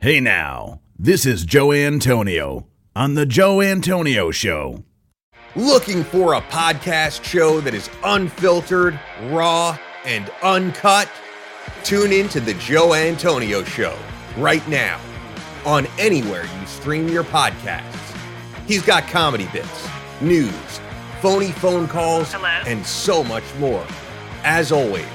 [0.00, 4.84] Hey now, this is Joe Antonio on The Joe Antonio Show.
[5.56, 11.10] Looking for a podcast show that is unfiltered, raw, and uncut?
[11.82, 13.96] Tune in to The Joe Antonio Show
[14.36, 15.00] right now
[15.66, 18.16] on anywhere you stream your podcasts.
[18.68, 19.88] He's got comedy bits,
[20.20, 20.80] news,
[21.20, 22.46] phony phone calls, Hello?
[22.46, 23.84] and so much more.
[24.44, 25.06] As always,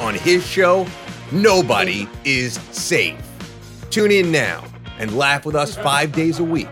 [0.00, 0.84] on his show,
[1.30, 3.20] nobody is safe.
[3.92, 4.64] Tune in now
[4.98, 6.70] and laugh with us five days a week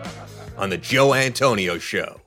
[0.56, 2.18] on The Joe Antonio Show.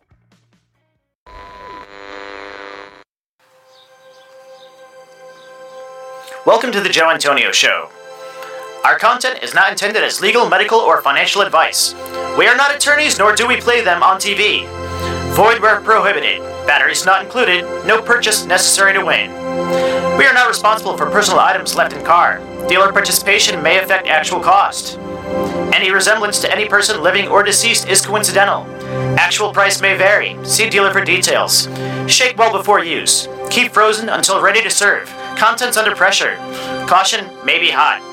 [6.45, 7.89] Welcome to the Joe Antonio Show.
[8.85, 11.95] Our content is not intended as legal, medical, or financial advice.
[12.37, 14.82] We are not attorneys, nor do we play them on TV.
[15.33, 16.41] Void where prohibited.
[16.67, 17.63] Batteries not included.
[17.87, 19.31] No purchase necessary to win.
[20.15, 22.39] We are not responsible for personal items left in car.
[22.67, 24.99] Dealer participation may affect actual cost.
[25.73, 28.67] Any resemblance to any person living or deceased is coincidental.
[29.17, 30.37] Actual price may vary.
[30.45, 31.67] See dealer for details.
[32.07, 33.27] Shake well before use.
[33.49, 35.09] Keep frozen until ready to serve.
[35.35, 36.35] Contents under pressure.
[36.87, 38.12] Caution may be hot.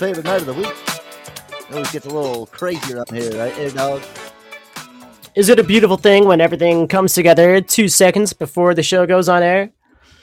[0.00, 0.66] Favorite night of the week.
[0.66, 4.02] It always gets a little crazier up here, right, Air Dog?
[5.34, 9.28] Is it a beautiful thing when everything comes together two seconds before the show goes
[9.28, 9.70] on air?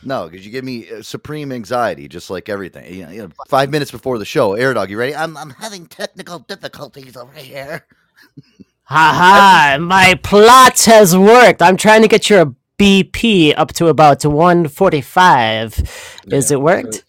[0.04, 2.92] No, because you give me uh, supreme anxiety, just like everything.
[2.92, 5.16] You know, you know, five minutes before the show, Air Dog, you ready?
[5.16, 7.86] I'm, I'm having technical difficulties over here.
[8.90, 9.78] Ha ha!
[9.82, 11.62] My plot has worked.
[11.62, 16.22] I'm trying to get your BP up to about 145.
[16.28, 17.04] Is it worked?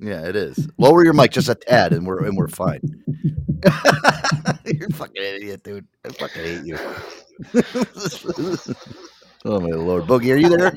[0.00, 0.68] Yeah, it is.
[0.78, 2.80] Lower your mic just a tad, and we're and we're fine.
[4.64, 5.86] You're a fucking idiot, dude.
[6.06, 6.78] I fucking hate you.
[9.44, 10.72] oh my lord, Boogie, are you there?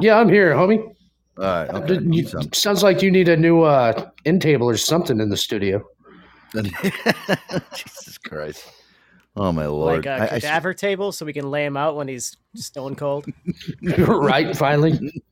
[0.00, 0.94] Yeah, I'm here, homie.
[1.36, 1.68] All right.
[1.68, 1.98] Okay.
[2.00, 5.84] You sounds like you need a new uh, end table or something in the studio.
[6.54, 8.64] Jesus Christ.
[9.36, 9.96] Oh my lord.
[9.96, 12.94] Like a I- I- cadaver table so we can lay him out when he's stone
[12.94, 13.26] cold?
[13.82, 15.22] right, finally.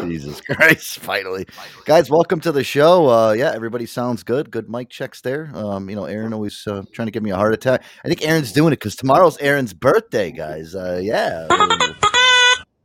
[0.00, 0.98] Jesus Christ!
[0.98, 1.46] Finally,
[1.84, 3.08] guys, welcome to the show.
[3.08, 4.50] Uh, yeah, everybody sounds good.
[4.50, 5.52] Good mic checks there.
[5.54, 7.84] Um, you know, Aaron always uh, trying to give me a heart attack.
[8.04, 10.74] I think Aaron's doing it because tomorrow's Aaron's birthday, guys.
[10.74, 11.46] Uh, yeah,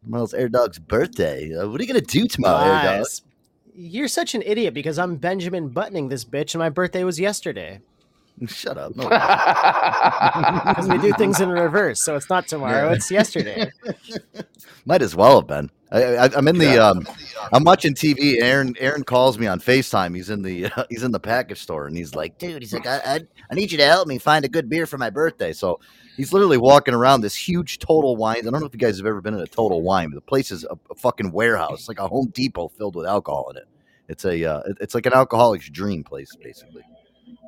[0.04, 1.56] tomorrow's Air Dog's birthday.
[1.56, 3.08] Uh, what are you gonna do tomorrow, Air Dog?
[3.74, 7.82] You're such an idiot because I'm Benjamin buttoning this bitch and my birthday was yesterday.
[8.48, 8.96] Shut up.
[8.96, 9.08] No.
[10.72, 12.94] Because we do things in reverse, so it's not tomorrow, Yeah.
[12.96, 13.72] it's yesterday.
[14.86, 15.70] Might as well have been.
[15.92, 16.78] I, I, I'm in the.
[16.84, 17.06] Um,
[17.52, 18.42] I'm watching TV.
[18.42, 18.76] Aaron.
[18.80, 20.16] Aaron calls me on Facetime.
[20.16, 20.72] He's in the.
[20.90, 23.20] he's in the package store, and he's like, "Dude, he's like, I, I,
[23.52, 25.80] I need you to help me find a good beer for my birthday." So
[26.18, 28.38] he's literally walking around this huge Total Wine.
[28.40, 30.22] I don't know if you guys have ever been in a Total Wine, but the
[30.22, 33.66] place is a, a fucking warehouse, like a Home Depot filled with alcohol in it.
[34.08, 34.44] It's a.
[34.46, 36.84] Uh, it's like an alcoholic's dream place, basically.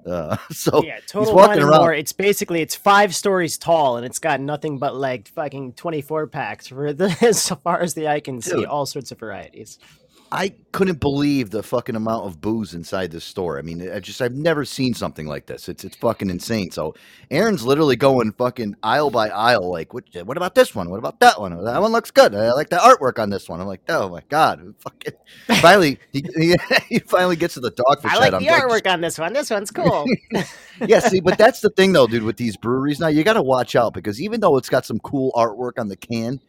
[0.06, 1.80] Uh, so yeah, he's total wine around.
[1.80, 1.94] more.
[1.94, 6.28] It's basically it's five stories tall and it's got nothing but like fucking twenty four
[6.28, 9.80] packs for the as far as the eye can see, all sorts of varieties.
[10.34, 13.60] I couldn't believe the fucking amount of booze inside this store.
[13.60, 15.70] I mean, I just I've never seen something like this.
[15.70, 16.72] It's it's fucking insane.
[16.72, 16.96] So
[17.30, 20.90] Aaron's literally going fucking aisle by aisle, like, what, what about this one?
[20.90, 21.64] What about that one?
[21.64, 22.34] That one looks good.
[22.34, 23.62] I like the artwork on this one.
[23.62, 25.14] I'm like, oh my god, fucking.
[25.62, 26.56] Finally, he, he,
[26.90, 28.34] he finally gets to the dogfish I head.
[28.34, 29.34] like the I'm artwork on this one.
[29.34, 30.06] This one's cool.
[30.88, 32.24] yeah, see, but that's the thing though, dude.
[32.24, 34.98] With these breweries now, you got to watch out because even though it's got some
[34.98, 36.40] cool artwork on the can,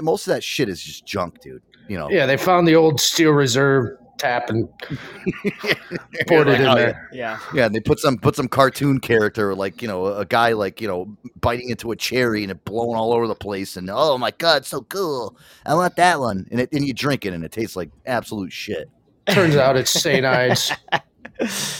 [0.00, 1.62] most of that shit is just junk, dude.
[1.88, 2.10] You know.
[2.10, 4.68] Yeah, they found the old Steel Reserve tap and
[6.26, 7.08] poured Like, it in oh, there.
[7.12, 7.38] yeah.
[7.54, 10.80] Yeah, and they put some put some cartoon character like you know a guy like
[10.80, 14.18] you know biting into a cherry and it blowing all over the place and oh
[14.18, 15.36] my god, so cool!
[15.64, 16.46] I want that one.
[16.50, 18.90] And it, and you drink it and it tastes like absolute shit.
[19.28, 20.24] Turns out it's St.
[20.24, 20.72] Ides.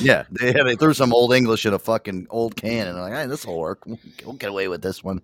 [0.00, 3.12] Yeah, they, they threw some old English in a fucking old can and they're like,
[3.12, 3.84] hey, this will work.
[3.86, 5.20] We'll, we'll get away with this one.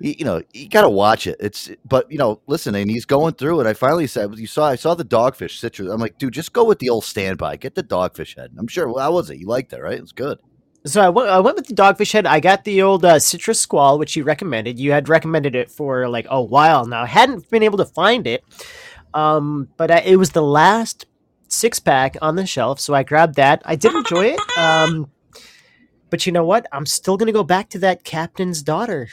[0.00, 1.36] You, know, you got to watch it.
[1.40, 3.66] It's but you know, listen, and he's going through it.
[3.66, 5.90] I finally said, you saw, I saw the dogfish citrus.
[5.90, 7.56] I'm like, dude, just go with the old standby.
[7.56, 8.52] Get the dogfish head.
[8.56, 8.86] I'm sure.
[8.86, 9.38] Well, how was it?
[9.38, 9.98] You liked it, right?
[9.98, 10.38] It's good.
[10.86, 12.26] So I went, I with the dogfish head.
[12.26, 14.78] I got the old uh, citrus squall, which you recommended.
[14.78, 17.04] You had recommended it for like a while now.
[17.04, 18.44] Hadn't been able to find it,
[19.12, 21.06] um, but I, it was the last
[21.48, 23.60] six pack on the shelf, so I grabbed that.
[23.64, 25.10] I did enjoy it, um,
[26.10, 26.66] but you know what?
[26.72, 29.08] I'm still gonna go back to that captain's daughter.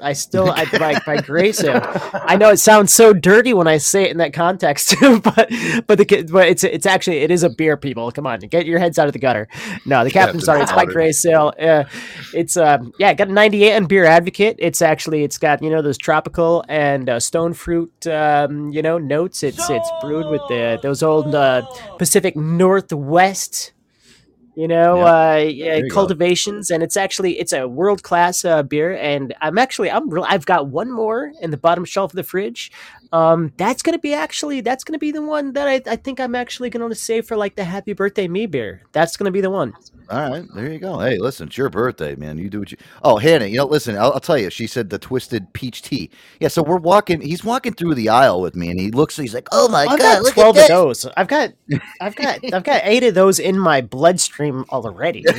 [0.00, 1.62] I still I like by Grace.
[1.64, 5.50] I know it sounds so dirty when I say it in that context, but
[5.86, 7.76] but the but it's it's actually it is a beer.
[7.76, 9.48] People, come on, get your heads out of the gutter.
[9.86, 10.62] No, the captain's daughter.
[10.62, 10.84] It's by.
[10.84, 11.52] Grey Sail.
[11.58, 11.84] Uh,
[12.34, 14.56] it's um yeah, got a 98 on Beer Advocate.
[14.58, 18.98] It's actually it's got you know those tropical and uh, stone fruit um you know
[18.98, 19.42] notes.
[19.42, 21.62] It's it's brewed with the those old uh,
[21.98, 23.72] Pacific Northwest
[24.54, 25.94] you know uh yeah, you go.
[25.94, 30.24] cultivations and it's actually it's a world class uh, beer and i'm actually i'm real
[30.28, 32.70] i've got one more in the bottom shelf of the fridge
[33.12, 36.34] um that's gonna be actually that's gonna be the one that i, I think i'm
[36.34, 39.76] actually gonna save for like the happy birthday me beer that's gonna be the one
[40.10, 40.98] All right, there you go.
[40.98, 42.36] Hey, listen, it's your birthday, man.
[42.36, 42.76] You do what you.
[43.02, 44.50] Oh, Hannah, you know, listen, I'll, I'll tell you.
[44.50, 46.10] She said the twisted peach tea.
[46.40, 47.20] Yeah, so we're walking.
[47.22, 49.16] He's walking through the aisle with me, and he looks.
[49.16, 51.50] He's like, "Oh my i've god, got look 12 at of this!" those i've got
[52.00, 55.30] i've got i've got eight of those in my bloodstream already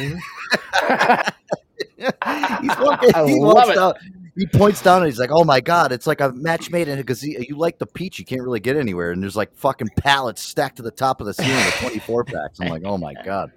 [2.59, 3.09] He's walking.
[3.13, 3.75] I he love it.
[3.75, 3.93] down.
[4.35, 6.97] He points down and he's like, "Oh my god, it's like a match made in
[6.97, 9.89] it because you like the peach, you can't really get anywhere." And there's like fucking
[9.97, 12.59] pallets stacked to the top of the ceiling with 24 packs.
[12.59, 13.51] I'm like, "Oh my god."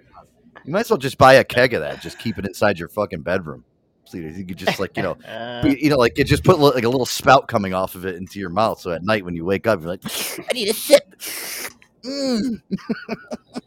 [0.65, 2.01] You might as well just buy a keg of that.
[2.01, 3.63] Just keep it inside your fucking bedroom.
[4.03, 6.83] So you could just like you know, Uh, you know, like it just put like
[6.83, 8.79] a little spout coming off of it into your mouth.
[8.79, 10.03] So at night when you wake up, you're like,
[10.39, 11.15] I need a sip.
[12.05, 12.61] Mm.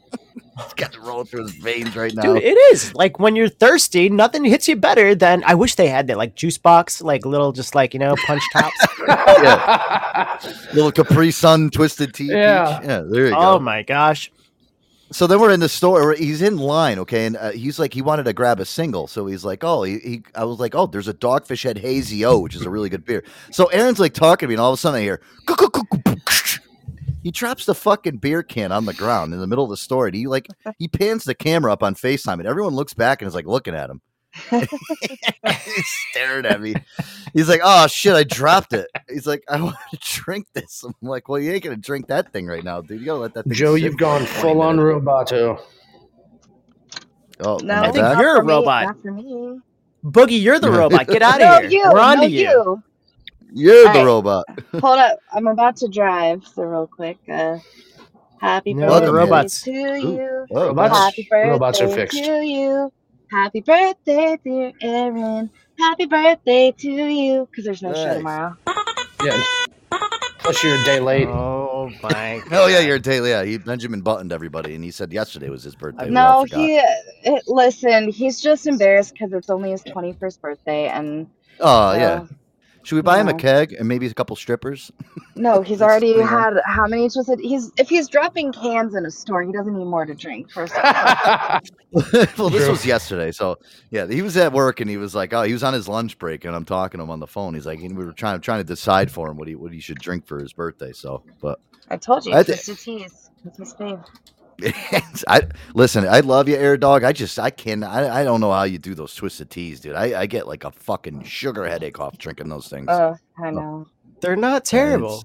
[0.64, 2.22] it's got to roll through his veins right now.
[2.22, 5.42] Dude, it is like when you're thirsty, nothing hits you better than.
[5.46, 8.42] I wish they had that like juice box, like little, just like you know, punch
[8.52, 8.86] tops.
[9.08, 10.38] yeah.
[10.72, 12.26] Little Capri Sun twisted tea.
[12.26, 12.78] Yeah.
[12.78, 12.88] peach.
[12.88, 13.00] yeah.
[13.00, 13.38] There you go.
[13.38, 14.30] oh my gosh!
[15.12, 16.14] so then we're in the store.
[16.14, 19.26] He's in line, okay, and uh, he's like, he wanted to grab a single, so
[19.26, 22.38] he's like, oh, he, he I was like, oh, there's a Dogfish Head Hazy O,
[22.38, 23.24] which is a really good beer.
[23.50, 25.20] So Aaron's like talking to me, and all of a sudden I hear,
[27.22, 30.06] he drops the fucking beer can on the ground in the middle of the store,
[30.06, 30.48] and he like
[30.78, 33.74] he pans the camera up on Facetime, and everyone looks back and is like looking
[33.74, 34.00] at him.
[34.50, 36.74] He's staring at me.
[37.34, 40.94] He's like, "Oh shit, I dropped it." He's like, "I want to drink this." I'm
[41.02, 43.00] like, "Well, you ain't gonna drink that thing right now, dude.
[43.00, 45.60] You gotta let that." Thing Joe, you've gone full on roboto.
[47.42, 48.84] Oh, No, I I think you're a not me, robot.
[48.86, 49.58] Not for me.
[50.04, 51.06] Boogie, you're the robot.
[51.06, 51.70] Get out no, of here.
[51.70, 51.90] you.
[51.92, 52.48] We're on no, to you.
[52.48, 52.82] you.
[53.52, 54.06] You're the Alright.
[54.06, 54.44] robot.
[54.80, 55.18] Hold up.
[55.32, 57.18] I'm about to drive, so real quick.
[57.28, 57.58] Uh,
[58.40, 59.62] happy No, birthday the robots.
[59.62, 60.46] to you.
[60.50, 62.24] Oh, Robots- Happy birthday robots are fixed.
[62.24, 62.92] to you.
[63.30, 65.50] Happy birthday, dear Aaron.
[65.78, 67.48] Happy birthday to you.
[67.50, 68.16] Because there's no show Nice.
[68.16, 68.56] tomorrow.
[69.22, 69.42] Yeah.
[70.40, 71.28] Plus, you're a day late.
[71.28, 72.42] Oh my.
[72.50, 73.30] Oh yeah, you're daily.
[73.30, 76.06] Yeah, he Benjamin buttoned everybody, and he said yesterday was his birthday.
[76.06, 76.58] We No, forgot.
[76.58, 76.76] he.
[76.76, 81.28] It, listen, he's just embarrassed because it's only his 21st birthday, and
[81.60, 82.22] Oh yeah.
[82.22, 82.26] uh,
[82.82, 84.90] Should we buy him a keg and maybe a couple strippers?
[85.36, 87.08] no, he's already pretty had how many?
[87.10, 87.38] Twisted?
[87.40, 90.50] He's if he's dropping cans in a store, he doesn't need more to drink.
[90.50, 91.60] First of all.
[92.38, 93.58] well, this was yesterday, so
[93.90, 96.18] yeah, he was at work and he was like, "Oh, he was on his lunch
[96.18, 97.54] break," and I'm talking to him on the phone.
[97.54, 99.80] He's like, and we were trying trying to decide for him what he what he
[99.80, 100.92] should drink for his birthday.
[100.92, 101.60] So, but
[101.90, 103.30] I told you, I thi- twisted teas.
[103.44, 104.04] That's his fave.
[105.28, 105.42] I
[105.74, 106.06] listen.
[106.06, 107.04] I love you, Air Dog.
[107.04, 109.94] I just I can I, I don't know how you do those twisted teas, dude.
[109.94, 112.86] I, I get like a fucking sugar headache off drinking those things.
[112.88, 113.86] Oh, I uh, know.
[114.20, 115.24] They're not terrible.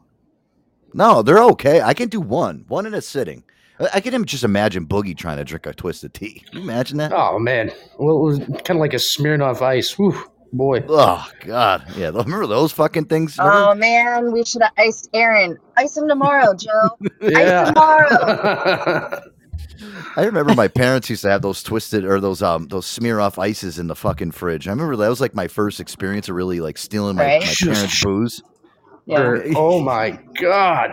[0.94, 1.82] No, they're okay.
[1.82, 3.44] I can do one, one in a sitting.
[3.80, 6.42] I- I can im- just imagine Boogie trying to drink a twisted tea.
[6.50, 7.12] Can you imagine that?
[7.14, 7.72] oh, man.
[8.00, 9.98] Well, it was kind of like a Smirnoff ice.
[9.98, 10.18] Whew,
[10.54, 10.84] boy.
[10.88, 12.08] Oh God, yeah.
[12.08, 13.38] Remember those fucking things?
[13.38, 13.58] Remember?
[13.72, 15.58] Oh man, we should have iced Aaron.
[15.78, 16.90] Ice him tomorrow, Joe.
[17.22, 17.66] Yeah.
[17.66, 19.22] tomorrow.
[20.18, 23.78] I remember my parents used to have those twisted or those um those Smirnoff ices
[23.80, 24.68] in the fucking fridge.
[24.68, 27.42] I remember that was like my first experience of really like stealing my, Right.
[27.42, 28.42] my parents' booze.
[29.06, 29.38] Yeah.
[29.56, 30.92] Oh, my God.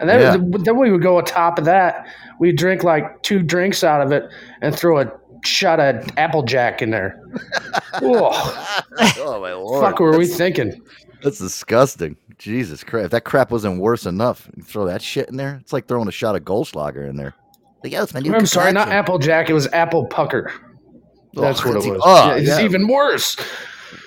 [0.00, 0.58] And then, Yeah.
[0.64, 2.08] then we would go on top of that.
[2.40, 4.24] We'd drink like two drinks out of it
[4.60, 5.12] and throw a
[5.44, 7.20] shot of Applejack in there.
[7.94, 8.82] oh,
[9.18, 9.82] oh my lord!
[9.82, 10.82] fuck were we thinking?
[11.22, 12.16] That's disgusting.
[12.38, 13.06] Jesus Christ!
[13.06, 15.58] If that crap wasn't worse enough, you throw that shit in there.
[15.60, 17.34] It's like throwing a shot of Goldschlager in there.
[17.82, 18.88] Like, yeah, it's my new I'm sorry, not.
[18.88, 19.50] Applejack.
[19.50, 20.50] It was Apple Pucker.
[21.36, 22.00] Oh, That's what it was.
[22.04, 22.64] oh, Yeah, it's yeah.
[22.64, 23.36] even worse.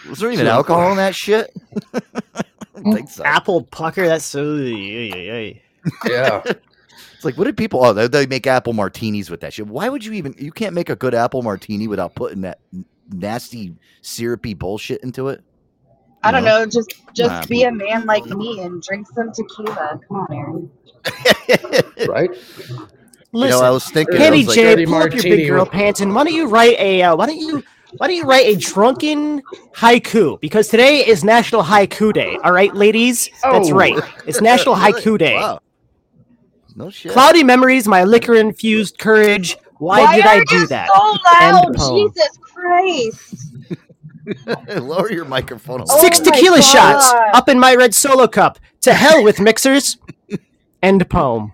[0.09, 1.53] Was there even alcohol in that shit?
[1.93, 3.23] I think so.
[3.23, 4.07] Apple pucker.
[4.07, 4.55] That's so.
[4.55, 5.53] yeah, yeah, yeah.
[6.05, 6.43] Yeah.
[7.17, 7.83] It's like, what did people?
[7.83, 9.67] Oh, they, they make apple martinis with that shit.
[9.67, 10.35] Why would you even?
[10.37, 12.59] You can't make a good apple martini without putting that
[13.11, 15.43] nasty syrupy bullshit into it.
[16.23, 16.65] I don't know.
[16.65, 19.99] Just just Nah, be a man like me and drink some tequila.
[20.07, 20.71] Come on, Aaron.
[22.07, 22.29] right?
[22.29, 22.87] You know,
[23.31, 24.15] Listen, I was thinking.
[24.15, 26.33] I Kenny was like, J, pull up your big girl with- pants and why don't
[26.33, 27.63] you write a uh, why don't you
[27.97, 29.41] why don't you write a drunken
[29.75, 30.39] haiku?
[30.39, 32.37] Because today is National Haiku Day.
[32.43, 33.73] All right, ladies, that's Oh.
[33.75, 33.97] right.
[34.25, 34.93] It's National Really?
[35.01, 35.35] Haiku Day.
[35.35, 35.59] Wow.
[36.77, 37.11] No shit.
[37.11, 39.57] Cloudy memories, my liquor infused courage.
[39.79, 40.89] Why, did are I you do that?
[40.93, 41.77] So loud, End.
[42.13, 43.55] Jesus Christ!
[44.81, 45.81] Lower your microphone.
[45.81, 48.59] a Oh Six my tequila shots up in my red solo cup.
[48.81, 49.97] To hell with mixers.
[50.83, 51.51] End poem.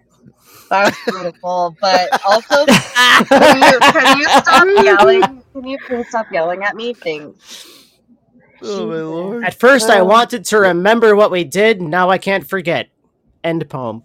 [0.69, 2.65] That was beautiful, but also,
[3.29, 5.43] can you, can you stop yelling?
[5.53, 6.93] Can you please stop yelling at me?
[6.93, 7.67] Thanks.
[8.61, 9.43] Oh my lord.
[9.45, 10.05] At first, I Oh.
[10.05, 11.81] wanted to remember what we did.
[11.81, 12.89] Now I can't forget.
[13.43, 14.03] End poem.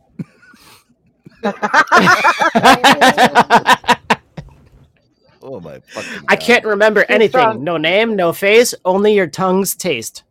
[5.40, 6.24] Oh my fucking.
[6.28, 7.40] I can't remember Too anything.
[7.40, 7.64] strong.
[7.64, 10.24] No name, no face, only your tongue's taste.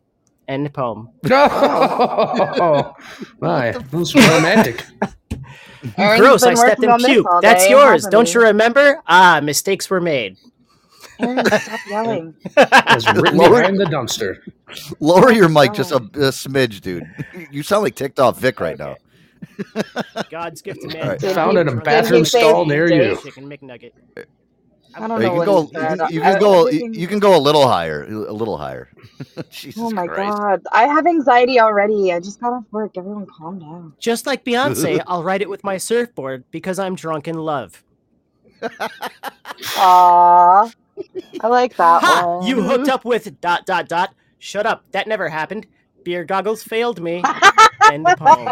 [0.46, 1.08] End poem.
[1.30, 2.94] Oh,
[3.40, 3.72] my.
[3.72, 4.84] That was romantic.
[5.96, 7.26] Aaron's Gross, I stepped in on this puke.
[7.40, 8.04] That's day, yours.
[8.10, 9.00] Don't you remember?
[9.06, 10.36] Ah, mistakes were made.
[11.20, 12.34] Aaron, stop yelling.
[12.56, 14.38] It was written Lower- behind the dumpster.
[15.00, 17.04] Lower your mic just a, a smidge, dude.
[17.50, 18.96] You sound like ticked off Vic right now.
[20.30, 21.08] God's gift to man.
[21.08, 21.20] right.
[21.20, 23.16] Found in a bathroom he stall near you.
[23.22, 23.92] Chicken McNugget.
[24.94, 25.66] I don't know you can go.
[25.66, 26.66] he You can, you I- go.
[26.66, 28.04] everything- You can go a little higher.
[28.04, 28.88] A little higher.
[29.50, 30.38] Jesus Oh my Christ.
[30.38, 32.12] god, I have anxiety already.
[32.12, 32.92] I just got off work.
[32.96, 33.94] Everyone, calm down.
[33.98, 37.82] Just like Beyonce, I'll write it with my surfboard because I'm drunk in love.
[38.62, 40.72] Aww,
[41.40, 42.26] I like that Ha!
[42.26, 42.46] one.
[42.46, 44.14] You hooked up with dot dot dot.
[44.38, 44.84] Shut up.
[44.92, 45.66] That never happened.
[46.08, 47.22] Beer goggles failed me.
[47.92, 48.48] End poem.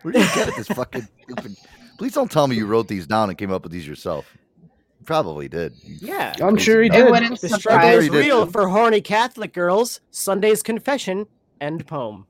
[0.00, 0.56] Where did you get it?
[0.56, 1.06] This fucking.
[1.24, 1.54] stupid-
[1.98, 4.24] Please don't tell me you wrote these down and came up with these yourself.
[4.62, 5.74] You probably did.
[5.84, 6.32] Yeah.
[6.42, 7.10] I'm sure he did.
[7.10, 10.00] wouldn't The struggle is real for horny Catholic girls.
[10.10, 11.26] Sunday's confession.
[11.60, 12.26] End poem.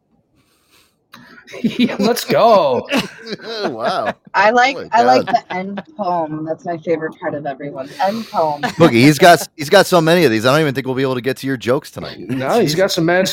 [1.63, 2.89] Yeah, let's go.
[3.65, 4.15] wow.
[4.33, 6.47] I like Oh I like the end poem.
[6.47, 7.91] That's my favorite part of everyone.
[8.01, 8.63] End poem.
[8.81, 10.47] Boogie, he's got he's got so many of these.
[10.47, 12.21] I don't even think we'll be able to get to your jokes tonight.
[12.21, 13.29] No, he's got some mad.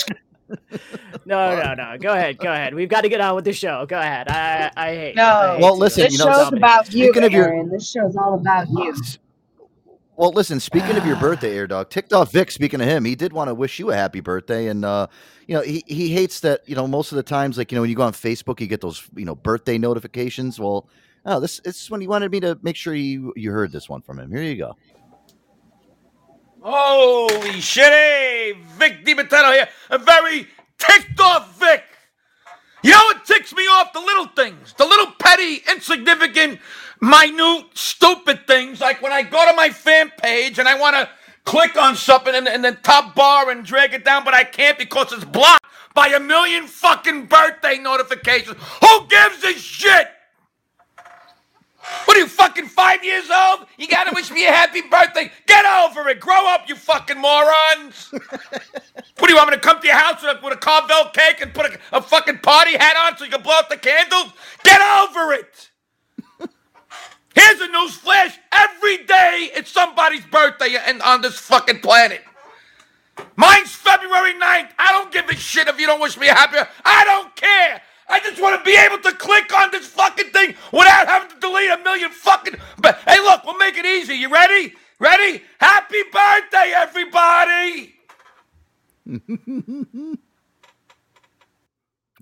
[1.25, 1.97] No, no, no.
[1.99, 2.39] Go ahead.
[2.39, 2.73] Go ahead.
[2.73, 3.85] We've got to get on with the show.
[3.85, 4.27] Go ahead.
[4.27, 5.15] I, I hate.
[5.15, 5.23] No.
[5.23, 7.89] I hate Well, listen, This you know, show's Dominic, about you, speaking of your- This
[7.89, 8.95] show's all about you.
[10.19, 10.59] Well, listen.
[10.59, 12.51] Speaking of your birthday, Air Dog, ticked off Vic.
[12.51, 15.07] Speaking of him, he did want to wish you a happy birthday, and uh,
[15.47, 17.81] you know he he hates that you know most of the times, like you know
[17.81, 20.59] when you go on Facebook, you get those you know birthday notifications.
[20.59, 20.89] Well,
[21.25, 23.87] oh, this this is when he wanted me to make sure you you heard this
[23.87, 24.29] one from him.
[24.29, 24.75] Here you go.
[26.61, 29.69] Holy shit, hey, Vic DiMatteo here.
[29.89, 30.47] A very
[30.77, 31.85] ticked off Vic.
[32.83, 33.93] You know what ticks me off?
[33.93, 34.73] The little things.
[34.77, 36.59] The little petty, insignificant,
[37.01, 38.81] minute, stupid things.
[38.81, 41.09] Like when I go to my fan page and I want to
[41.45, 44.77] click on something in, in the top bar and drag it down, but I can't
[44.77, 48.57] because it's blocked by a million fucking birthday notifications.
[48.81, 50.07] Who gives a shit?
[52.05, 53.65] What are you fucking five years old?
[53.77, 55.31] You gotta wish me a happy birthday.
[55.47, 56.19] Get over it.
[56.19, 58.11] Grow up, you fucking morons.
[58.11, 61.09] what do you want me to come to your house with a, with a Carvel
[61.13, 63.77] cake and put a, a fucking party hat on so you can blow out the
[63.77, 64.33] candles?
[64.63, 65.68] Get over it.
[67.35, 68.37] Here's a news flash.
[68.51, 72.21] Every day it's somebody's birthday and on this fucking planet.
[73.35, 74.69] Mine's February 9th.
[74.79, 76.57] I don't give a shit if you don't wish me happy.
[76.85, 77.81] I don't care.
[78.07, 81.39] I just want to be able to click on this fucking thing without having to
[81.39, 82.55] delete a million fucking.
[82.79, 84.15] But hey, look, we'll make it easy.
[84.15, 84.73] You ready?
[84.99, 85.43] Ready?
[85.59, 87.95] Happy birthday, everybody!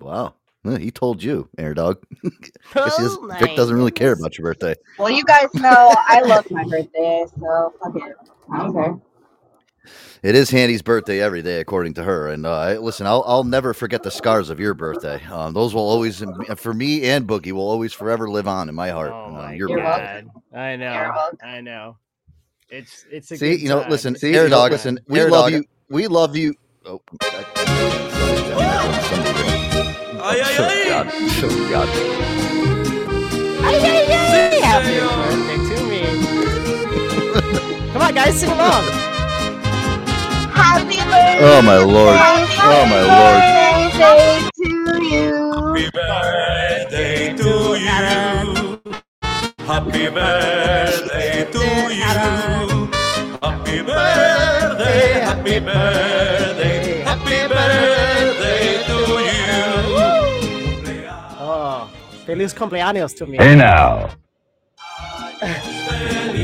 [0.00, 2.02] Wow, he told you, Air Dog.
[2.22, 4.74] Guess doesn't- Oh Vic doesn't really care about your birthday.
[4.98, 8.16] Well, you guys know I love my birthday, so fuck it.
[8.52, 8.98] I don't care.
[10.22, 12.28] It is Handy's birthday every day, according to her.
[12.28, 15.22] And uh, listen, I'll, I'll never forget the scars of your birthday.
[15.26, 16.22] Um, those will always,
[16.56, 19.12] for me and Boogie, will always forever live on in my heart.
[19.14, 20.24] Oh Uh, your You're birthday.
[20.52, 21.14] I know.
[21.42, 21.96] I know.
[22.68, 23.90] It's it's a See, good you know, time.
[23.90, 24.72] listen, It's a Air Dog, time.
[24.72, 25.52] listen, we Air love Dog.
[25.52, 25.64] you.
[25.88, 26.54] We love you.
[26.84, 27.00] Oh,
[30.28, 30.88] Ay, ay, ay.
[30.90, 31.08] God.
[31.44, 31.88] Oh, God.
[33.62, 36.02] Happy birthday to me.
[37.92, 38.84] Come on, guys, sing along.
[40.50, 41.38] Happy birthday.
[41.42, 42.16] Oh, my Lord.
[42.18, 43.42] Oh, my Lord.
[43.42, 45.52] Happy Birthday to you.
[45.54, 48.80] Happy birthday to you.
[49.66, 51.64] Happy birthday to
[51.94, 52.88] you.
[53.42, 60.17] Happy birthday, happy birthday, happy birthday to you.
[62.28, 63.38] Oh, feliz cumpleaños to me.
[63.38, 64.10] Hey now.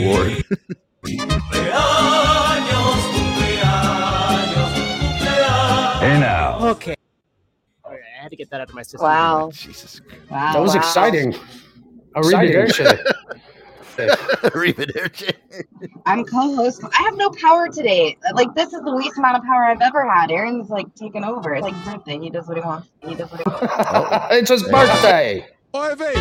[0.06, 0.42] Lord.
[6.00, 6.58] Hey now.
[6.68, 6.94] Okay.
[7.84, 9.02] All right, I had to get that out of my system.
[9.02, 9.48] Wow.
[9.48, 10.00] Oh, Jesus.
[10.30, 10.54] Wow.
[10.54, 10.80] That was wow.
[10.80, 11.34] exciting.
[12.16, 12.62] Exciting.
[12.62, 13.04] Exciting.
[13.94, 15.32] Arrivederci.
[16.06, 16.82] I'm co-host.
[16.82, 18.16] I have no power today.
[18.32, 20.30] Like this is the least amount of power I've ever had.
[20.30, 21.54] Aaron's like taking over.
[21.54, 22.18] It's like birthday.
[22.18, 22.88] He does what he wants.
[23.06, 24.26] He does what he wants.
[24.30, 25.46] it's his birthday.
[25.74, 26.14] Birthday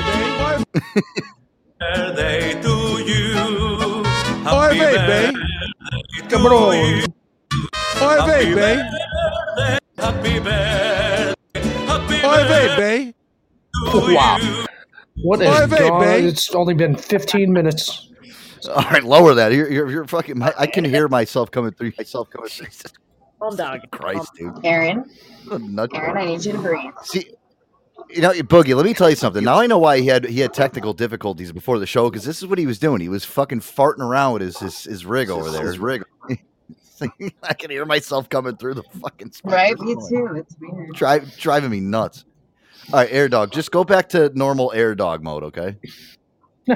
[2.61, 4.03] to you.
[4.43, 5.31] Happy birthday
[6.27, 6.39] to
[6.73, 7.05] you.
[7.93, 8.77] Happy birthday.
[9.99, 11.35] Happy birthday.
[11.85, 13.13] Happy birthday
[13.91, 14.37] to Wow.
[14.41, 14.65] you.
[15.23, 16.03] What is gone?
[16.25, 18.09] It's only been 15 minutes.
[18.67, 19.51] All right, lower that.
[19.51, 20.39] You're, you're, you're fucking.
[20.39, 21.91] My, I can hear myself coming through.
[21.95, 22.65] Myself coming through.
[22.65, 22.91] Jesus
[23.39, 23.81] Calm down.
[23.91, 24.65] Christ, dude.
[24.65, 25.07] Aaron,
[25.51, 26.91] Aaron, I need you to breathe.
[27.03, 27.29] See,
[28.13, 28.75] you know, Boogie.
[28.75, 29.43] Let me tell you something.
[29.43, 32.37] Now I know why he had he had technical difficulties before the show because this
[32.39, 33.01] is what he was doing.
[33.01, 35.65] He was fucking farting around with his his, his rig over there.
[35.65, 36.03] His rig.
[37.43, 39.31] I can hear myself coming through the fucking.
[39.31, 39.53] speakers.
[39.53, 39.79] Right?
[39.79, 40.35] Me too.
[40.35, 40.93] It's weird.
[40.93, 42.25] Drive driving me nuts.
[42.91, 43.51] All right, air dog.
[43.51, 45.77] Just go back to normal air dog mode, okay?
[46.67, 46.75] No,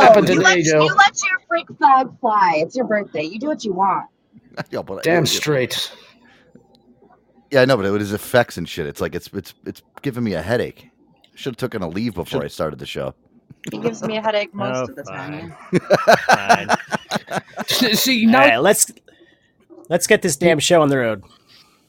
[0.00, 2.54] Happened you today, let, you let your freak flag fly.
[2.58, 3.24] It's your birthday.
[3.24, 4.06] You do what you want.
[4.70, 5.90] Yeah, but Damn yeah, straight.
[7.54, 8.84] Yeah, I know, but it was effects and shit.
[8.84, 10.90] It's like it's it's it's giving me a headache.
[11.36, 13.14] Should have taken a leave before I started the show.
[13.70, 15.54] He gives me a headache oh, most Oh, of the time.
[17.68, 17.94] Fine.
[17.96, 18.90] See, now right, let's
[19.88, 21.22] let's get this damn show on the road.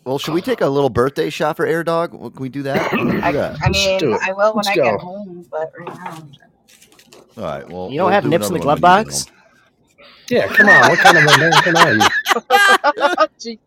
[0.03, 2.11] Well, should we take a little birthday shot for Air Dog?
[2.11, 2.91] Can we do that?
[2.93, 3.57] We do I, that?
[3.63, 4.13] I mean.
[4.21, 4.83] I will when Let's I go.
[4.91, 6.27] get home, but right now.
[7.37, 7.67] All right.
[7.67, 9.25] Well, You don't we'll have do nips in the glove one when you box?
[10.29, 10.89] yeah, come on.
[10.91, 13.57] What kind of American are you?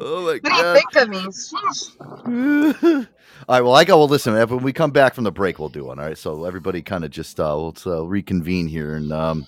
[0.00, 3.06] Oh my What do you think of me?
[3.48, 3.60] All right.
[3.62, 3.98] Well, I go.
[3.98, 4.34] Well, listen.
[4.34, 5.98] When we come back from the break, we'll do one.
[5.98, 6.18] All right.
[6.18, 9.46] So everybody, kind of just uh, let's uh, reconvene here and um,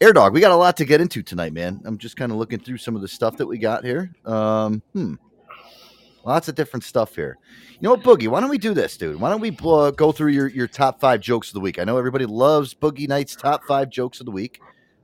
[0.00, 0.32] Air Dog.
[0.32, 1.80] We got a lot to get into tonight, man.
[1.84, 4.12] I'm just kind of looking through some of the stuff that we got here.
[4.24, 5.14] Um, hmm.
[6.24, 7.36] Lots of different stuff here.
[7.72, 8.28] You know what, Boogie?
[8.28, 9.20] Why don't we do this, dude?
[9.20, 11.80] Why don't we uh, go through your, your top five jokes of the week?
[11.80, 14.60] I know everybody loves Boogie Night's top five jokes of the week.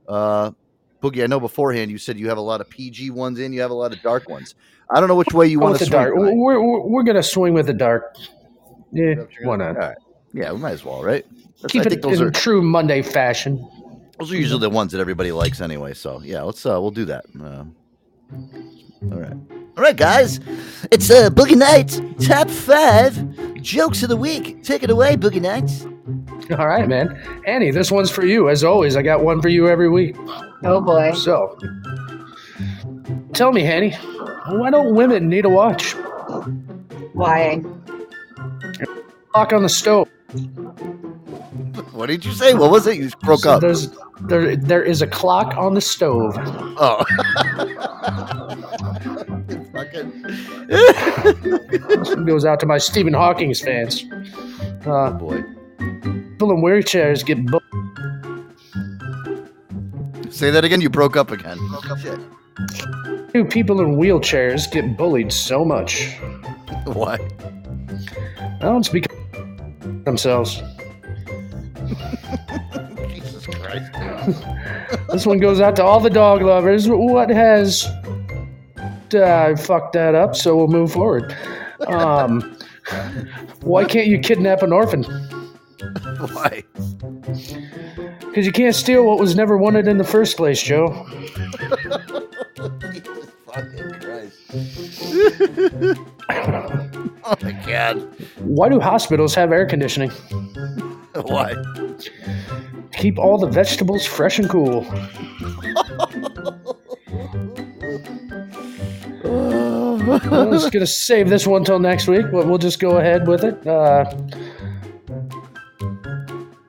[0.07, 0.51] Uh,
[1.01, 3.61] Boogie, I know beforehand you said you have a lot of PG ones in, you
[3.61, 4.55] have a lot of dark ones.
[4.89, 5.91] I don't know which way you want to swing.
[5.91, 6.15] dark.
[6.15, 8.15] We're, we're, we're gonna swing with the dark.
[8.91, 9.75] Yeah, why not?
[9.77, 9.97] Right.
[10.33, 11.25] Yeah, we might as well, right?
[11.61, 13.65] That's- Keep I it in are true Monday fashion.
[14.19, 15.93] those are usually the ones that everybody likes anyway.
[15.93, 17.25] So yeah, let's uh we'll do that.
[17.39, 17.65] Uh,
[19.11, 19.33] all right.
[19.77, 20.39] All right, guys.
[20.91, 24.63] It's uh Boogie Nights top five jokes of the week.
[24.63, 25.85] Take it away, Boogie Nights.
[26.57, 27.21] All right, man.
[27.45, 28.49] Annie, this one's for you.
[28.49, 30.15] As always, I got one for you every week.
[30.63, 31.13] Oh boy.
[31.13, 31.57] So,
[33.33, 33.91] tell me, Annie,
[34.47, 35.93] why don't women need a watch?
[37.13, 37.61] Why?
[39.31, 40.09] Clock on the stove.
[41.91, 42.53] What did you say?
[42.53, 42.97] What was it?
[42.97, 43.61] You broke So up.
[43.61, 43.89] there's
[44.21, 46.33] there there is a clock on the stove.
[46.37, 47.05] Oh.
[50.69, 54.05] This one goes out to my Stephen Hawking's fans.
[54.85, 55.43] Uh, boy.
[55.79, 57.59] People in wheelchairs get bu-
[60.29, 60.81] Say that again.
[60.81, 61.57] You broke up again.
[62.01, 62.19] Shit.
[63.33, 66.17] Two people in wheelchairs get bullied so much.
[66.85, 67.17] Why?
[68.61, 69.15] Well, it's because
[70.05, 70.61] themselves.
[73.09, 73.91] Jesus Christ.
[75.11, 76.87] This one goes out to all the dog lovers.
[76.87, 77.85] What has
[79.13, 80.35] uh, I fucked that up?
[80.35, 81.35] So we'll move forward.
[81.87, 82.55] Um,
[83.61, 85.03] why can't you kidnap an orphan?
[86.33, 86.63] Why?
[88.19, 91.07] Because you can't steal what was never wanted in the first place, Joe.
[92.91, 94.37] Jesus fucking Christ.
[96.29, 98.01] oh my god.
[98.39, 100.11] Why do hospitals have air conditioning?
[101.15, 101.55] Why?
[102.93, 104.85] Keep all the vegetables fresh and cool.
[110.31, 113.43] I was gonna save this one till next week, but we'll just go ahead with
[113.43, 113.65] it.
[113.65, 114.05] Uh,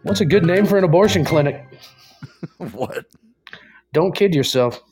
[0.02, 1.66] what's a good name for an abortion clinic?
[2.58, 3.06] what?
[3.92, 4.80] Don't kid yourself.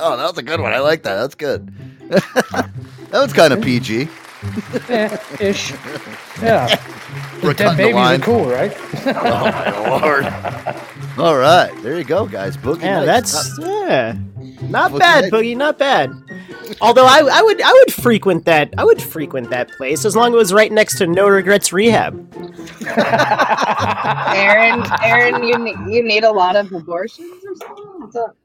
[0.00, 0.72] Oh, that was a good one.
[0.72, 1.16] I like that.
[1.16, 1.72] That's good.
[2.08, 2.70] that
[3.12, 4.08] was kind of PG.
[4.88, 5.72] Eh, ish.
[6.42, 6.68] Yeah.
[7.42, 8.20] We're Dead cutting babies line.
[8.20, 8.72] are cool, right?
[9.06, 9.12] Oh
[9.50, 10.24] my lord!
[11.18, 12.56] All right, there you go, guys.
[12.56, 12.82] Boogie.
[12.82, 13.56] Yeah, Nights.
[13.56, 14.16] that's yeah,
[14.62, 15.34] not Boogie bad, Nights.
[15.34, 16.12] Boogie, not bad.
[16.80, 20.28] Although I, I would I would frequent that I would frequent that place as long
[20.28, 22.14] as it was right next to No Regrets Rehab.
[24.36, 27.84] Aaron, Aaron, you ne- you need a lot of abortions or something?
[27.96, 28.36] What's up?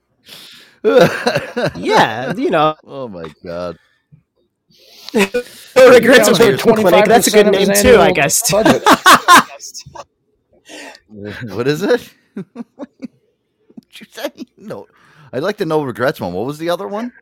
[1.78, 3.78] Yeah, you know, oh my god.
[5.14, 7.06] No Regrets That was Abortion Clinic.
[7.06, 8.52] That's a good name too, I guess.
[8.52, 8.84] budget.
[11.08, 12.14] What is it?
[12.76, 14.32] What'd you say?
[14.58, 14.88] No,
[15.32, 16.34] I'd like to know regrets one.
[16.34, 17.14] What was the other one?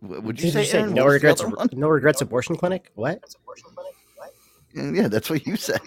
[0.00, 1.40] Would you Did say, you say no What was the regrets?
[1.42, 1.68] other one?
[1.72, 2.90] No regrets abortion clinic.
[2.94, 3.20] What?
[4.74, 5.80] Mm, yeah, that's what you said.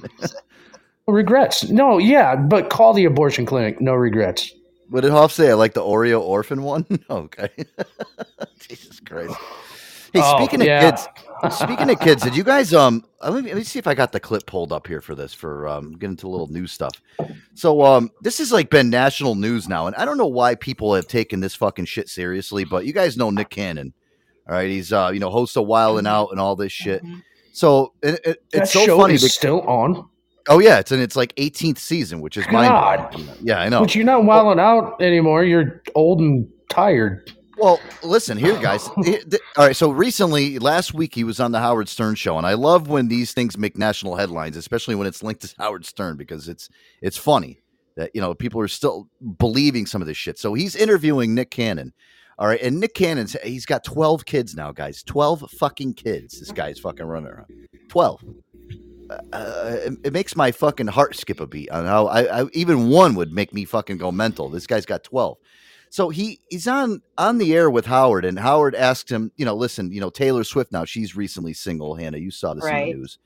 [1.08, 1.70] regrets.
[1.70, 3.82] No, yeah, but call the abortion clinic.
[3.82, 4.54] No regrets.
[4.90, 5.50] What did Hoff say?
[5.50, 6.86] I like the Oreo orphan one.
[7.10, 7.50] okay.
[8.60, 9.36] Jesus Christ.
[10.14, 10.90] Hey, Oh, speaking yeah.
[10.90, 10.96] of
[11.42, 13.04] kids, speaking of kids, did you guys um?
[13.22, 15.14] uh, Let me, let me see if I got the clip pulled up here for
[15.14, 16.94] this for um get into a little news stuff.
[17.54, 20.94] So um, this has like been national news now, and I don't know why people
[20.96, 23.94] have taken this fucking shit seriously, but you guys know Nick Cannon,
[24.48, 24.70] all right?
[24.70, 27.04] He's uh, you know, host of Wild 'N Out and all this shit.
[27.52, 29.16] So it, it, That it's so show funny.
[29.16, 30.08] is because- still on.
[30.48, 33.22] Oh yeah, it's in its like 18th season, which is mind God.
[33.42, 33.82] Yeah, I know.
[33.82, 35.44] But you're not wilding out anymore.
[35.44, 37.32] You're old and tired.
[37.58, 38.88] Well, listen here, guys.
[39.58, 42.54] All right, so recently, last week, he was on the Howard Stern show, and I
[42.54, 46.50] love when these things make national headlines, especially when it's linked to Howard Stern, because
[46.50, 46.70] it's
[47.02, 47.62] it's funny
[47.96, 49.08] that you know people are still
[49.40, 50.38] believing some of this shit.
[50.38, 51.94] So he's interviewing Nick Cannon.
[52.38, 55.02] All right, and Nick Cannon's he's got twelve kids now, guys.
[55.04, 56.38] Twelve fucking kids.
[56.40, 57.48] This guy's fucking running around.
[57.88, 58.22] Twelve.
[59.10, 62.90] Uh, it, it makes my fucking heart skip a beat on how I, I even
[62.90, 64.50] one would make me fucking go mental.
[64.50, 65.38] This guy's got twelve.
[65.90, 69.56] So he he's on on the air with Howard, and Howard asked him, you know,
[69.56, 71.96] listen, you know, Taylor Swift now she's recently single.
[71.96, 73.18] Hannah, you saw this in the news.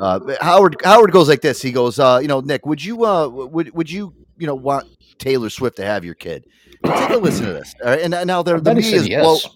[0.00, 1.60] Uh, Howard Howard goes like this.
[1.60, 4.86] He goes, uh, you know, Nick, would you uh would would you you know want
[5.18, 6.46] Taylor Swift to have your kid?
[6.84, 7.74] Take a listen to this.
[7.84, 9.22] All right, and now there the bet media is yes.
[9.22, 9.52] blow-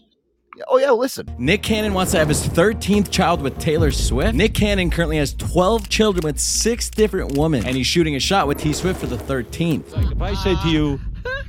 [0.68, 1.28] Oh yeah, listen.
[1.38, 4.34] Nick Cannon wants to have his 13th child with Taylor Swift.
[4.34, 8.46] Nick Cannon currently has 12 children with six different women, and he's shooting a shot
[8.48, 10.12] with T Swift for the 13th.
[10.12, 11.00] If I said to you,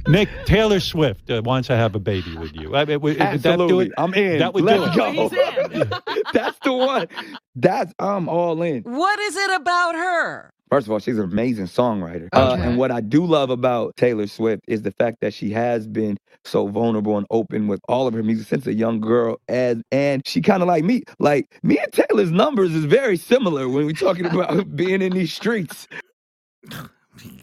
[0.08, 3.20] Nick Taylor Swift uh, wants to have a baby with you, I mean, would, would
[3.20, 3.86] that do Absolutely.
[3.88, 3.92] it?
[3.98, 4.40] I'm in.
[4.40, 5.90] That would Let's do it.
[5.90, 6.00] go.
[6.34, 7.08] That's the one.
[7.56, 8.84] That's I'm all in.
[8.84, 10.54] What is it about her?
[10.72, 12.30] First of all, she's an amazing songwriter.
[12.34, 15.86] Uh, and what I do love about Taylor Swift is the fact that she has
[15.88, 19.38] been so vulnerable and open with all of her music since a young girl.
[19.50, 21.04] And and she kind of like me.
[21.20, 25.34] Like me and Taylor's numbers is very similar when we're talking about being in these
[25.34, 25.88] streets.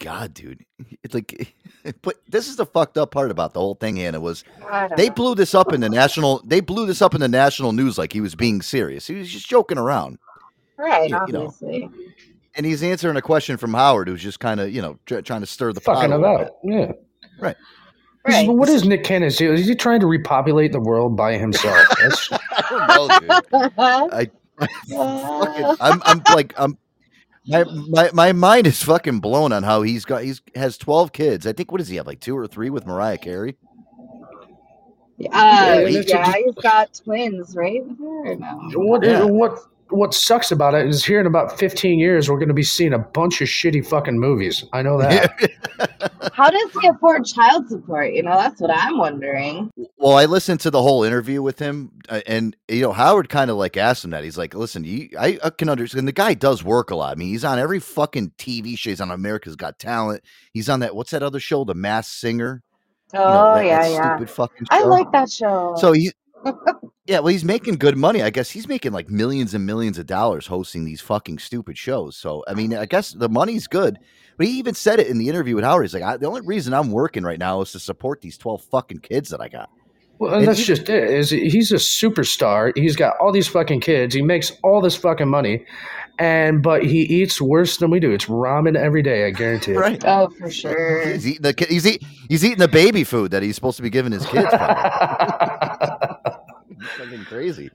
[0.00, 0.64] God, dude,
[1.04, 1.54] it's like,
[2.02, 4.20] but this is the fucked up part about the whole thing, Anna.
[4.20, 4.42] Was
[4.96, 6.40] they blew this up in the national?
[6.46, 9.06] They blew this up in the national news like he was being serious.
[9.06, 10.18] He was just joking around,
[10.78, 11.54] Right, you- you know.
[12.58, 12.64] Obviously.
[12.64, 15.40] and he's answering a question from Howard, who's just kind of you know tr- trying
[15.40, 15.96] to stir the pot.
[15.96, 16.52] Fucking a little about.
[16.64, 16.92] Yeah.
[17.40, 17.56] Right.
[18.26, 19.58] This is- What is Nick Cannon doing?
[19.58, 21.86] Is he trying to repopulate the world by himself?
[22.02, 22.40] That's, bit.
[22.52, 23.72] I don't know, dude.
[23.80, 24.30] I,
[24.90, 26.76] fucking, I'm, I'm like, I'm.
[27.50, 31.46] My, my my mind is fucking blown on how he's got he's has twelve kids.
[31.46, 33.56] I think what does he have like two or three with Mariah Carey?
[35.32, 37.82] Uh, yeah, yeah, he's got twins, right?
[37.86, 38.58] with her, Or no?
[38.74, 39.24] what Yeah.
[39.24, 39.58] what
[39.90, 42.92] what sucks about it is here in about 15 years we're going to be seeing
[42.92, 44.64] a bunch of shitty fucking movies.
[44.72, 46.11] I know that.
[46.33, 48.12] How does he afford child support?
[48.12, 49.70] You know, that's what I'm wondering.
[49.96, 53.51] Well, I listened to the whole interview with him, uh, and you know Howard kind
[53.51, 54.24] of like asked him that.
[54.24, 56.07] He's like, "Listen, you, I, I can understand.
[56.07, 57.12] The guy does work a lot.
[57.12, 58.90] I mean, he's on every fucking TV show.
[58.90, 60.22] He's on America's Got Talent.
[60.53, 62.62] He's on that what's that other show, The Masked Singer?
[63.14, 64.16] Oh You know, that- yeah, that yeah.
[64.16, 65.74] Stupid fucking I like that show.
[65.79, 66.12] So he,
[67.07, 68.22] yeah, well, he's making good money.
[68.22, 72.16] I guess he's making like millions and millions of dollars hosting these fucking stupid shows.
[72.16, 73.98] So I mean, I guess the money's good.
[74.37, 75.85] But he even said it in the interview with Howard.
[75.85, 78.62] He's like, I, the only reason I'm working right now is to support these twelve
[78.64, 79.68] fucking kids that I got.
[80.20, 81.11] Well, and And that's he- just it.
[81.11, 82.72] Is he's a superstar.
[82.77, 84.14] He's got all these fucking kids.
[84.14, 85.64] He makes all this fucking money,
[86.18, 88.11] and but he eats worse than we do.
[88.12, 89.27] It's ramen every day.
[89.27, 89.77] I guarantee it.
[89.79, 90.05] Right.
[90.05, 91.09] oh, for sure.
[91.09, 91.66] He's eating the.
[91.68, 94.48] He's eat, He's eating the baby food that he's supposed to be giving his kids.
[96.80, 97.70] It's fucking crazy.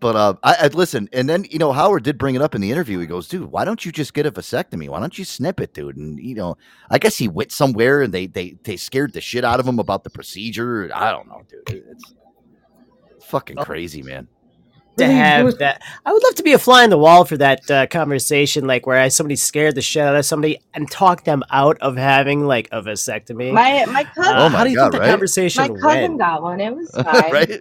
[0.00, 2.62] But uh, I, I listen, and then you know Howard did bring it up in
[2.62, 2.98] the interview.
[3.00, 4.88] He goes, "Dude, why don't you just get a vasectomy?
[4.88, 6.56] Why don't you snip it, dude?" And you know,
[6.90, 9.78] I guess he went somewhere and they they they scared the shit out of him
[9.78, 10.90] about the procedure.
[10.94, 11.84] I don't know, dude.
[11.84, 12.14] It's
[13.26, 14.28] fucking crazy, man.
[14.96, 15.82] to have that.
[16.06, 18.86] I would love to be a fly on the wall for that uh, conversation, like
[18.86, 22.46] where I, somebody scared the shit out of somebody and talked them out of having
[22.46, 23.52] like a vasectomy.
[23.52, 25.10] My my cousin, Uh, Oh my how do you God, think that right?
[25.10, 25.82] conversation my cousin
[26.12, 26.18] went?
[26.18, 26.60] got one.
[26.60, 27.32] It was fine.
[27.32, 27.60] right?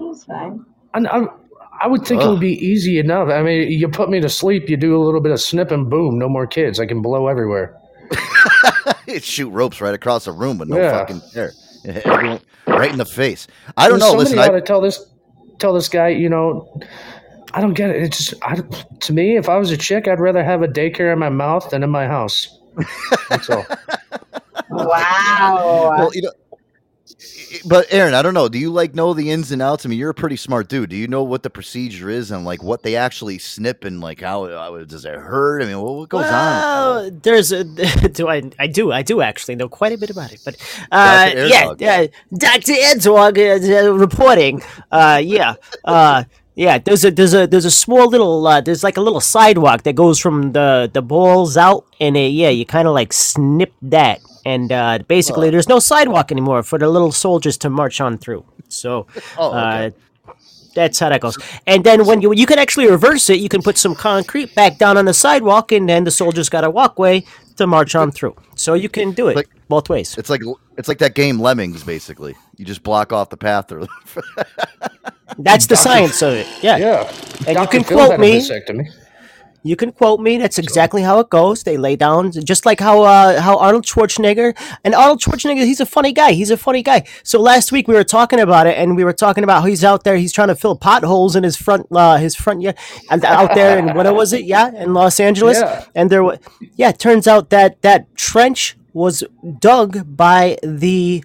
[0.00, 0.64] He fine.
[0.94, 1.24] And I,
[1.80, 3.28] I would think it would be easy enough.
[3.28, 5.88] I mean, you put me to sleep, you do a little bit of snip, and
[5.88, 6.80] boom, no more kids.
[6.80, 7.76] I can blow everywhere.
[9.06, 10.92] You shoot ropes right across the room with no Yeah.
[11.00, 11.52] fucking hair,
[12.66, 13.48] right in the face.
[13.76, 14.10] I don't know.
[14.10, 15.04] Somebody Listen, ought I, to tell this
[15.58, 16.08] tell this guy.
[16.08, 16.80] You know,
[17.52, 18.02] I don't get it.
[18.04, 18.54] It's just I,
[19.00, 21.70] to me, if I was a chick, I'd rather have a daycare in my mouth
[21.70, 22.56] than in my house.
[23.28, 23.66] That's all.
[24.72, 25.94] Wow.
[25.98, 26.30] well, you know,
[27.64, 28.48] but Aaron, I don't know.
[28.48, 29.84] Do you like know the ins and outs?
[29.84, 30.90] I mean, you're a pretty smart dude.
[30.90, 34.20] Do you know what the procedure is and like what they actually snip and like
[34.20, 35.62] how uh, does it hurt?
[35.62, 36.30] I mean, what, what goes on?
[36.30, 37.64] Well, there's a
[38.08, 40.56] do I I do I do actually know quite a bit about it, but
[40.90, 42.06] uh, yeah, uh,
[42.36, 44.62] Doctor Airdog uh, uh, reporting.
[44.90, 45.54] Uh, yeah,
[45.84, 46.78] uh, yeah.
[46.78, 49.94] There's a there's a there's a small little uh, there's like a little sidewalk that
[49.94, 54.20] goes from the the balls out, and uh, yeah, you kind of like snip that,
[54.44, 58.44] and uh, basically there's no sidewalk anymore for the little soldiers to march on through.
[58.68, 59.06] So.
[59.38, 59.86] Oh, okay.
[59.86, 59.90] Uh,
[60.72, 61.36] that's how that goes.
[61.66, 64.78] And then when you you can actually reverse it, you can put some concrete back
[64.78, 67.24] down on the sidewalk, and then the soldiers got a walkway
[67.56, 68.36] to march on through.
[68.54, 70.16] So you can do it Like- both ways.
[70.16, 70.42] It's like
[70.78, 72.36] it's like that game Lemmings, basically.
[72.56, 73.72] You just block off the path.
[73.72, 73.88] Or
[75.38, 76.46] That's the science of it.
[76.62, 76.76] Yeah.
[76.76, 77.12] Yeah,
[77.48, 78.40] And you can Phil quote me.
[79.62, 80.38] You can quote me.
[80.38, 81.62] That's exactly how it goes.
[81.64, 85.64] They lay down just like how uh, how Arnold Schwarzenegger and Arnold Schwarzenegger.
[85.64, 86.32] He's a funny guy.
[86.32, 87.04] He's a funny guy.
[87.22, 89.84] So last week we were talking about it, and we were talking about how he's
[89.84, 90.16] out there.
[90.16, 92.72] He's trying to fill potholes in his front uh, his front yeah,
[93.10, 93.78] and out there.
[93.78, 94.44] And what was it?
[94.44, 95.58] Yeah, in Los Angeles.
[95.58, 95.84] Yeah.
[95.94, 96.38] And there was
[96.76, 96.88] yeah.
[96.88, 99.22] It turns out that that trench was
[99.58, 101.24] dug by the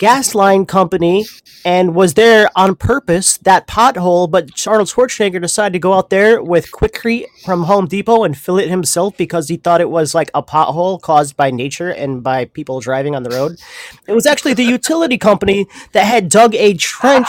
[0.00, 1.26] gas line company
[1.62, 6.42] and was there on purpose that pothole but arnold schwarzenegger decided to go out there
[6.42, 10.30] with Quikrete from home depot and fill it himself because he thought it was like
[10.32, 13.60] a pothole caused by nature and by people driving on the road
[14.08, 17.28] it was actually the utility company that had dug a trench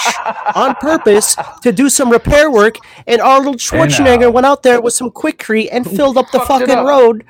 [0.56, 5.12] on purpose to do some repair work and arnold schwarzenegger went out there with some
[5.12, 6.88] Quikrete and filled up the fucking up.
[6.88, 7.26] road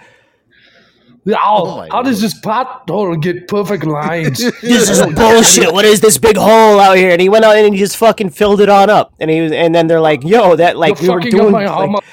[1.27, 4.39] Oh, my how does this pothole get perfect lines?
[4.61, 5.71] this is bullshit.
[5.71, 7.11] What is this big hole out here?
[7.11, 9.13] And he went out and he just fucking filled it on up.
[9.19, 11.65] And he was, and then they're like, "Yo, that like we You're were doing." my
[11.67, 12.03] like-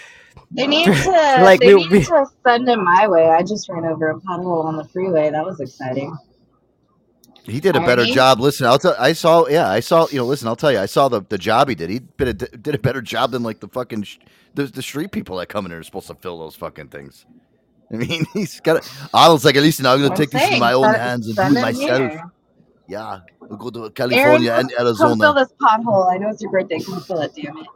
[0.50, 0.92] They need to
[1.42, 3.26] Like, they we- need we- to send him my way.
[3.28, 5.30] I just ran over a pothole on the freeway.
[5.30, 6.14] That was exciting.
[7.44, 8.12] he did a better Arnie?
[8.12, 8.40] job.
[8.40, 8.94] Listen, I'll tell.
[8.98, 9.46] I saw.
[9.48, 10.06] Yeah, I saw.
[10.10, 10.80] You know, listen, I'll tell you.
[10.80, 11.88] I saw the the job he did.
[11.88, 14.18] He did a, did a better job than like the fucking sh-
[14.54, 17.24] the the street people that come in there are supposed to fill those fucking things.
[17.92, 18.76] I mean, he's got.
[18.78, 18.92] it.
[19.14, 21.36] Arnold's like, at least now I'm going to take this in my own hands and
[21.36, 21.98] do it myself.
[21.98, 22.22] here.
[22.86, 25.16] Yeah, we'll go to California come, and come Arizona.
[25.24, 26.12] fill this pothole.
[26.12, 26.80] I know it's your birthday.
[26.80, 27.66] Come fill it, damn it.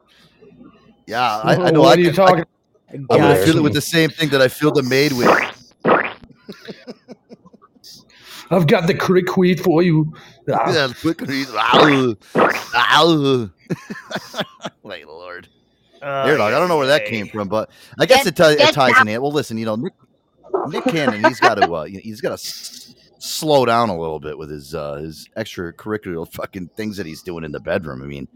[1.07, 1.81] Yeah, I, I know.
[1.81, 2.44] what I, are you I- talking?
[2.90, 5.29] I'm gonna fill it with the same thing that I filled the maid with.
[8.51, 10.12] I've got the crick weed for you.
[10.53, 10.72] Ah.
[10.75, 11.55] Yeah, Quikrete.
[11.55, 12.16] Ow.
[12.75, 13.48] Ow.
[14.83, 15.46] My lord.
[16.03, 16.53] Here, dog.
[16.53, 19.09] I don't know where that came from, but I guess it, ti- it ties in
[19.09, 19.23] it.
[19.23, 19.93] Well, listen, you know, Nick,
[20.69, 24.37] Nick Cannon, he's got to, uh, he's got to s- slow down a little bit
[24.37, 28.03] with his uh, his extracurricular fucking things that he's doing in the bedroom.
[28.03, 28.27] I mean,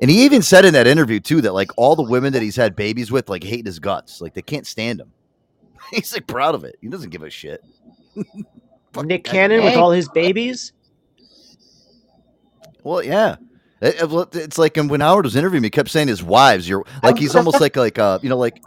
[0.00, 2.56] and he even said in that interview too that like all the women that he's
[2.56, 5.12] had babies with like hate his guts, like they can't stand him.
[5.90, 6.76] He's like proud of it.
[6.80, 7.62] He doesn't give a shit.
[9.02, 10.72] Nick Cannon with all his babies.
[12.84, 13.36] Well, yeah.
[13.82, 16.22] It- it- well, it's like um, when Howard was interviewing me, he kept saying his
[16.22, 16.68] wives.
[16.68, 18.62] You're like he's almost like like uh you know like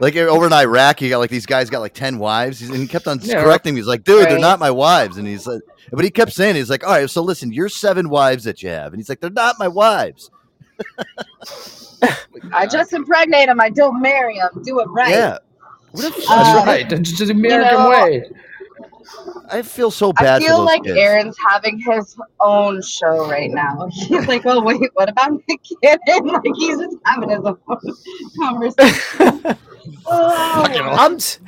[0.00, 2.80] like over in Iraq, you got like these guys got like ten wives, He's- and
[2.80, 3.80] he kept on Yeah, correcting me.
[3.80, 6.68] He's like, dude, they're not my wives, and he's like, but he kept saying, he's
[6.68, 9.30] like, all right, so listen, you're seven wives that you have, and he's like, they're
[9.30, 10.30] not my wives.
[12.52, 13.60] I just impregnate him.
[13.60, 14.48] I don't marry him.
[14.62, 15.10] Do it right.
[15.10, 15.38] Yeah.
[15.92, 16.88] What if, That's Uh, right.
[16.88, 18.24] That's just the American know, way.
[19.48, 20.42] I feel so bad.
[20.42, 20.98] I feel like kids.
[20.98, 23.88] Aaron's having his own show right now.
[23.92, 26.26] He's like, oh wait, what about Nick Cannon?
[26.26, 27.58] Like he's just having his own
[28.38, 29.56] conversation.
[30.06, 30.66] oh,
[30.98, 31.38] I'm s-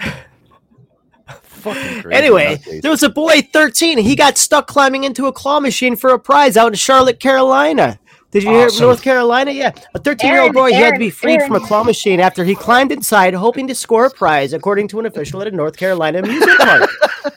[1.27, 3.99] Fucking anyway, there was a boy 13.
[3.99, 7.99] He got stuck climbing into a claw machine for a prize out in Charlotte, Carolina.
[8.31, 8.87] Did you hear Awesome.
[8.87, 9.51] North Carolina?
[9.51, 9.73] Yeah.
[9.95, 12.21] A 13 year old Aaron, boy he had to be freed from a claw machine
[12.21, 15.51] after he climbed inside hoping to score a prize, according to an official at a
[15.51, 16.91] North Carolina amusement park.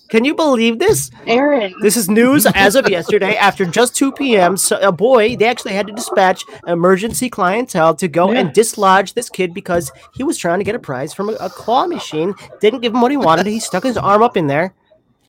[0.10, 1.10] Can you believe this?
[1.26, 1.74] Aaron.
[1.82, 3.38] This is news as of yesterday.
[3.38, 8.10] After just 2 p.m., so a boy, they actually had to dispatch emergency clientele to
[8.10, 11.34] go and dislodge this kid because he was trying to get a prize from a,
[11.34, 12.34] a claw machine.
[12.60, 13.46] Didn't give him what he wanted.
[13.46, 14.74] He stuck his arm up in there,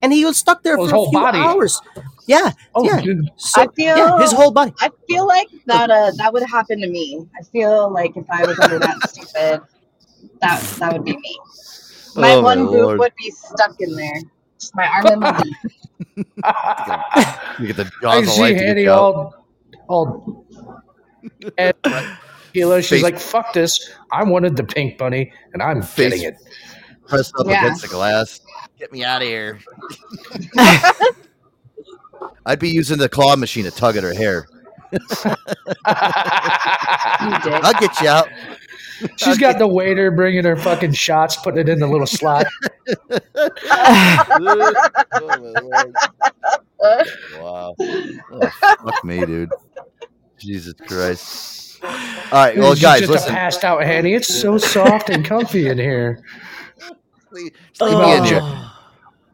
[0.03, 1.39] and he was stuck there Oh, his for a few body.
[1.39, 1.81] hours.
[2.27, 3.01] Yeah, Oh, yeah.
[3.01, 3.31] dude.
[3.37, 4.73] So, I feel yeah, his whole body.
[4.81, 7.27] I feel like that uh that would happen to me.
[7.39, 9.61] I feel like if I was under that stupid,
[10.41, 11.39] that that would be me.
[12.17, 12.99] My Oh, my one boob Lord.
[12.99, 14.21] would be stuck in there.
[14.61, 15.43] Just my arm and my.
[17.59, 19.35] You get the I jaws of see life to get Hanny all,
[19.89, 20.47] all,
[21.59, 21.75] and
[22.55, 23.91] Sheila, she's Face- like, "Fuck this!
[24.11, 26.37] I wanted the pink bunny, and I'm Face- getting it."
[27.09, 27.65] pressed up Yeah.
[27.65, 28.41] against the glass.
[28.83, 29.61] Get me out of here.
[32.45, 34.49] I'd be using the claw machine to tug at her hair.
[35.85, 38.29] I'll get you out.
[39.19, 42.47] She's got the waiter bringing her fucking shots, putting it in the little slot.
[47.41, 47.77] wow.
[47.79, 49.53] Oh, fuck me, dude.
[50.39, 51.79] Jesus Christ.
[51.85, 51.91] All
[52.33, 53.31] right, well, She's guys, just listen.
[53.31, 54.15] a passed out Hanny.
[54.15, 56.25] It's so soft and comfy in here.
[57.31, 58.41] Leave, just leave me in here.
[58.43, 58.71] Oh.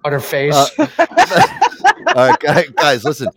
[0.05, 0.55] On her face.
[0.79, 0.87] Uh,
[2.17, 3.29] All right, guys, listen.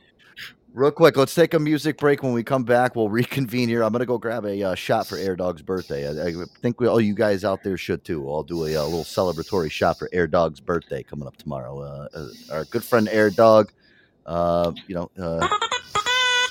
[0.73, 2.23] Real quick, let's take a music break.
[2.23, 3.83] When we come back, we'll reconvene here.
[3.83, 6.07] I'm gonna go grab a uh, shot for Air Dog's birthday.
[6.07, 8.31] I, I think we, all you guys out there should too.
[8.31, 11.81] I'll do a, uh little celebratory shot for Air Dog's birthday coming up tomorrow.
[11.81, 13.71] Uh, uh, our good friend Air Dog,
[14.25, 15.45] uh, you know, uh,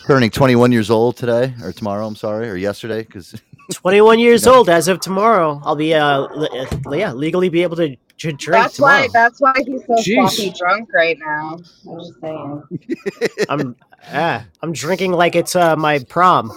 [0.06, 2.06] turning 21 years old today or tomorrow.
[2.06, 3.40] I'm sorry, or yesterday, because
[3.70, 5.60] 21 years old as of tomorrow.
[5.64, 9.02] I'll be uh, le- uh yeah legally be able to j- drink That's tomorrow.
[9.02, 10.14] why that's why he's so Jeez.
[10.30, 11.58] sloppy drunk right now.
[11.88, 12.62] I'm just saying.
[13.48, 13.76] I'm
[14.12, 16.50] ah, I'm drinking like it's uh, my prom.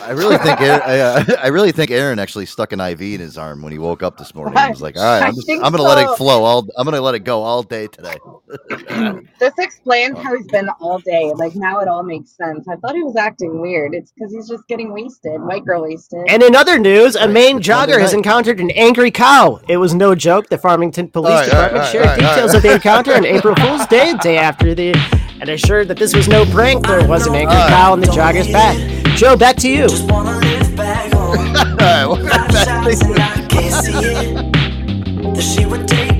[0.00, 3.20] I really think Aaron, I, uh, I really think Aaron actually stuck an IV in
[3.20, 4.58] his arm when he woke up this morning.
[4.58, 6.44] He was like, "All right, I I'm, just, I'm gonna let it flow.
[6.44, 8.16] All I'm gonna let it go all day today."
[9.38, 11.32] This explains how he's been all day.
[11.34, 12.68] Like now it all makes sense.
[12.68, 13.92] I thought he was acting weird.
[13.92, 16.24] It's because he's just getting wasted, white girl wasted.
[16.28, 19.60] And in other news, a Maine it's jogger has encountered an angry cow.
[19.68, 20.48] It was no joke.
[20.48, 22.56] The Farmington Police All right, all right, Department all right, shared all right, details right.
[22.56, 24.94] of the encounter on April Fool's Day, the day after the,
[25.40, 26.86] and assured that this was no prank.
[26.86, 27.68] There was an angry All right.
[27.68, 29.01] cow in the jogger's back.
[29.16, 29.86] Joe, back to you.
[31.80, 32.16] All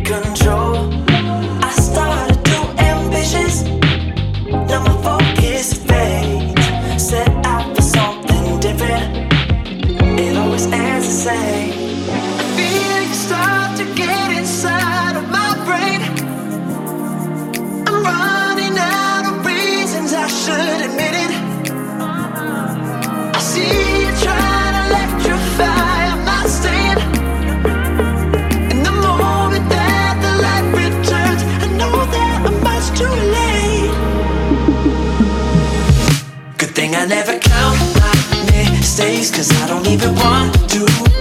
[36.83, 37.79] thing I never count.
[38.01, 41.12] My mistakes, cause I don't even want to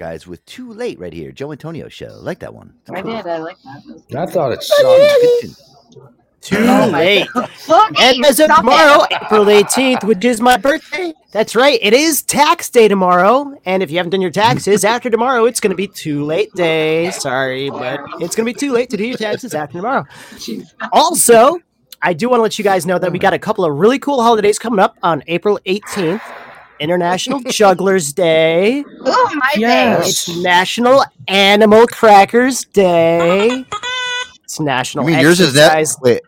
[0.00, 1.30] guys, with Too Late right here.
[1.30, 2.18] Joe Antonio show.
[2.20, 2.72] Like that one.
[2.90, 3.26] I did.
[3.26, 4.18] I like that.
[4.18, 5.54] I thought it Good tune.
[6.40, 7.28] Too Oh late.
[8.00, 9.12] And as of tomorrow, it.
[9.22, 11.12] April 18th, which is my birthday.
[11.32, 11.78] That's right.
[11.82, 13.60] It is tax day tomorrow.
[13.66, 16.50] And if you haven't done your taxes after tomorrow, it's going to be too late
[16.54, 17.10] day.
[17.10, 20.06] Sorry, but it's going to be too late to do your taxes after tomorrow.
[20.92, 21.58] Also,
[22.00, 23.98] I do want to let you guys know that we got a couple of really
[23.98, 26.22] cool holidays coming up on April 18th.
[26.80, 28.84] International Jugglers Day.
[29.04, 30.08] Oh my Yes.
[30.28, 33.64] It's National Animal Crackers Day.
[34.42, 35.86] It's National I mean, yours is that.
[36.02, 36.22] Wait.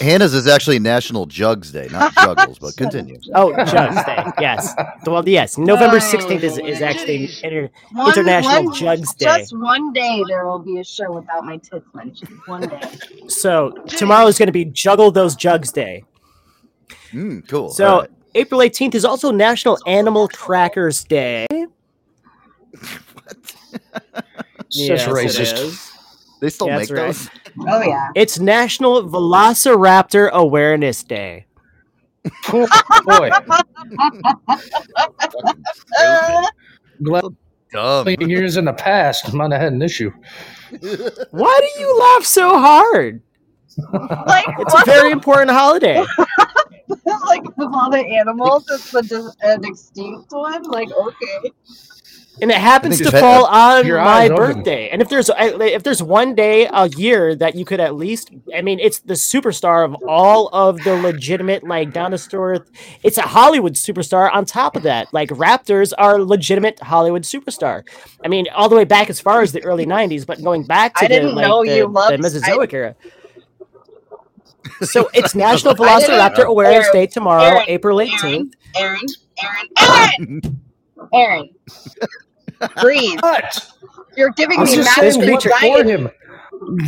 [0.00, 3.18] Hannah's is actually National Jugs Day, not Juggles, but continue.
[3.34, 4.24] Oh, Jugs Day.
[4.40, 4.74] Yes.
[5.06, 5.56] Well, yes.
[5.58, 9.26] November 16th is, is actually inter- One- International one- Jugs Day.
[9.26, 12.38] Just one day there will be a show without my tits mentioned.
[12.46, 12.80] One day.
[13.28, 16.02] So tomorrow is going to be Juggle Those Jugs Day.
[17.12, 17.70] Mm, cool.
[17.70, 18.10] So All right.
[18.34, 21.46] April 18th is also National Animal Crackers Day.
[24.70, 25.52] Such Yes, racist.
[25.64, 25.92] is.
[26.40, 27.06] They still Yeah, make right.
[27.06, 27.28] those.
[27.66, 28.10] Oh yeah.
[28.14, 31.46] It's National Velociraptor Awareness Day.
[32.50, 33.30] Boy,
[37.02, 37.24] glad
[37.72, 38.08] Dumb.
[38.20, 40.10] years in the past might have had an issue.
[41.30, 43.22] Why do you laugh so hard?
[44.26, 46.04] Like It's a very important holiday.
[47.28, 50.62] like of all the animals, it's the just uh, an extinct one.
[50.64, 51.52] Like okay.
[52.40, 54.54] and it happens to it's- fall on my eyes open.
[54.54, 54.88] birthday.
[54.90, 58.62] And if there's if there's one day a year that you could at least, I
[58.62, 62.70] mean, it's the superstar of all of the legitimate like down to earth.
[63.02, 64.32] It's a Hollywood superstar.
[64.32, 67.82] On top of that, like Raptors are legitimate Hollywood superstar.
[68.24, 70.94] I mean, all the way back as far as the early '90s, but going back
[70.96, 72.94] to I the didn't like know the, you the loved- Mesozoic era.
[74.82, 76.44] So it's National Velociraptor.
[76.44, 78.52] Awareness Aaron, Day tomorrow, Aaron, April 18th.
[78.76, 79.00] Aaron,
[79.42, 80.60] Aaron, Aaron,
[81.14, 81.48] Aaron.
[82.80, 83.20] Breathe.
[83.20, 83.72] What?
[84.16, 85.90] You're giving I was me just massive saying, what for anxiety.
[85.90, 86.08] him?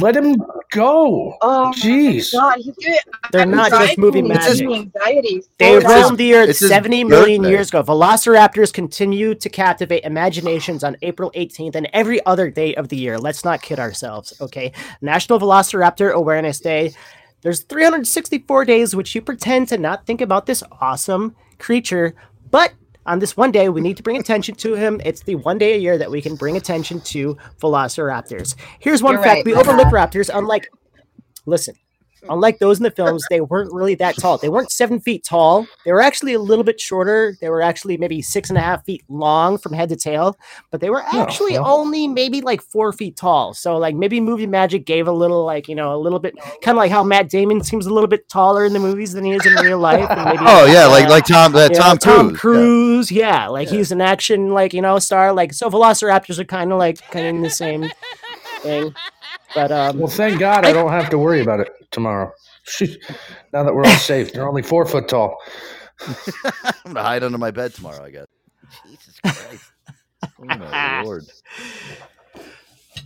[0.00, 0.34] Let him
[0.72, 1.36] go.
[1.42, 2.32] Oh Jeez.
[2.32, 2.98] god, he's giving.
[3.30, 4.68] They're I'm not just driving movie me magic.
[4.68, 5.42] Anxiety.
[5.58, 7.52] They Slow roamed the earth 70 million birthday.
[7.54, 7.84] years ago.
[7.84, 13.16] Velociraptors continue to captivate imaginations on April 18th and every other day of the year.
[13.18, 14.72] Let's not kid ourselves, okay?
[15.02, 16.92] National Velociraptor Awareness Day.
[17.42, 22.14] There's 364 days which you pretend to not think about this awesome creature,
[22.50, 22.74] but
[23.06, 25.00] on this one day, we need to bring attention to him.
[25.04, 28.56] It's the one day a year that we can bring attention to Velociraptors.
[28.78, 30.68] Here's one You're fact right, we overlook raptors, unlike.
[31.46, 31.74] Listen,
[32.28, 34.38] unlike those in the films, they weren't really that tall.
[34.38, 35.66] They weren't seven feet tall.
[35.84, 37.36] They were actually a little bit shorter.
[37.40, 40.36] They were actually maybe six and a half feet long from head to tail,
[40.70, 43.54] but they were Yeah, actually only maybe like four feet tall.
[43.54, 46.76] So like maybe movie magic gave a little like you know a little bit kind
[46.76, 49.32] of like how Matt Damon seems a little bit taller in the movies than he
[49.32, 50.08] is in real life.
[50.10, 52.38] And maybe, Oh yeah, like uh, like Tom uh, you know, Tom Cruise.
[52.40, 55.32] Cruise, yeah, like he's an action, like you know, star.
[55.32, 57.90] Like so, Velociraptors are kind of like kind of in the same
[58.60, 58.94] thing.
[59.54, 62.32] But um, Well, thank God I don't have to worry about it tomorrow.
[63.52, 65.36] now that we're all safe, they're only four foot tall.
[66.06, 68.02] I'm gonna hide under my bed tomorrow.
[68.04, 68.26] I guess.
[68.86, 69.72] Jesus Christ.
[70.24, 71.24] Oh my lord.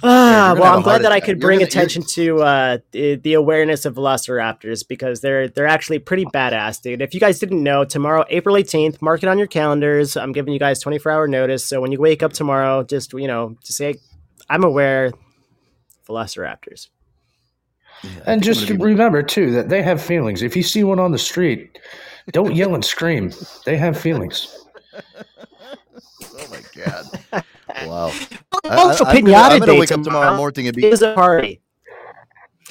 [0.02, 3.14] Ah, you're well, I'm glad heart that I could bring gonna- attention to uh, the,
[3.14, 7.00] the awareness of Velociraptors because they're they're actually pretty badass, dude.
[7.00, 10.16] If you guys didn't know, tomorrow, April 18th, mark it on your calendars.
[10.16, 13.28] I'm giving you guys 24 hour notice, so when you wake up tomorrow, just you
[13.28, 13.94] know, just say,
[14.50, 15.12] "I'm aware."
[16.09, 16.88] Velociraptors.
[18.26, 20.42] And just remember too that they have feelings.
[20.42, 21.78] If you see one on the street,
[22.32, 23.32] don't yell and scream.
[23.64, 24.64] They have feelings.
[26.36, 27.07] Oh my god.
[27.86, 28.12] Wow.
[28.64, 30.86] Also, I, am gonna, pinata I'm gonna day wake up tomorrow tomorrow morning and be
[30.86, 31.61] is a party.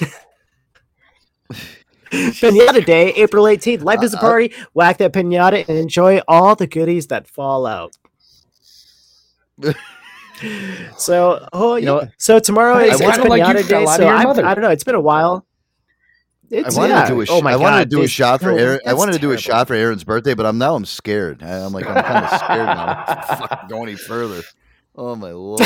[2.10, 3.82] pinata day, April 18th.
[3.82, 4.54] Life is a Uh, uh, party.
[4.72, 7.96] Whack that pinata and enjoy all the goodies that fall out.
[10.96, 12.00] so, oh, You know yeah.
[12.06, 12.12] what?
[12.18, 13.96] so tomorrow is it's it's kinda like you pinata fell day.
[13.96, 14.20] So I.
[14.50, 14.70] I don't know.
[14.70, 15.46] It's been a while.
[16.50, 17.02] It's, I wanted yeah.
[17.06, 18.56] to do a sh- oh my I wanted God, to do a shot for oh,
[18.56, 18.80] Aaron.
[18.86, 21.42] I wanted to do a shot for Aaron's birthday, but I'm now I'm scared.
[21.42, 23.04] I- I'm like I'm kind of scared now.
[23.04, 24.42] to fucking go any further.
[24.94, 25.62] Oh my lord.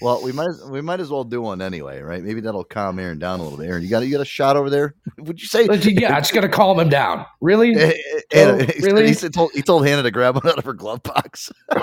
[0.00, 2.22] Well, we might as, we might as well do one anyway, right?
[2.22, 3.66] Maybe that'll calm Aaron down a little bit.
[3.68, 4.94] Aaron, you got you got a shot over there?
[5.18, 5.66] Would you say?
[5.66, 7.26] But yeah, it's gonna calm him down.
[7.40, 7.74] Really?
[7.74, 7.92] Eh,
[8.30, 9.08] Joe, Hannah- he, really?
[9.12, 11.50] he told, he told Hannah to grab one out of her glove box.
[11.70, 11.78] oh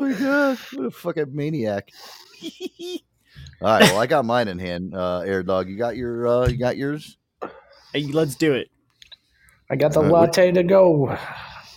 [0.00, 1.88] my god, what a fucking maniac!
[3.60, 4.94] All right, well, I got mine in hand.
[4.94, 7.16] Uh, Air dog, you got your uh, you got yours.
[7.92, 8.68] Hey, let's do it.
[9.70, 11.16] I got the All right, what- latte to go.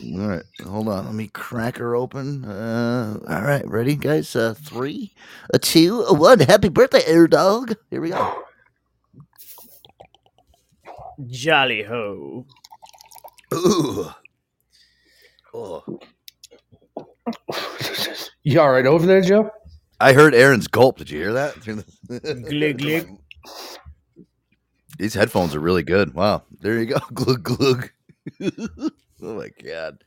[0.03, 1.05] All right, hold on.
[1.05, 2.45] Let me crack her open.
[2.45, 4.35] Uh, all right, ready, guys?
[4.35, 5.13] Uh, three,
[5.53, 6.39] a two, a one.
[6.39, 7.75] Happy birthday, Air Dog.
[7.89, 8.43] Here we go.
[11.27, 12.45] Jolly ho.
[13.53, 14.09] Ooh.
[15.53, 15.99] Oh.
[18.43, 19.51] You all right over there, Joe?
[19.99, 20.97] I heard Aaron's gulp.
[20.97, 21.61] Did you hear that?
[22.49, 23.17] Glug, glug.
[24.97, 26.15] These headphones are really good.
[26.15, 26.41] Wow.
[26.61, 26.97] There you go.
[27.13, 27.91] Glug glug.
[29.23, 30.03] oh my god.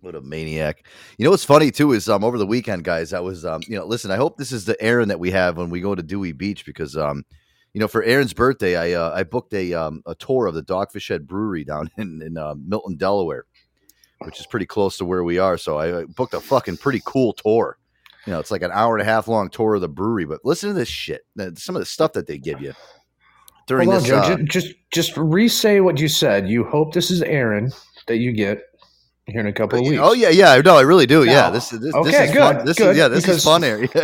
[0.00, 0.86] What a maniac.
[1.18, 3.76] You know what's funny too is um over the weekend, guys, I was um, you
[3.76, 6.02] know, listen, I hope this is the Aaron that we have when we go to
[6.02, 7.24] Dewey Beach because um
[7.76, 10.62] you know, for Aaron's birthday, I uh, I booked a um, a tour of the
[10.62, 13.44] Dogfish Head Brewery down in in uh, Milton, Delaware,
[14.20, 15.58] which is pretty close to where we are.
[15.58, 17.76] So I booked a fucking pretty cool tour.
[18.24, 20.24] You know, it's like an hour and a half long tour of the brewery.
[20.24, 21.26] But listen to this shit.
[21.56, 22.72] Some of the stuff that they give you
[23.66, 24.08] during Hold on.
[24.08, 24.16] Joe.
[24.20, 26.48] uh, just just re-say what you said.
[26.48, 27.70] You hope this is Aaron
[28.06, 28.62] that you get
[29.26, 30.00] here in a couple of weeks.
[30.02, 30.60] Oh yeah, yeah.
[30.64, 31.24] No, I really do.
[31.24, 32.64] Yeah, this is this, Okay, this is good, fun.
[32.64, 33.88] This good, is yeah, this because- is fun area.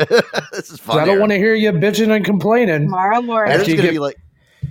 [0.53, 0.99] this is 'Cause fun.
[1.01, 2.83] I don't want to hear you bitching and complaining.
[2.87, 3.53] Tomorrow morning.
[3.53, 4.17] Aaron's after you gonna get- be like,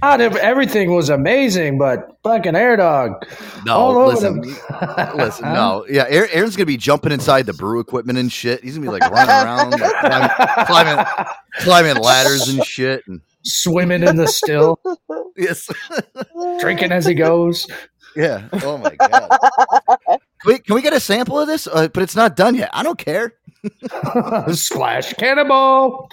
[0.02, 3.26] Not everything was amazing, but fucking air dog.
[3.66, 4.42] no, all over listen,
[5.16, 6.06] listen, no, yeah.
[6.10, 8.62] Aaron's gonna be jumping inside the brew equipment and shit.
[8.64, 11.06] He's gonna be like running around, like, climbing, climbing,
[11.60, 13.04] climbing ladders and shit.
[13.08, 14.80] And Swimming in the still,
[15.36, 15.68] yes,
[16.60, 17.66] drinking as he goes.
[18.16, 18.48] Yeah.
[18.64, 19.30] Oh my god.
[20.42, 21.68] Can we, can we get a sample of this?
[21.68, 22.72] Uh, but it's not done yet.
[22.74, 23.36] I don't care.
[24.54, 26.10] Splash cannonball.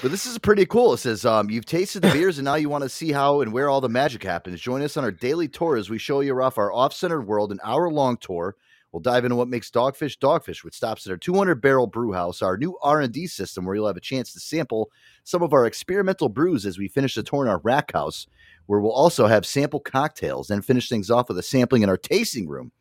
[0.00, 0.92] But this is pretty cool.
[0.92, 3.52] It says, um, You've tasted the beers and now you want to see how and
[3.52, 4.60] where all the magic happens.
[4.60, 7.50] Join us on our daily tour as we show you off our off centered world,
[7.50, 8.54] an hour long tour.
[8.92, 12.42] We'll dive into what makes Dogfish Dogfish, which stops at our 200 barrel brew house,
[12.42, 14.92] our new R&D system where you'll have a chance to sample
[15.24, 18.28] some of our experimental brews as we finish the tour in our rack house,
[18.66, 21.96] where we'll also have sample cocktails, then finish things off with a sampling in our
[21.96, 22.72] tasting room.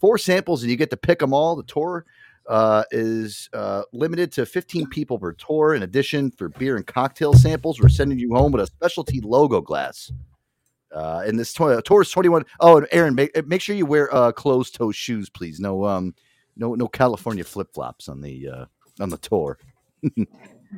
[0.00, 1.56] Four samples and you get to pick them all.
[1.56, 2.04] The tour
[2.48, 5.74] uh, is uh, limited to 15 people per tour.
[5.74, 9.60] In addition, for beer and cocktail samples, we're sending you home with a specialty logo
[9.60, 10.10] glass.
[10.94, 12.44] Uh, and this tour, tour is 21.
[12.60, 15.60] Oh, and Aaron, make, make sure you wear uh, closed toe shoes, please.
[15.60, 16.14] No, um,
[16.56, 18.64] no, no California flip flops on the uh,
[19.00, 19.58] on the tour.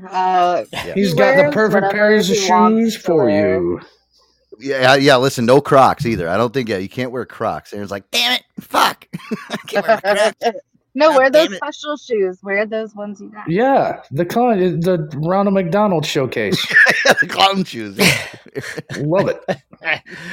[0.09, 0.95] Uh, Yeah.
[0.95, 3.55] He's got the perfect whatever pairs of shoes for wear.
[3.61, 3.81] you.
[4.59, 5.17] Yeah, yeah.
[5.17, 6.29] Listen, no Crocs either.
[6.29, 6.69] I don't think.
[6.69, 7.73] Yeah, you can't wear Crocs.
[7.73, 9.07] Aaron's like, damn it, fuck.
[9.51, 10.37] I can't wear Crocs.
[10.95, 12.41] no, God wear those special shoes.
[12.43, 13.49] Wear those ones you got.
[13.49, 16.61] Yeah, the con the Ronald McDonald showcase.
[17.21, 17.99] the clown shoes.
[18.99, 19.41] Love it.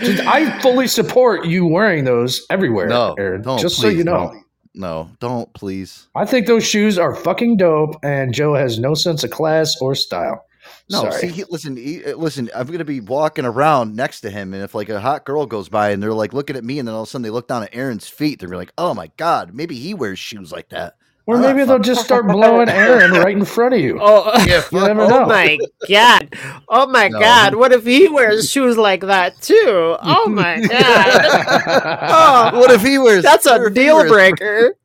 [0.02, 3.42] Just- I fully support you wearing those everywhere, No, Aaron.
[3.44, 3.60] don't.
[3.60, 4.32] just so you know.
[4.32, 4.44] don't.
[4.80, 6.08] No, don't please.
[6.16, 9.96] I think those shoes are fucking dope, and Joe has no sense of class or
[9.96, 10.46] style.
[10.90, 11.20] No, Sorry.
[11.22, 12.50] see, he, listen, he, uh, listen.
[12.56, 15.68] I'm gonna be walking around next to him, and if like a hot girl goes
[15.68, 17.48] by and they're like looking at me, and then all of a sudden they look
[17.50, 20.96] down at Aaron's feet, they're like, "Oh my god, maybe he wears shoes like that."
[21.26, 23.98] Or I'm maybe they'll just start blowing Aaron right in front of you.
[24.02, 25.58] Oh, Yeah, You never oh my
[25.90, 26.34] god!
[26.70, 27.20] Oh my No.
[27.20, 27.56] god!
[27.56, 29.98] What if he wears shoes like that too?
[30.02, 32.52] Oh my god!
[32.54, 33.24] Oh, What if he wears?
[33.24, 34.76] that's a deal wears- breaker.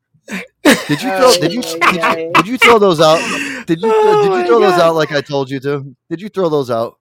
[0.63, 1.31] Did you throw?
[1.33, 1.61] Did you?
[1.65, 2.31] Oh, Did you, yay.
[2.35, 3.19] did you throw those out?
[3.67, 3.89] Did you?
[3.93, 5.95] Oh did you throw those out like I told you to?
[6.09, 6.99] Did you throw those out?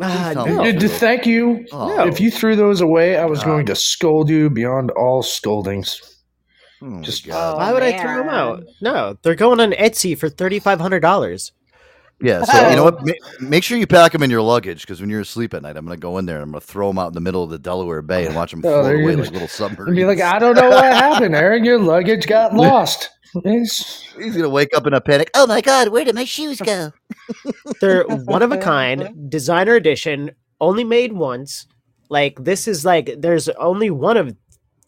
[0.00, 0.52] Ah, tell me.
[0.54, 0.72] no.
[0.78, 1.66] Dude, thank you.
[1.72, 3.46] Oh, If you threw those away, I was God.
[3.46, 6.00] going to scold you beyond all scoldings.
[6.82, 7.56] oh Just- God.
[7.56, 8.62] Why would I throw them out?
[8.80, 11.52] No, they're going on Etsy for thirty five hundred dollars.
[12.20, 13.04] Yeah, so you know what?
[13.04, 15.76] Ma- make sure you pack them in your luggage because when you're asleep at night,
[15.76, 17.50] I'm gonna go in there and I'm gonna throw them out in the middle of
[17.50, 19.88] the Delaware Bay and watch them Oh, float away like little submarines.
[19.88, 21.64] And be like, I don't know what happened, Aaron.
[21.64, 23.10] Your luggage got lost.
[23.44, 25.30] It's- He's gonna wake up in a panic.
[25.34, 26.90] Oh my god, where did my shoes go?
[27.82, 31.66] They're one of a kind, designer edition, only made once.
[32.08, 34.34] Like this is like there's only one of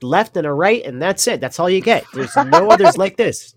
[0.01, 1.43] left and a right, and that's it.
[1.43, 2.05] That's all you get.
[2.15, 3.55] There's no others like this.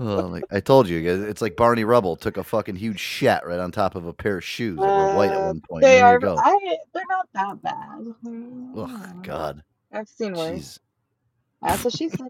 [0.00, 3.46] Oh, like, I told you, guys, it's like Barney Rubble took a fucking huge shat
[3.46, 5.82] right on top of a pair of shoes that were white at uh, one point.
[5.82, 6.12] They there are.
[6.12, 6.36] you you go.
[6.38, 8.14] I, they're not that bad.
[8.76, 9.62] Oh God,
[9.92, 10.78] I've seen worse.
[10.78, 10.78] Jeez.
[11.62, 12.28] That's what she said.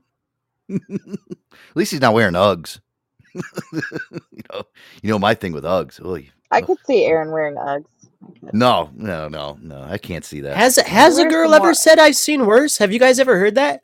[0.71, 2.81] At least he's not wearing Uggs.
[3.35, 4.63] you know,
[5.03, 6.05] you know my thing with Uggs.
[6.05, 6.31] Oy.
[6.51, 7.85] I could see Aaron wearing Uggs.
[8.53, 9.83] No, no, no, no.
[9.83, 10.57] I can't see that.
[10.57, 12.79] Has has a girl ever more- said I've seen worse?
[12.79, 13.83] Have you guys ever heard that?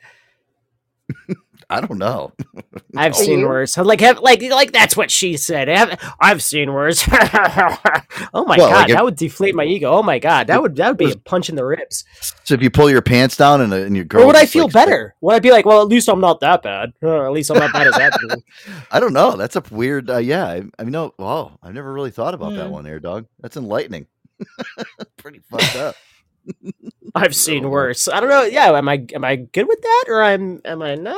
[1.71, 2.33] I don't know.
[2.97, 3.49] I've seen You?
[3.49, 3.77] worse.
[3.77, 5.69] Like have, like like that's what she said.
[5.69, 7.07] Have, I've seen worse.
[7.13, 9.91] oh my Well, god, like if- that would deflate my ego.
[9.91, 12.05] Oh my god, that would that would be a punch in the ribs.
[12.45, 14.47] So if you pull your pants down and, uh, and your girl, or would I
[14.47, 15.15] feel like, better?
[15.21, 16.93] Would I be like, well, at least I'm not that bad.
[17.03, 18.43] Uh, at least I'm not bad as that.
[18.91, 19.37] I don't know.
[19.37, 20.11] That's a weird.
[20.11, 21.15] Uh, yeah, I, I mean, no.
[21.19, 22.73] Wow, I've never really thought about that Hmm.
[22.73, 23.27] one, air dog.
[23.41, 24.07] That's enlightening.
[25.17, 25.95] Pretty fucked up.
[27.15, 28.09] I've seen worse.
[28.09, 28.43] I don't know.
[28.43, 31.17] Yeah, am I am I good with that or I'm am I not?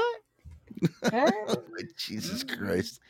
[1.96, 3.00] Jesus Christ.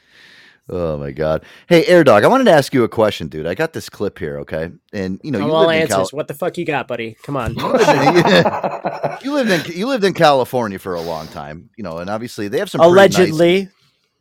[0.68, 1.44] Oh my God.
[1.68, 3.46] Hey, Air Dog, I wanted to ask you a question, dude.
[3.46, 4.70] I got this clip here, okay?
[4.92, 6.10] And you know, you I'm all lived in answers.
[6.10, 7.16] Cal- What the fuck you got, buddy?
[7.22, 7.54] Come on.
[9.22, 12.48] you lived in you lived in California for a long time, you know, and obviously
[12.48, 13.68] they have some pretty nice- Allegedly.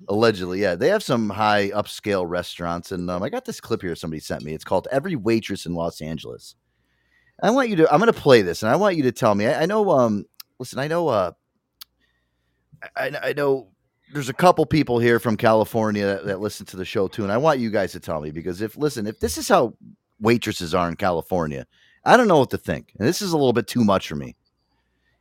[0.08, 3.96] allegedly, yeah, they have some high upscale restaurants, and um, I got this clip here
[3.96, 4.54] somebody sent me.
[4.54, 6.56] It's called "Every Waitress in Los Angeles."
[7.42, 7.92] I want you to.
[7.92, 9.48] I'm going to play this, and I want you to tell me.
[9.48, 9.90] I, I know.
[9.90, 10.26] Um,
[10.60, 11.08] listen, I know.
[11.08, 11.32] Uh,
[12.96, 13.70] I, I know.
[14.14, 17.32] There's a couple people here from California that, that listen to the show too, and
[17.32, 19.76] I want you guys to tell me because if listen, if this is how
[20.20, 21.66] waitresses are in California,
[22.06, 24.16] I don't know what to think, and this is a little bit too much for
[24.16, 24.36] me.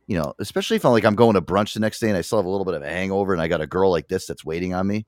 [0.07, 2.21] You know, especially if I'm like I'm going to brunch the next day and I
[2.21, 4.27] still have a little bit of a hangover, and I got a girl like this
[4.27, 5.05] that's waiting on me.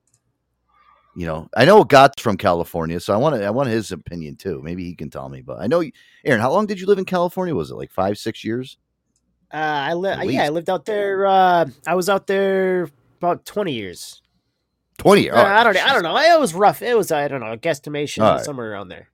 [1.14, 4.36] You know, I know Gott's from California, so I want to, I want his opinion
[4.36, 4.60] too.
[4.62, 5.40] Maybe he can tell me.
[5.40, 5.82] But I know,
[6.24, 7.54] Aaron, how long did you live in California?
[7.54, 8.76] Was it like five, six years?
[9.52, 11.26] Uh, I li- yeah, I lived out there.
[11.26, 12.88] Uh, I was out there
[13.18, 14.20] about twenty years.
[14.98, 15.36] Twenty years.
[15.36, 15.76] Uh, I don't.
[15.76, 16.16] I don't know.
[16.16, 16.82] It was rough.
[16.82, 17.10] It was.
[17.12, 17.56] I don't know.
[17.56, 18.44] Guesstimation All right.
[18.44, 19.08] somewhere around there.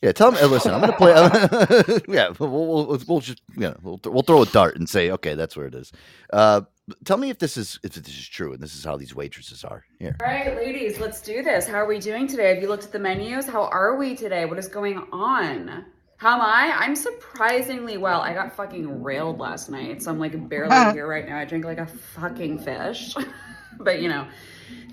[0.00, 0.38] Yeah, tell me.
[0.38, 1.12] uh, Listen, I'm gonna play.
[2.14, 5.34] yeah, we'll, we'll, we'll, we'll just yeah, we'll, we'll throw a dart and say, okay,
[5.34, 5.92] that's where it is.
[6.32, 6.60] Uh,
[7.06, 9.64] tell me if this is if this is true and this is how these waitresses
[9.64, 9.84] are.
[9.98, 11.66] Here, All right, ladies, let's do this.
[11.66, 12.52] How are we doing today?
[12.54, 13.46] Have you looked at the menus?
[13.46, 14.44] How are we today?
[14.44, 15.86] What is going on?
[16.24, 16.74] How am I?
[16.78, 18.22] I'm surprisingly well.
[18.22, 21.36] I got fucking railed last night, so I'm like barely here right now.
[21.36, 23.14] I drank like a fucking fish.
[23.78, 24.26] but you know,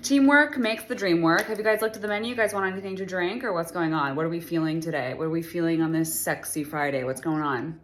[0.02, 1.46] teamwork makes the dream work.
[1.46, 2.28] Have you guys looked at the menu?
[2.28, 4.14] You guys want anything to drink or what's going on?
[4.14, 5.14] What are we feeling today?
[5.14, 7.02] What are we feeling on this sexy Friday?
[7.02, 7.80] What's going on?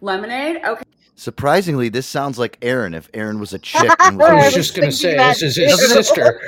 [0.00, 0.58] Lemonade?
[0.64, 0.84] Okay.
[1.16, 2.94] surprisingly, this sounds like Aaron.
[2.94, 5.72] If Aaron was a chick, and I was was just gonna say this is his
[5.72, 6.40] Doesn't sister.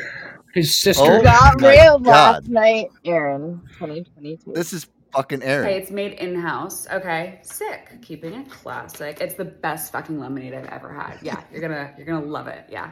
[0.54, 1.02] His oh sister.
[1.04, 2.44] Oh Got my railed God.
[2.44, 3.60] last night, Aaron.
[3.80, 4.52] 2022.
[4.52, 5.66] This is fucking Aaron.
[5.66, 6.86] Okay, it's made in house.
[6.88, 8.00] Okay, sick.
[8.02, 9.20] Keeping it classic.
[9.20, 11.18] It's the best fucking lemonade I've ever had.
[11.22, 12.66] Yeah, you're gonna you're gonna love it.
[12.70, 12.90] Yeah.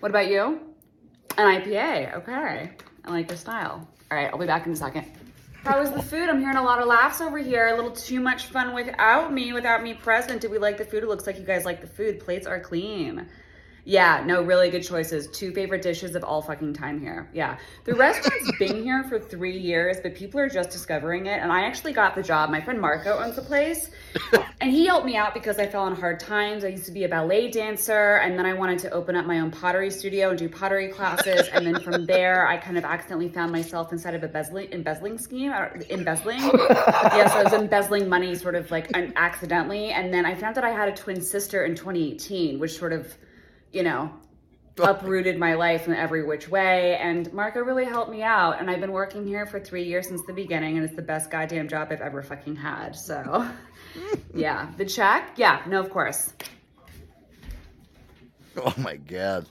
[0.00, 0.60] What about you?
[1.38, 2.16] An IPA.
[2.16, 2.70] Okay,
[3.04, 3.88] I like your style.
[4.10, 5.06] All right, I'll be back in a second.
[5.64, 6.28] How was the food?
[6.28, 7.66] I'm hearing a lot of laughs over here.
[7.66, 10.40] A little too much fun without me, without me present.
[10.40, 11.02] Did we like the food?
[11.02, 12.20] It looks like you guys like the food.
[12.20, 13.26] Plates are clean.
[13.88, 15.28] Yeah, no, really good choices.
[15.28, 17.30] Two favorite dishes of all fucking time here.
[17.32, 17.56] Yeah.
[17.84, 21.40] The restaurant's been here for three years, but people are just discovering it.
[21.40, 22.50] And I actually got the job.
[22.50, 23.90] My friend Marco owns the place.
[24.58, 26.64] And he helped me out because I fell on hard times.
[26.64, 29.40] I used to be a ballet dancer, and then I wanted to open up my
[29.40, 31.46] own pottery studio and do pottery classes.
[31.52, 35.18] And then from there, I kind of accidentally found myself inside of a embezzling, embezzling
[35.18, 35.52] scheme.
[35.90, 36.40] Embezzling?
[36.40, 39.90] yes, I was embezzling money sort of like accidentally.
[39.90, 43.14] And then I found that I had a twin sister in 2018, which sort of,
[43.76, 44.10] you know,
[44.78, 46.96] uprooted my life in every which way.
[46.96, 48.58] And Marco really helped me out.
[48.58, 51.30] And I've been working here for three years since the beginning, and it's the best
[51.30, 52.96] goddamn job I've ever fucking had.
[52.96, 53.46] So,
[54.34, 56.32] yeah, the check, yeah, no, of course.
[58.56, 59.46] Oh my god.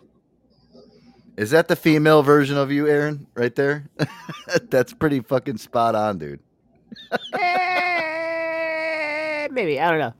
[1.37, 3.27] Is that the female version of you, Aaron?
[3.35, 3.87] Right there?
[4.69, 6.39] That's pretty fucking spot on, dude.
[7.33, 7.37] Eh,
[9.51, 10.13] maybe I don't know.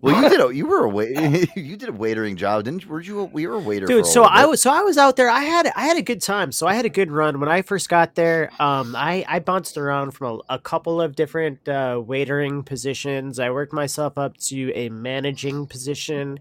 [0.00, 2.90] Well, you did a you were a wait you did a waitering job, didn't you?
[2.90, 3.20] Were you?
[3.20, 5.42] A, we were a waiter, dude so i was so i was out there i
[5.42, 7.88] had i had a good time so i had a good run when i first
[7.88, 12.64] got there um i i bounced around from a, a couple of different uh waitering
[12.64, 16.38] positions i worked myself up to a managing position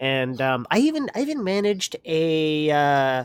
[0.00, 3.24] and um i even i even managed a uh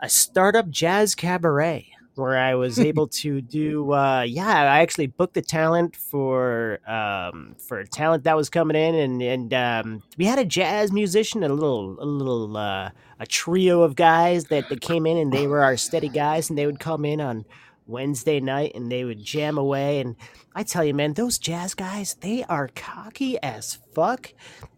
[0.00, 1.90] a startup jazz cabaret
[2.20, 7.56] where I was able to do uh yeah, I actually booked the talent for um
[7.58, 11.48] for talent that was coming in and and um we had a jazz musician, a
[11.48, 15.62] little a little uh a trio of guys that, that came in and they were
[15.62, 17.44] our steady guys and they would come in on
[17.90, 20.00] Wednesday night and they would jam away.
[20.00, 20.16] And
[20.54, 24.32] I tell you man, those jazz guys, they are cocky as fuck.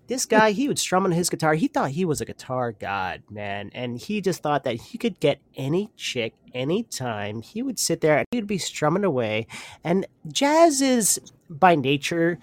[0.09, 1.55] This guy he would strum on his guitar.
[1.55, 3.71] He thought he was a guitar god man.
[3.75, 7.43] And he just thought that he could get any chick anytime.
[7.43, 9.47] He would sit there and he'd be strumming away.
[9.85, 12.39] And jazz is by nature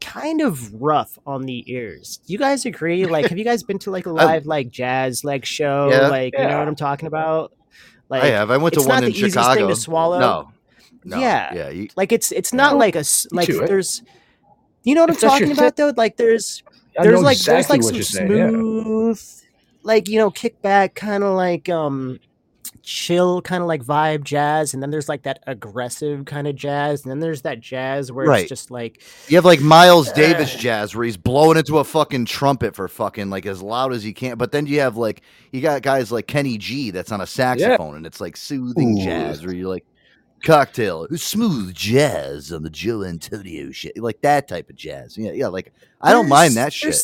[0.00, 2.18] kind of rough on the ears.
[2.26, 3.06] Do you guys agree?
[3.06, 5.88] Like have you guys been to like a live like jazz like show?
[5.90, 6.08] Yeah.
[6.08, 7.52] like you know what i'm talking about
[8.14, 8.50] like I have.
[8.50, 9.54] I went to it's one not in the Chicago.
[9.60, 10.50] thing to swallow No.
[11.04, 11.18] No.
[11.18, 11.68] yeah Yeah.
[11.70, 12.78] You, like it's it's not Yeah.
[12.78, 14.02] like a s- like to there's
[14.84, 16.62] you know what i'm If your talking about though like there's
[17.00, 18.48] there's like exactly there's like some you're saying, yeah.
[18.50, 19.22] smooth
[19.82, 22.20] like you know kickback kind of like um
[22.84, 27.02] chill kind of like vibe jazz and then there's like that aggressive kind of jazz
[27.02, 28.40] and then there's that jazz where Right.
[28.42, 31.84] it's just like you have like Miles uh, Davis jazz where he's blowing into a
[31.84, 34.36] fucking trumpet for fucking like as loud as he can.
[34.36, 37.96] But then you have like you got guys like Kenny G that's on a saxophone
[37.96, 39.04] and it's like soothing Ooh.
[39.04, 39.86] jazz where you're like
[40.44, 45.16] cocktail smooth jazz on the Joe Antonio shit like that type of jazz.
[45.16, 45.46] Yeah, yeah.
[45.48, 45.72] Like
[46.02, 46.94] I don't mind that shit.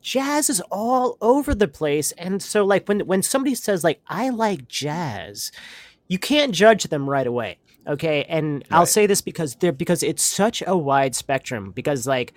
[0.00, 4.28] Jazz is all over the place and so like when when somebody says like i
[4.28, 5.52] like jazz
[6.08, 8.24] you can't judge them right away okay?
[8.28, 12.34] And i'll say this because they're because it's such a wide spectrum because like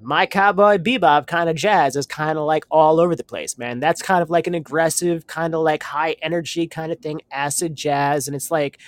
[0.00, 3.80] my cowboy bebop kind of jazz is kind of like all over the place man.
[3.80, 7.74] That's kind of like an aggressive kind of like high energy kind of thing acid
[7.74, 8.78] jazz and it's like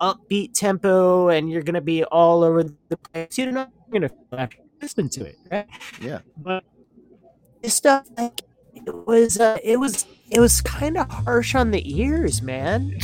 [0.00, 3.38] upbeat tempo and you're gonna be all over the place.
[3.38, 4.10] You're not gonna
[4.80, 5.66] listen to it right?
[6.00, 6.20] Yeah.
[6.36, 6.64] but
[7.64, 8.42] stuff like
[8.74, 12.98] it was uh, it was it was kind of harsh on the ears man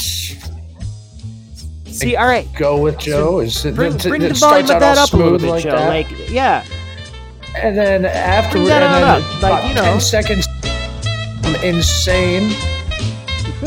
[1.87, 3.41] see all right Go with Joe.
[3.41, 5.65] Is it, bring, it, bring it the volume of that up a little bit like
[5.65, 6.65] joe that, like yeah
[7.57, 9.83] and then after and then on up, like, you know.
[9.83, 10.47] ten seconds,
[11.63, 12.51] insane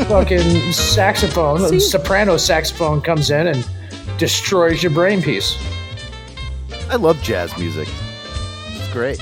[0.04, 1.80] fucking saxophone, See?
[1.80, 3.68] soprano saxophone comes in and
[4.18, 5.58] destroys your brain piece.
[6.90, 7.88] I love jazz music.
[8.68, 9.20] It's great.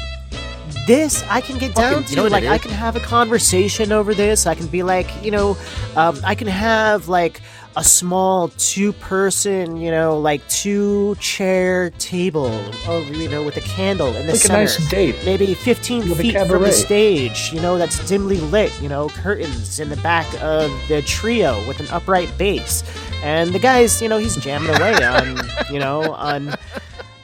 [0.87, 2.09] This I can get down to.
[2.09, 4.45] you know like I can have a conversation over this.
[4.45, 5.57] I can be like, you know,
[5.95, 7.41] um, I can have like
[7.75, 12.45] a small two-person, you know, like two-chair table,
[12.87, 14.59] over, you know, with a candle in the Like a center.
[14.59, 15.15] nice date.
[15.25, 18.79] Maybe 15 With feet from the stage, you know, that's dimly lit.
[18.79, 22.83] You know, curtains in the back of the trio with an upright bass,
[23.23, 25.39] and the guy's, you know, he's jamming away on,
[25.71, 26.53] you know, on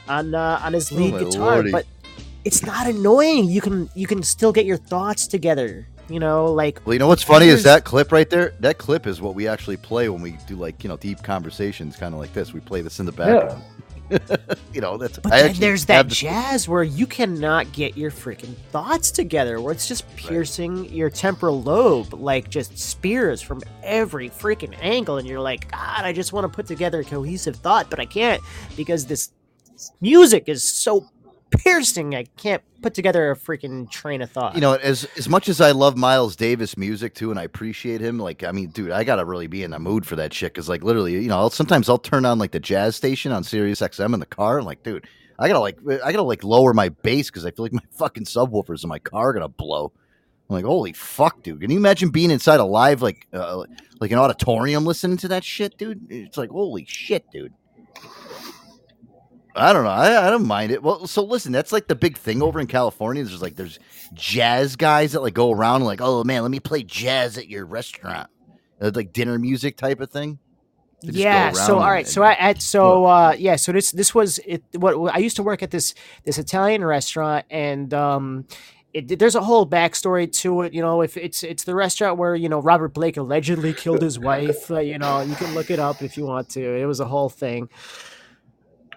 [0.08, 1.70] on uh, on his lead Oh guitar, lordy.
[1.70, 1.86] but
[2.44, 3.44] it's not annoying.
[3.50, 5.86] You can you can still get your thoughts together.
[6.08, 8.54] You know, like Well, you know what's funny is that clip right there.
[8.60, 11.96] That clip is what we actually play when we do like you know deep conversations,
[11.96, 12.52] kind of like this.
[12.52, 13.62] We play this in the background.
[14.72, 15.18] you know, that's.
[15.18, 19.60] But I then there's that the- jazz where you cannot get your freaking thoughts together,
[19.60, 25.28] where it's just piercing your temporal lobe like just spears from every freaking angle, and
[25.28, 28.42] you're like, God, I just want to put together a cohesive thought, but I can't
[28.76, 29.30] because this
[30.00, 31.08] music is so
[31.50, 32.14] piercing.
[32.14, 34.54] I can't put together a freaking train of thought.
[34.54, 38.00] you know, as as much as I love Miles Davis music too, and I appreciate
[38.00, 40.52] him, like I mean, dude, I gotta really be in the mood for that shit
[40.52, 43.44] because, like, literally, you know, I'll, sometimes I'll turn on like the jazz station on
[43.44, 45.06] Sirius XM in the car, and like, dude,
[45.38, 48.24] I gotta like, I gotta like lower my bass because I feel like my fucking
[48.24, 49.92] subwoofers in my car are gonna blow.
[50.48, 51.60] I'm like, holy fuck, dude!
[51.60, 53.64] Can you imagine being inside a live like, uh,
[54.00, 56.10] like an auditorium listening to that shit, dude?
[56.10, 57.52] It's like, holy shit, dude.
[59.56, 59.90] I don't know.
[59.90, 60.82] I, I don't mind it.
[60.82, 63.24] Well, so listen, that's like the big thing over in California.
[63.24, 63.78] There's like there's
[64.14, 67.66] jazz guys that like go around like, oh man, let me play jazz at your
[67.66, 68.28] restaurant,
[68.80, 70.38] uh, like dinner music type of thing.
[71.02, 71.98] They just go yeah so all right.
[72.04, 75.18] and- so i at so uh yeah so this this was it what what- i
[75.18, 75.94] used to work at this
[76.24, 78.44] this italian restaurant and um
[78.92, 80.74] it, there's a whole backstory to it.
[80.74, 84.18] You know, if it's it's the restaurant where you know Robert Blake allegedly killed his
[84.18, 84.68] wife.
[84.68, 86.60] Uh, you know, you can look it up if you want to.
[86.76, 87.68] It was a whole thing.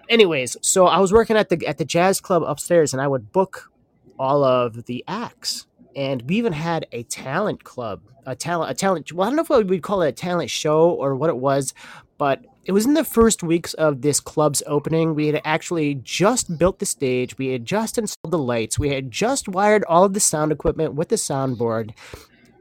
[0.08, 3.32] Anyways, so I was working at the at the jazz club upstairs, and I would
[3.32, 3.70] book
[4.18, 9.12] all of the acts, and we even had a talent club, a talent, a talent.
[9.12, 11.36] Well, I don't know if we would call it a talent show or what it
[11.36, 11.74] was,
[12.18, 15.14] but it was in the first weeks of this club's opening.
[15.14, 19.10] We had actually just built the stage, we had just installed the lights, we had
[19.10, 21.92] just wired all of the sound equipment with the soundboard.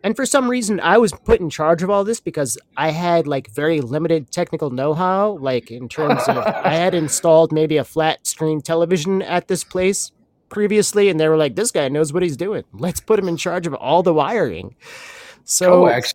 [0.04, 3.26] And for some reason, I was put in charge of all this because I had
[3.26, 7.86] like very limited technical know how, like in terms of I had installed maybe a
[7.86, 10.12] flat screen television at this place
[10.50, 12.64] previously, and they were like, this guy knows what he's doing.
[12.74, 14.76] Let's put him in charge of all the wiring.
[15.46, 16.14] So Coax,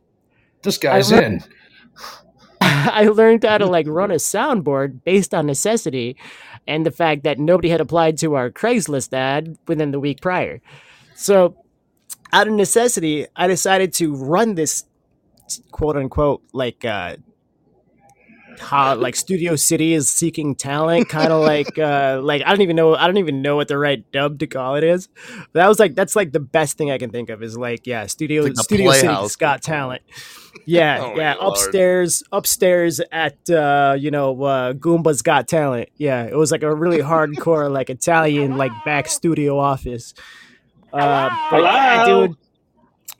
[0.62, 1.44] this guy's I in.
[2.60, 6.16] I learned how to like run a soundboard based on necessity
[6.66, 10.60] and the fact that nobody had applied to our Craigslist ad within the week prior.
[11.14, 11.56] So,
[12.32, 14.84] out of necessity, I decided to run this
[15.72, 17.16] quote unquote like uh
[18.60, 22.76] how like Studio City is seeking talent, kind of like uh like I don't even
[22.76, 25.08] know I don't even know what the right dub to call it is.
[25.52, 27.86] But that was like that's like the best thing I can think of is like
[27.86, 29.36] yeah, Studio like Studio City Playhouse.
[29.36, 30.02] got talent.
[30.66, 31.52] Yeah, Oh, yeah, my Lord.
[31.56, 35.88] upstairs upstairs at uh you know uh Goomba's got talent.
[35.96, 40.14] Yeah, it was like a really hardcore like Italian like back studio office.
[40.92, 42.26] Uh, but yeah, Hello?
[42.28, 42.36] dude,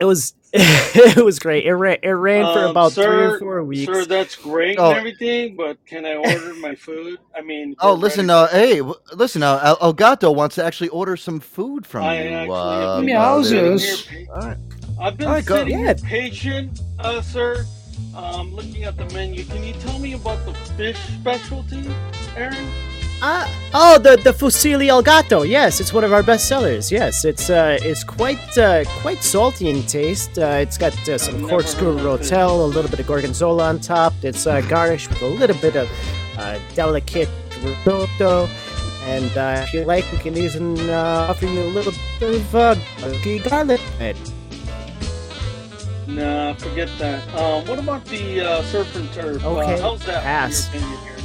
[0.01, 1.67] it was it was great.
[1.67, 3.93] It ran it ran for Um, about three or four weeks.
[3.93, 4.89] Sir, that's great Oh.
[4.91, 7.19] and everything, but can I order my food?
[7.37, 11.17] I mean, Oh, listen, ready- uh, hey, listen, uh, El- Elgato wants to actually order
[11.19, 12.29] some food from I you.
[12.31, 13.97] actually Uh, have been sitting there.
[14.19, 14.57] here pa-
[15.05, 17.67] I've been All right, sitting here patient, uh, sir,
[18.17, 19.45] um, looking at the menu.
[19.45, 21.85] Can you tell me about the fish specialty,
[22.37, 22.57] Aaron?
[23.21, 25.43] Uh, oh, the the Fusilli al Gatto.
[25.43, 26.93] Yes, it's one of our best sellers.
[26.93, 30.39] Yes, it's uh, it's quite uh, quite salty in taste.
[30.39, 34.13] Uh, it's got uh, some corkscrew rotel, a little bit of gorgonzola on top.
[34.23, 35.91] It's uh, garnished with a little bit of
[36.39, 37.29] uh, delicate
[37.61, 38.49] risotto.
[39.05, 42.55] And uh, if you like, we can even uh, offer you a little bit of
[42.55, 42.75] uh,
[43.49, 44.17] garlic bread.
[46.07, 47.27] Nah, forget that.
[47.35, 49.45] Um, what about the uh, surf and turf?
[49.45, 50.19] Okay, uh, how's that?
[50.19, 50.73] in pass.
[50.73, 51.19] your opinion here?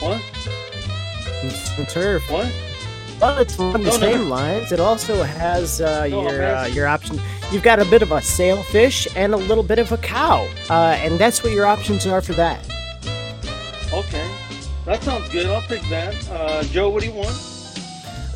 [0.00, 0.63] What?
[1.50, 2.22] Some turf.
[2.30, 2.52] What?
[3.20, 4.24] Well, it's along the No, no, same no.
[4.34, 4.72] lines.
[4.72, 7.20] It also has uh, No, I'm your uh, your option.
[7.52, 10.96] You've got a bit of a sailfish and a little bit of a cow, uh,
[10.98, 12.58] and that's what your options are for that.
[13.92, 14.28] Okay,
[14.86, 15.46] that sounds good.
[15.46, 16.14] I'll take that.
[16.28, 17.36] Uh, Joe, what do you want?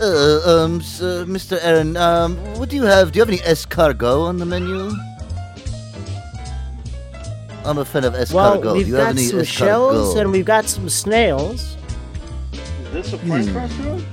[0.01, 1.59] Uh, um, s- uh, Mr.
[1.61, 3.11] Aaron, um, what do you have?
[3.11, 4.93] Do you have any escargot on the menu?
[7.65, 8.33] I'm a fan of escargot.
[8.63, 9.47] Well, we've do you have got any some escargot?
[9.47, 11.77] shells and we've got some snails.
[12.99, 13.57] Is this a French Hmm.
[13.57, 14.05] restaurant?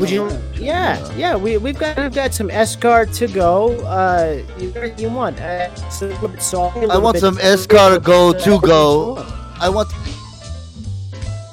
[0.00, 0.28] Would you?
[0.54, 1.36] Yeah, yeah.
[1.36, 3.72] We we've got we've got some escar to go.
[3.86, 5.40] Uh, you, you want?
[5.40, 6.80] Uh, it's a little bit salty.
[6.80, 8.32] a I want bit- some escargot to go.
[8.32, 9.24] To go.
[9.60, 9.88] I want.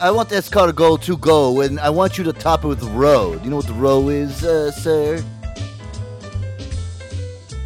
[0.02, 2.84] I want escargot to go, to go and I want you to top it with
[2.84, 3.36] roe.
[3.38, 5.24] Do you know what the roe is, uh, sir?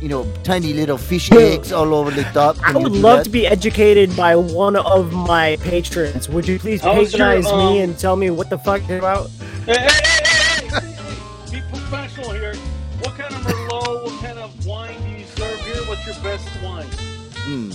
[0.02, 2.56] You know, tiny little fish eggs all over the top.
[2.64, 6.30] I would love to be educated by one of my patrons.
[6.30, 9.00] Would you please How's your, patronize me um, and tell me what the fuck they're
[9.00, 9.30] about?
[9.66, 10.93] Hey, hey, hey, hey, hey,
[11.50, 12.56] hey, be professional here.
[13.04, 15.84] What kind of Merlot, what kind of wine do you serve here?
[15.84, 16.88] What's your best wine?
[17.43, 17.72] Hmm.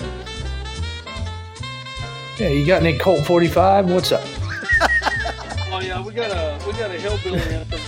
[2.40, 3.90] Yeah, you got any Colt 45?
[3.90, 4.22] What's up?
[5.70, 7.80] Oh yeah, we got a we got a hillbilly at the,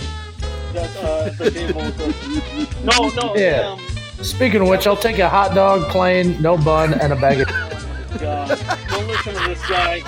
[0.73, 2.83] that, uh, at the table with us.
[2.83, 3.69] No, no, Yeah.
[3.71, 3.86] um,
[4.21, 7.47] Speaking of which, I'll take a hot dog, plain, no bun, and a bag of.
[8.19, 8.47] God,
[8.89, 9.99] don't listen to this guy.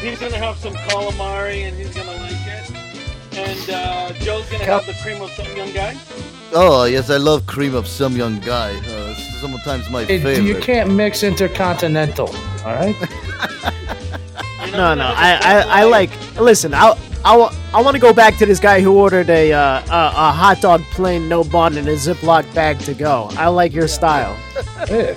[0.00, 2.70] He's gonna have some calamari and he's gonna like it.
[3.36, 5.96] And uh, Joe's gonna have the cream of some young guy.
[6.52, 8.70] Oh yes, I love cream of some young guy.
[8.76, 10.42] Uh, it's sometimes my It- favorite.
[10.42, 12.28] you can't mix intercontinental,
[12.64, 12.96] all right?
[14.72, 15.04] No, no.
[15.04, 16.10] I, I, I like.
[16.40, 16.94] Listen, I,
[17.24, 20.28] I, wa- I want to go back to this guy who ordered a, uh, a,
[20.28, 23.28] a hot dog plain, no bun, and a Ziploc bag to go.
[23.32, 24.36] I like your style.
[24.90, 25.14] Yeah.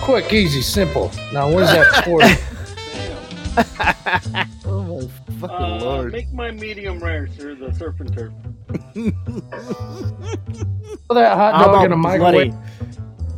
[0.00, 1.10] Quick, easy, simple.
[1.32, 2.22] Now, where's that for?
[4.66, 6.12] oh my fucking Uh, lord!
[6.12, 8.32] make my medium rare, sir, the surf and turf.
[11.10, 12.52] That hot How dog about in a microwave.
[12.52, 12.68] bloody?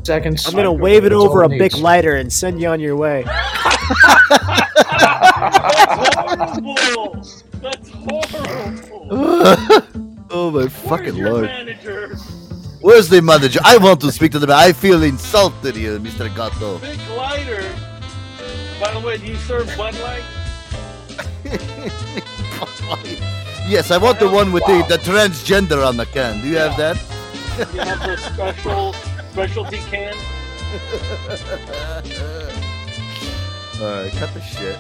[0.05, 0.47] Seconds.
[0.47, 3.25] I'm gonna wave it over a big lighter and send you on your way.
[7.67, 9.09] That's horrible.
[10.31, 11.45] oh my fucking lord!
[11.45, 12.15] manager,
[12.81, 13.59] Where's the manager?
[13.65, 14.57] I want to speak to the man.
[14.57, 16.33] I feel insulted here, Mr.
[16.35, 16.79] Gato.
[16.79, 17.65] big lighter.
[18.81, 20.23] By the way, do you serve Bud Light?
[23.69, 26.41] Yes, I want the one with the, the transgender on the can.
[26.41, 26.97] Do you have that?
[27.75, 28.93] You have the special
[29.33, 30.15] specialty can.
[33.83, 34.79] All right, cut the shit.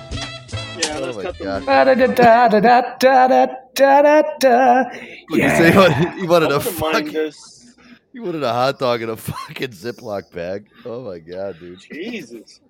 [0.79, 1.67] Yeah, Oh let's my cut God.
[1.67, 4.83] Da da da da da da da da da da.
[5.31, 7.75] Look, you say he wanted, he wanted I a fucking, this.
[8.13, 10.67] he wanted a hot dog in a fucking Ziploc bag.
[10.85, 11.81] Oh my god, dude.
[11.81, 12.61] Jesus.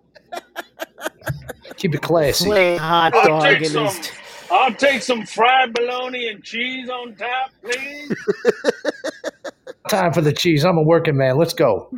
[1.77, 2.47] Keep it classy.
[2.47, 3.87] Plain hot I'll dog take in some.
[3.87, 4.11] his.
[4.51, 8.15] I'll take some fried bologna and cheese on top, please.
[9.89, 10.65] Time for the cheese.
[10.65, 11.37] I'm a working man.
[11.37, 11.91] Let's go.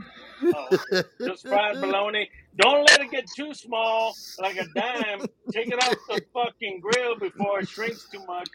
[0.43, 0.79] Oh,
[1.21, 2.31] just fried bologna.
[2.59, 5.27] Don't let it get too small, like a dime.
[5.53, 8.49] Take it off the fucking grill before it shrinks too much.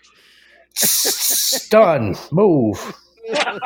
[1.69, 2.15] Done.
[2.31, 2.95] Move.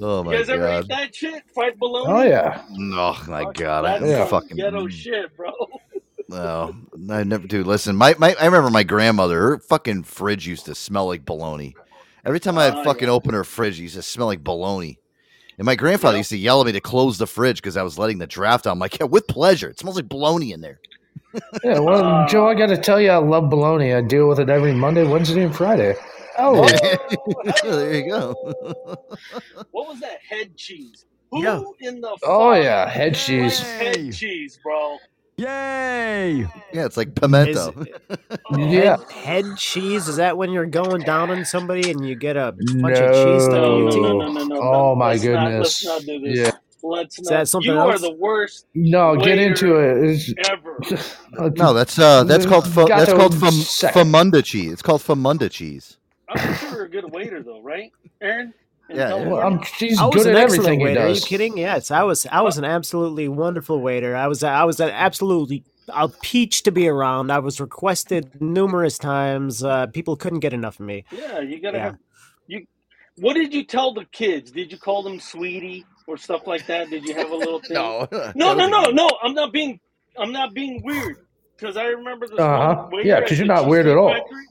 [0.00, 0.84] Oh You my guys ever god.
[0.84, 1.42] eat that shit?
[1.52, 2.12] Fried bologna?
[2.12, 2.62] Oh yeah.
[2.94, 5.52] Oh my god, I That's some fucking ghetto shit, bro.
[6.28, 6.74] no.
[7.10, 7.64] I never do.
[7.64, 9.40] Listen, my, my I remember my grandmother.
[9.40, 11.74] Her fucking fridge used to smell like bologna.
[12.24, 14.98] Every time I Oh, fucking open her fridge, it used to smell like bologna.
[15.58, 17.98] And my grandfather used to yell at me to close the fridge because I was
[17.98, 18.72] letting the draft out.
[18.72, 19.68] I'm like, yeah, with pleasure.
[19.68, 20.78] It smells like bologna in there.
[21.64, 23.92] Yeah, well, Joe, I got to tell you, I love bologna.
[23.94, 25.94] I deal with it every Monday, Wednesday, and Friday.
[26.38, 26.66] Oh,
[27.64, 28.32] there you go.
[29.72, 31.04] What was that head cheese?
[31.32, 31.60] Who Yeah.
[31.80, 33.60] in the oh yeah, head cheese.
[33.60, 34.98] head cheese, bro?
[35.38, 36.40] Yay!
[36.72, 37.72] Yeah, it's like pimento.
[38.56, 38.96] Yeah.
[38.96, 42.52] Head, head cheese is that when you're going down on somebody and you get a
[42.80, 43.78] bunch of cheese stuck in No.
[43.78, 44.00] your teeth?
[44.02, 44.60] No, no, no, no.
[44.60, 45.84] Oh my let's not- goodness.
[45.84, 46.38] let's not do this.
[46.38, 46.50] Yeah.
[46.82, 47.36] Let's Is not.
[47.38, 50.04] that something you are the worst No, get into it.
[50.10, 51.50] It's- ever.
[51.56, 53.52] No, that's uh, that's called fu- that's called fam-
[53.92, 54.72] famunda cheese.
[54.72, 55.98] It's called famunda cheese.
[56.28, 58.52] I'm sure you're a good waiter, though, right, Aaron?
[58.88, 59.26] In Yeah, yeah.
[59.28, 61.00] Well, I'm, she's I was good an at excellent everything he waiter.
[61.02, 61.58] Are you kidding?
[61.58, 62.26] Yes, I was.
[62.26, 64.16] I was an absolutely wonderful waiter.
[64.16, 64.42] I was.
[64.42, 67.30] I was an absolutely a peach to be around.
[67.30, 69.62] I was requested numerous times.
[69.64, 71.04] Uh, people couldn't get enough of me.
[71.12, 71.84] Yeah, you gotta Yeah.
[71.84, 71.98] have
[72.46, 72.66] you.
[73.18, 74.50] What did you tell the kids?
[74.50, 76.88] Did you call them sweetie or stuff like that?
[76.88, 77.74] Did you have a little thing?
[77.74, 79.08] No, no, no, no, no.
[79.22, 79.80] I'm not being.
[80.18, 81.16] I'm not being weird
[81.56, 82.38] because I remember this.
[82.38, 82.74] Uh-huh.
[82.84, 84.12] one waiter Yeah, because you're not weird at all.
[84.12, 84.44] Factory.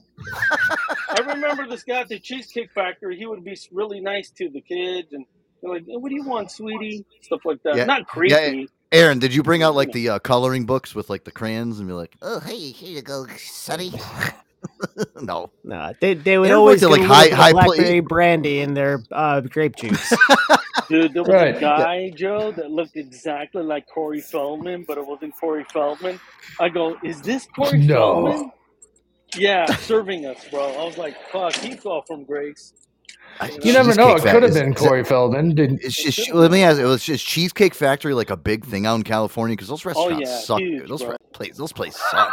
[1.10, 3.16] I remember this guy at the Cheesecake Factory.
[3.16, 5.24] He would be really nice to the kids and
[5.62, 7.76] they're like, "What do you want, sweetie?" Stuff like that.
[7.76, 8.34] Yeah, Not creepy.
[8.34, 11.78] yeah, Aaron, did you bring out like the uh, coloring books with like the crayons
[11.78, 13.92] and be like, oh hey, here you go, Sonny?
[15.20, 18.60] no, No, they they would They always went get like, high- high pla- blackberry brandy
[18.60, 20.12] in their uh, grape juice.
[20.88, 21.56] Dude, there was Right.
[21.56, 26.18] a guy, Joe, that looked exactly like Corey Feldman, but it wasn't Corey Feldman.
[26.60, 28.24] I go, is this Corey No.
[28.26, 28.52] Feldman?
[29.36, 30.68] Yeah, serving us, bro.
[30.72, 32.72] I was like, fuck, he fell from grace.
[33.62, 34.16] You never know.
[34.16, 35.54] It could have been Is- is Corey Feldman.
[35.54, 36.80] Did, It's just, let me ask.
[36.80, 39.90] It was just Cheesecake Factory like a big thing out in California because those oh,
[39.90, 40.58] restaurants yeah, suck.
[40.58, 40.88] huge, dude.
[40.88, 42.32] Those re- places, those places suck.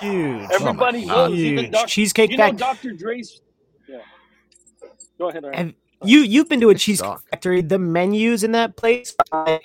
[0.00, 0.48] Huge.
[0.50, 1.16] Oh Everybody God.
[1.30, 1.72] loves even Huge.
[1.72, 2.92] Doc- Cheesecake you know, Dr.
[2.92, 3.40] Dre's.
[3.88, 3.98] Yeah.
[5.18, 5.56] Go ahead, Aaron.
[5.56, 5.74] Have,
[6.04, 7.28] you you've been to a cheesecake Suck.
[7.30, 7.60] factory.
[7.62, 9.60] The menus in that place, are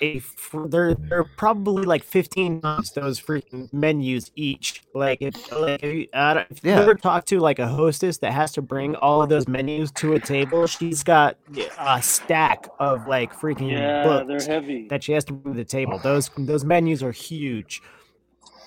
[0.66, 4.82] they're they're probably like fifteen times those freaking menus each.
[4.94, 8.18] Like if like if you, I don't, if you ever talk to like a hostess
[8.18, 11.36] that has to bring all of those menus to a table, she's got
[11.78, 14.88] a stack of like freaking Yeah, books they're heavy.
[14.88, 15.98] that she has to bring to the table.
[15.98, 17.82] Those those menus are huge.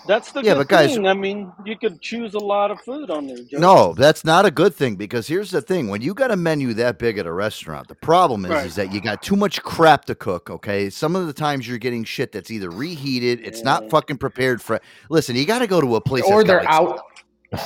[0.10, 1.06] That's the Yeah, good but guys- thing.
[1.06, 3.60] I mean, you could choose a lot of food on there, Joe.
[3.60, 6.74] No, that's not a good thing because here's the thing: when you got a menu
[6.74, 8.66] that big at a restaurant, the problem is, Right.
[8.66, 10.50] is that you got too much crap to cook.
[10.50, 14.64] Okay, some of the times you're getting shit that's either reheated, it's not fucking prepared
[14.64, 14.80] for.
[15.12, 17.02] Listen, you got to go to a place, or they're like, out.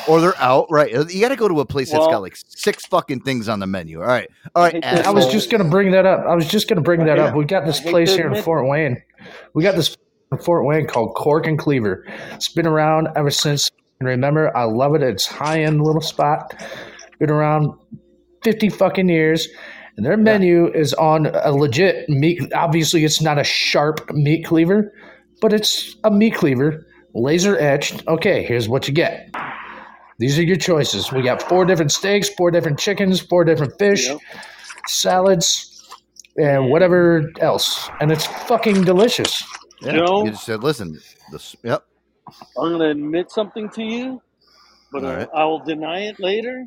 [0.09, 0.67] or they're out.
[0.69, 3.47] Right, uh, you got to go to a place that's got like six fucking things
[3.47, 4.01] on the menu.
[4.01, 4.73] All right, all right.
[4.73, 6.25] hate this I was just gonna bring that up.
[6.27, 7.27] I was just gonna bring that Yeah.
[7.27, 7.35] up.
[7.35, 9.01] We got this place here in Fort Wayne.
[9.53, 9.95] We got this in
[10.37, 12.05] Fort Wayne called Cork and Cleaver.
[12.31, 13.69] It's been around ever since.
[13.99, 15.03] And remember, I love it.
[15.03, 16.53] It's high end little spot.
[17.19, 17.71] Been around
[18.43, 19.47] fifty fucking years.
[19.95, 22.41] And their menu is on a legit meat.
[22.55, 24.91] Obviously, it's not a sharp meat cleaver,
[25.39, 28.05] but it's a meat cleaver, laser etched.
[28.07, 29.29] Okay, here's what you get.
[30.17, 31.11] These are your choices.
[31.11, 34.17] We got four different steaks, four different chickens, four different fish, Yep.
[34.87, 35.69] salads,
[36.37, 37.87] and whatever else.
[38.01, 39.43] And it's fucking delicious.
[39.83, 40.99] Yeah, you just said, listen,
[41.31, 41.85] this, yep.
[42.27, 44.21] I'm going to admit something to you,
[44.91, 45.29] but right.
[45.35, 46.65] I will deny it later.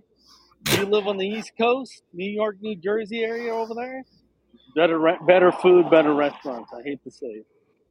[0.76, 4.02] You live on the East Coast, New York, New Jersey area over there.
[4.74, 6.70] Better, re- better food, better restaurants.
[6.76, 7.46] I hate to say it.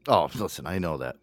[0.07, 1.15] Oh, listen, I know that.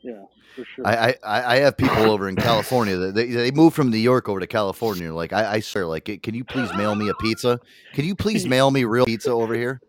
[0.00, 0.22] Yeah,
[0.54, 0.86] for sure.
[0.86, 3.98] I, I, I I have people over in California that they, they moved from New
[3.98, 5.12] York over to California.
[5.12, 7.58] Like I, I swear, like, can you please mail me a pizza?
[7.92, 9.80] Can you please mail me real pizza over here?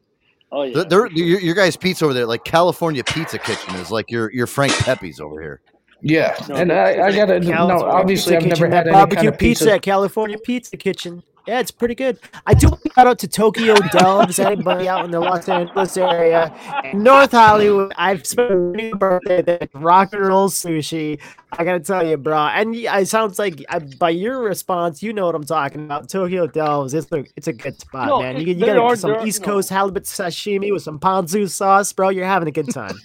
[0.51, 0.73] Oh yeah.
[0.75, 4.31] They're, they're- your, your guys' pizza over there, like California Pizza Kitchen, is like your
[4.33, 5.61] your Frank Pepe's over here.
[6.01, 7.81] Yeah, No, and I, I gotta no.
[7.83, 9.73] Obviously, I've never had any barbecue kind of pizza pizza.
[9.75, 11.23] at California Pizza Kitchen.
[11.47, 12.19] Yeah, it's pretty good.
[12.45, 15.95] I do want to shout out to Tokyo Delve's, anybody out in the Los Angeles
[15.95, 16.53] area,
[16.93, 17.93] North Hollywood.
[17.97, 19.69] I've spent a new birthday there.
[19.73, 21.19] Rock and roll sushi.
[21.53, 22.37] I gotta tell you, bro.
[22.37, 26.09] And y- it sounds like uh, by your response, you know what I'm talking about.
[26.09, 26.93] Tokyo Delve's.
[26.93, 28.35] It's a it's a good spot, No, man.
[28.35, 29.45] You, it- you there got are- some there are- East no.
[29.47, 32.09] Coast halibut sashimi with some ponzu sauce, bro.
[32.09, 32.99] You're having a good time.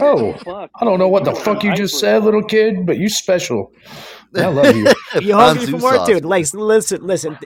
[0.00, 0.34] Oh,
[0.74, 3.70] I don't know what the fuck you just said, little kid, but you special.
[4.36, 4.92] I love you.
[5.20, 6.24] you hungry for more, dude?
[6.24, 7.38] Like, listen, listen.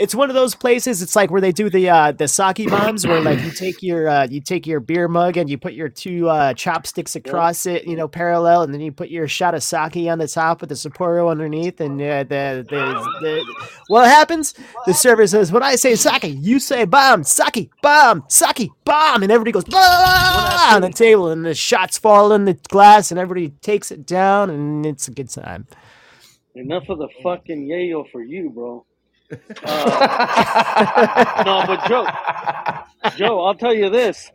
[0.00, 1.02] It's one of those places.
[1.02, 4.08] It's like where they do the uh, the sake bombs, where like you take your
[4.08, 7.86] uh, you take your beer mug and you put your two uh, chopsticks across it,
[7.86, 10.70] you know, parallel, and then you put your shot of sake on the top with
[10.70, 13.44] the Sapporo underneath, and uh, the, the the
[13.86, 14.54] what happens?
[14.86, 19.30] The server says, "When I say sake, you say bomb, sake, bomb, sake, bomb," and
[19.30, 23.92] everybody goes on the table, and the shots fall in the glass, and everybody takes
[23.92, 25.68] it down, and it's a good time.
[26.56, 28.84] Enough of the fucking yayo for you, bro.
[29.30, 29.36] Uh,
[31.46, 32.06] no, but Joe,
[33.16, 34.30] Joe, I'll tell you this.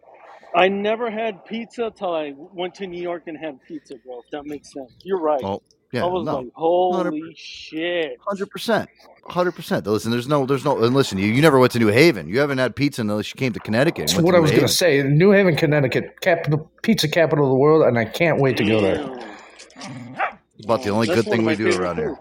[0.56, 4.20] I never had pizza till I went to New York and had pizza, bro.
[4.20, 4.92] If that makes sense.
[5.04, 5.42] You're right.
[5.44, 5.62] Oh,
[5.92, 6.38] yeah, I was no.
[6.40, 8.18] like, holy shit.
[8.28, 8.90] Hundred percent,
[9.26, 9.86] Hundred percent.
[9.88, 10.84] Listen, there's no, there's no.
[10.84, 12.28] And listen, you, you never went to New Haven.
[12.28, 14.08] You haven't had pizza unless you came to Connecticut.
[14.08, 15.02] That's what to I New was going to say.
[15.04, 18.82] New Haven, Connecticut, capital pizza capital of the world, and I can't wait to go
[18.82, 19.30] there.
[20.58, 22.18] It's about the only That's good thing we do favorite around here.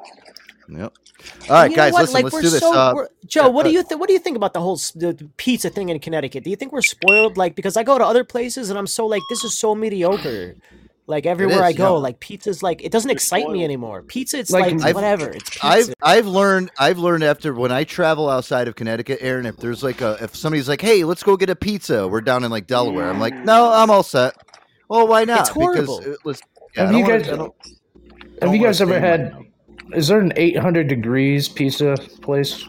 [0.68, 0.80] Yep.
[0.82, 2.00] All right, You know guys, what?
[2.02, 2.14] listen.
[2.14, 2.60] Like, let's we're do this.
[2.60, 4.60] so- uh, we're- Joe, what do uh, you th- what do you think about the
[4.60, 6.44] whole s- the the pizza thing in Connecticut?
[6.44, 7.36] Do you think we're spoiled?
[7.36, 10.56] Like, because I go to other places and I'm so like, this is so mediocre.
[11.06, 12.02] Like everywhere is, I go, yeah.
[12.02, 14.02] like pizza's like it doesn't excite me anymore.
[14.02, 15.30] Pizza, it's Like, like, I've- whatever.
[15.30, 15.66] It's pizza.
[15.66, 19.46] I've I've learned I've learned after when I travel outside of Connecticut, Aaron.
[19.46, 22.06] If there's like a if somebody's like, hey, let's go get a pizza.
[22.06, 23.08] We're down in like Delaware.
[23.08, 24.34] I'm like, no, I'm all set.
[24.90, 25.40] Well, why not?
[25.40, 25.98] It's horrible.
[26.00, 26.40] Because it was.
[26.76, 27.72] Yeah, have don't you wanna- guys
[28.42, 29.46] have you guys ever stay in had?
[29.94, 32.64] Is there an 800 degrees pizza place?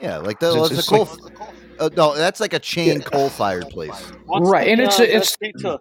[0.00, 0.48] Yeah, like that.
[0.48, 1.08] It's Well, it's a coal.
[1.22, 1.38] like-
[1.80, 4.12] uh, no, that's like a chain coal fired place.
[4.28, 5.80] right, and it's uh, it's pizza.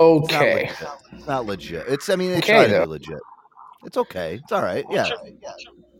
[0.00, 0.68] okay.
[0.70, 1.12] It's not legit.
[1.18, 1.84] It's not legit.
[1.88, 2.08] It's.
[2.08, 3.18] I mean, they Okay, try to be legit.
[3.84, 4.40] It's okay.
[4.42, 4.84] It's all right.
[4.90, 5.08] Yeah.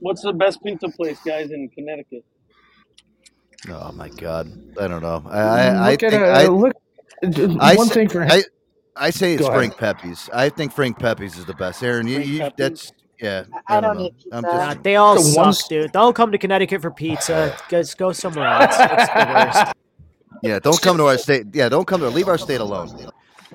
[0.01, 2.25] What's the best pizza place, guys, in Connecticut?
[3.71, 4.51] Oh my god.
[4.81, 5.23] I don't know.
[5.29, 5.39] I.
[5.39, 6.73] I, I look at think, a, I, look.
[7.61, 8.43] I one say- thing for I,
[8.97, 9.99] I say it's Frank ahead.
[9.99, 10.29] Pepe's.
[10.33, 11.83] I think Frank Pepe's is the best.
[11.83, 13.45] Aaron, you, you that's yeah.
[13.67, 14.05] I don't know.
[14.07, 14.57] eat I'm pizza.
[14.57, 15.93] Nah, they all The suck, ones- dude.
[15.93, 17.57] Don't come to Connecticut for pizza.
[17.69, 18.75] Guys, go somewhere else.
[18.79, 19.73] It's the worst.
[20.43, 21.47] Yeah, don't come to our state.
[21.53, 22.89] Yeah, don't come to leave our state alone.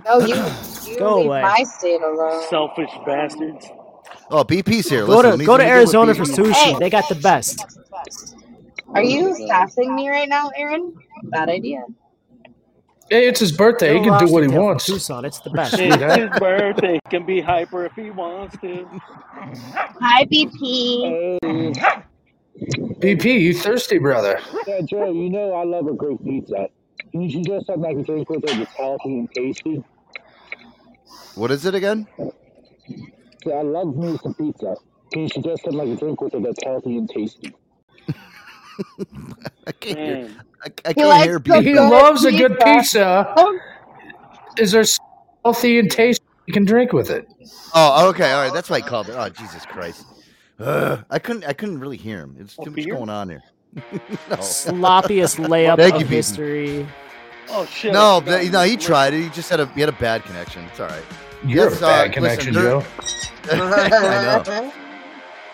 [0.06, 1.42] No, you, you Go leave away.
[1.42, 2.44] my state alone.
[2.50, 3.68] Selfish bastards.
[4.30, 5.06] Oh, BP's here.
[5.06, 6.52] Go Listen, to me- go to let me Arizona for BP.
[6.54, 6.80] sushi.
[6.80, 7.64] They got the best.
[8.96, 10.94] Are you sassing me right now, Aaron?
[11.26, 11.84] Bad idea.
[13.10, 13.98] Hey, it's his birthday.
[13.98, 14.86] He can do what he lobster tail from wants.
[14.86, 15.26] Tucson.
[15.26, 15.76] It's the best.
[15.78, 16.94] It's his birthday.
[16.94, 18.88] He can be hyper if he wants to.
[20.02, 21.76] Hi, BP.
[23.00, 24.40] BP, you thirsty, brother?
[24.68, 26.70] Yeah, Joe, you know I love a great pizza.
[27.12, 29.84] Can you should just have like a drink with it that's healthy and tasty.
[31.36, 32.08] What is it again?
[33.46, 34.76] Yeah, I love me some pizza.
[35.12, 37.54] Can you suggest have like a drink with it that's healthy and tasty?
[39.68, 40.30] I can't hear.
[40.64, 41.90] I, I He can't hear the He BP.
[41.90, 43.34] loves a good pizza.
[43.36, 43.60] pizza.
[44.58, 44.84] Is there
[45.44, 47.28] healthy and tasty you can drink with it?
[47.74, 48.54] Oh, okay, all right.
[48.54, 49.16] That's why I called it.
[49.18, 50.06] Oh, Jesus Christ!
[50.60, 51.46] Ugh, I couldn't.
[51.46, 52.38] I couldn't really hear him.
[52.40, 52.96] It's too much beer?
[52.96, 53.42] going on here.
[53.76, 54.36] no.
[54.38, 56.10] Sloppiest layup Thank of you, BP.
[56.10, 56.88] history.
[57.50, 57.94] Oh shit!
[57.94, 59.24] No, I no, he tried it.
[59.24, 60.64] He just had a he had a bad connection.
[60.66, 61.04] It's all right.
[61.46, 62.86] You're Yes, a bad uh, connection, listen, Joe.
[63.52, 64.74] I know.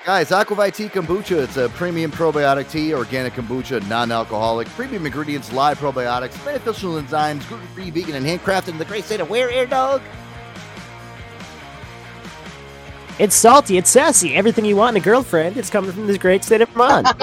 [0.09, 1.43] Guys, Aqua ViTea Kombucha.
[1.43, 7.91] It's a premium probiotic tea, organic kombucha, non-alcoholic, premium ingredients, live probiotics, beneficial enzymes, gluten-free,
[7.91, 10.01] vegan, and handcrafted in the great state of where, air dog?
[13.19, 13.77] It's salty.
[13.77, 14.33] It's sassy.
[14.33, 15.57] Everything you want in a girlfriend.
[15.57, 17.07] It's coming from this great state of Vermont.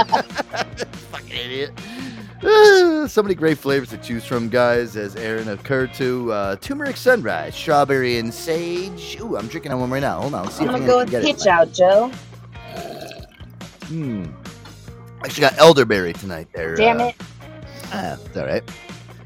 [1.11, 1.73] Fucking idiot.
[3.11, 4.97] So many great flavors to choose from, guys.
[4.97, 9.17] As Aaron occurred to, uh, turmeric sunrise, strawberry and sage.
[9.21, 10.21] Ooh, I'm drinking on one right now.
[10.21, 11.37] Hold on, let's see I'm if gonna can go with get it.
[11.37, 12.13] pitch out, Joe.
[13.87, 14.25] Hmm.
[15.23, 16.49] I actually, got elderberry tonight.
[16.53, 16.75] There.
[16.75, 17.15] Damn uh, it.
[17.93, 18.63] Ah, it's all right.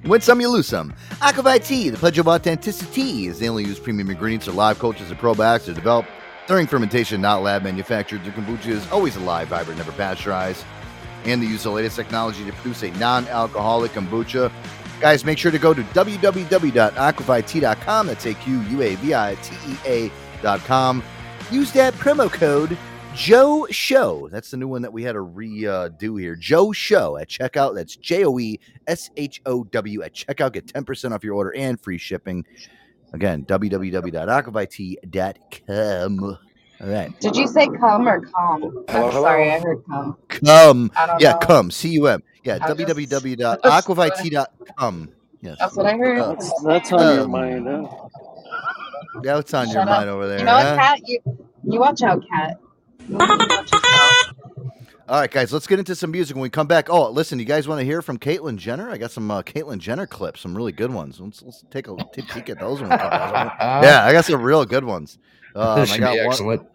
[0.04, 0.94] Win some, you lose some.
[1.20, 5.10] Aqua ViTea, the pledge of authenticity, is the only use premium ingredients or live cultures
[5.10, 6.08] and probiotics are developed
[6.46, 8.24] during fermentation, not lab manufactured.
[8.24, 10.64] The kombucha is always alive, vibrant, never pasteurized.
[11.24, 14.50] And they use the latest technology to produce a non alcoholic kombucha.
[15.00, 18.06] Guys, make sure to go to www.aquavitea.com.
[18.06, 19.76] That's A Q U A V I T E
[20.42, 21.02] A.com.
[21.50, 22.76] Use that promo code
[23.14, 24.28] Joe Show.
[24.30, 26.36] That's the new one that we had to redo here.
[26.36, 27.74] Joe Show at checkout.
[27.74, 30.52] That's J O E S H O W at checkout.
[30.52, 32.46] Get 10% off your order and free shipping.
[33.12, 36.38] Again, www.aquavitea.com.
[36.82, 37.20] All right.
[37.20, 38.62] Did you say come or come?
[38.62, 39.22] Hello, I'm hello?
[39.22, 40.16] sorry, I heard come.
[40.28, 40.90] Come.
[40.96, 41.38] I Yeah, know.
[41.40, 41.70] come.
[41.70, 42.22] C U M.
[42.44, 45.10] Yeah, I just- www.aquavitea.com.
[45.42, 45.56] Yes.
[45.58, 46.18] That's what I heard.
[46.20, 47.86] Uh, That's, that's on your um, mind, huh?
[49.24, 49.88] Yeah, what's on your up.
[49.88, 50.38] mind over there?
[50.38, 50.76] You know what, huh?
[50.76, 51.00] Cat?
[51.08, 51.18] You,
[51.64, 52.58] you watch out, Cat.
[53.10, 54.26] You watch yourself.
[55.08, 56.88] All right, guys, let's get into some music when we come back.
[56.88, 58.88] Oh, listen, you guys want to hear from Caitlyn Jenner?
[58.90, 61.18] I got some uh, Caitlyn Jenner clips, some really good ones.
[61.20, 63.56] Let's, let's take a take a peek at those when we come back.
[63.82, 65.18] yeah, I got some real good ones.
[65.56, 66.68] Um, This I should got be one- excellent.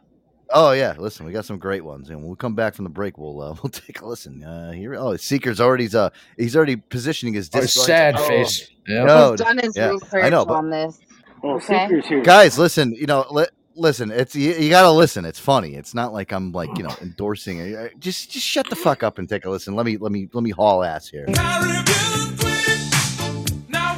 [0.51, 2.89] Oh yeah, listen, we got some great ones, and when we come back from the
[2.89, 4.43] break, we'll uh, we'll take a listen.
[4.43, 7.79] Uh, here, oh, Seeker's already uh he's already positioning his Oh, disc.
[7.85, 8.69] sad face.
[8.87, 9.07] Yep.
[9.07, 10.99] No, He's done his yeah, research I know, but on this.
[11.41, 11.87] Oh, Okay.
[12.07, 12.21] Here.
[12.21, 13.45] guys, listen, you know, li-
[13.75, 15.25] listen, it's you, you got to listen.
[15.25, 15.75] It's funny.
[15.75, 17.75] It's not like I'm like you know endorsing it.
[17.75, 19.75] Uh, Just just shut the fuck up and take a listen.
[19.75, 21.25] Let me let me let me haul ass here.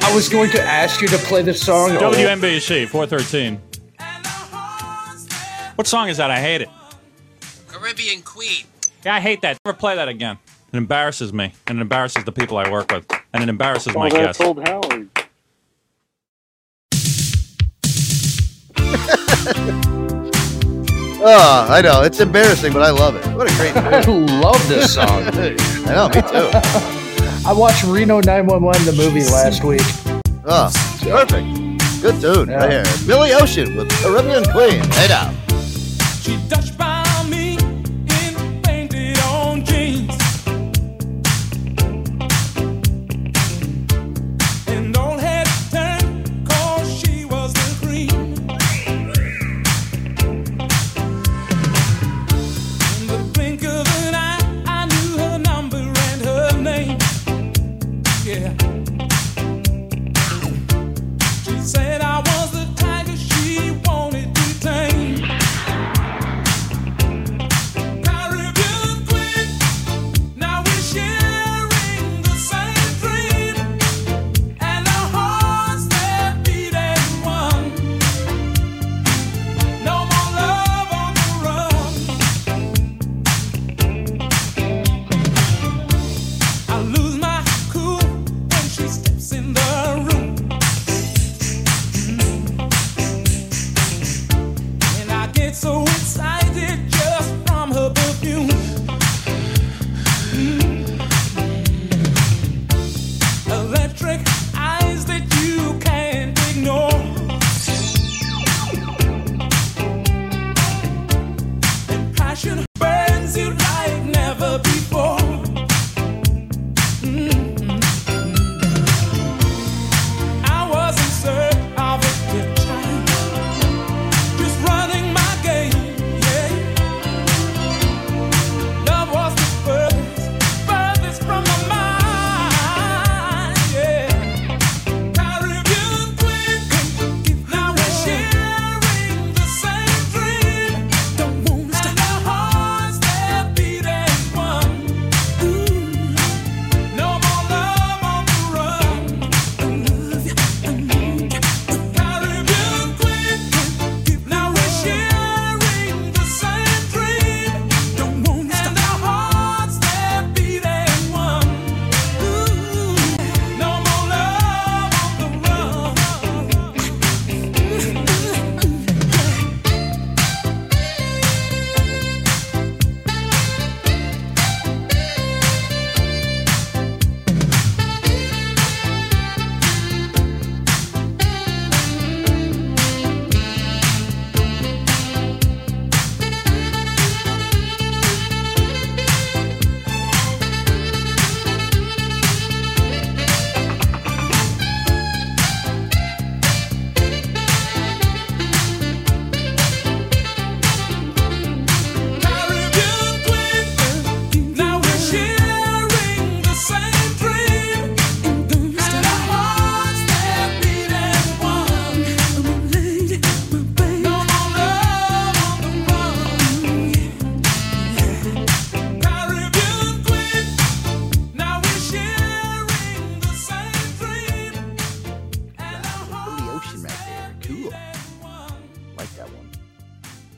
[0.00, 1.90] I was going to ask you to play the song.
[1.92, 3.60] Oh, WNBC 413.
[5.74, 6.30] What song is that?
[6.30, 6.68] I hate it.
[7.68, 8.64] Caribbean Queen.
[9.04, 9.58] Yeah, I hate that.
[9.64, 10.38] Never play that again.
[10.72, 14.00] It embarrasses me, and it embarrasses the people I work with, and it embarrasses Oh,
[14.00, 14.40] my that's guests.
[14.42, 15.08] old Howard.
[21.20, 23.26] Oh, I know it's embarrassing, but I love it.
[23.34, 23.76] What a great!
[23.76, 24.00] I
[24.40, 25.08] love this song.
[25.10, 26.48] I know, me too.
[27.44, 29.80] I watched Reno 911, the movie, last week.
[30.44, 30.70] Oh,
[31.02, 31.68] perfect.
[32.00, 32.84] Good tune right here.
[33.04, 34.80] Billy Ocean with Caribbean Queen.
[34.92, 35.34] Hey now.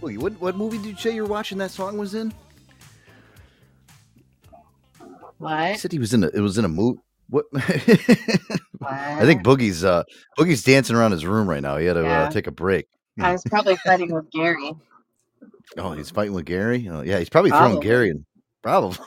[0.01, 2.33] Boogie, what what movie did you say you were watching that song was in?
[4.99, 5.07] You
[5.39, 5.79] What?
[5.79, 7.01] said he was in a it was in a movie.
[7.29, 7.47] What?
[7.55, 10.03] I think Boogie's uh
[10.39, 11.77] Boogie's dancing around his room right now.
[11.77, 12.23] He had to Yeah.
[12.25, 12.87] uh, take a break.
[13.21, 14.73] I was probably fighting with Gary.
[15.79, 16.89] Oh, he's fighting with Gary.
[16.91, 18.11] Oh, yeah, he's probably throwing Gary.
[18.11, 18.27] In.
[18.61, 18.99] Probably.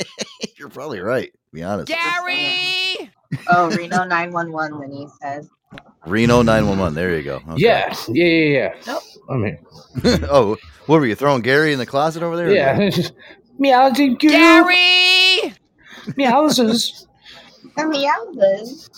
[0.56, 1.30] You're probably right.
[1.30, 1.88] To be honest.
[1.88, 3.10] Gary.
[3.48, 4.80] Oh, Reno nine one one.
[4.80, 5.46] Then he says.
[6.06, 6.94] Reno nine one one.
[6.94, 7.36] There you go.
[7.36, 7.54] Okay.
[7.62, 8.98] Yeah, yeah, yeah, yeah.
[9.28, 9.58] I mean,
[10.30, 10.56] oh,
[10.86, 12.52] what were you throwing Gary in the closet over there?
[12.52, 12.90] yeah.
[13.60, 15.54] Meowsy Gary.
[16.16, 17.06] Meowses.
[17.76, 18.88] Meowses.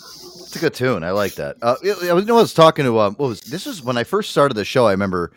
[0.45, 1.03] It's a good tune.
[1.03, 1.57] I like that.
[1.61, 3.65] Uh, I was, you know, I was talking to um, what was this?
[3.65, 4.85] Was when I first started the show.
[4.87, 5.31] I remember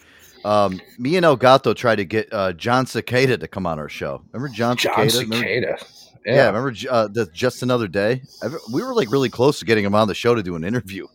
[0.45, 4.23] um, me and Elgato tried to get uh, Jon Secada to come on our show.
[4.33, 5.29] Remember John, Jon Secada?
[5.29, 5.85] Secada.
[6.27, 6.47] Yeah, Yeah.
[6.47, 8.23] remember uh, the, just another day.
[8.43, 10.65] I, we were like really close to getting him on the show to do an
[10.65, 11.07] interview.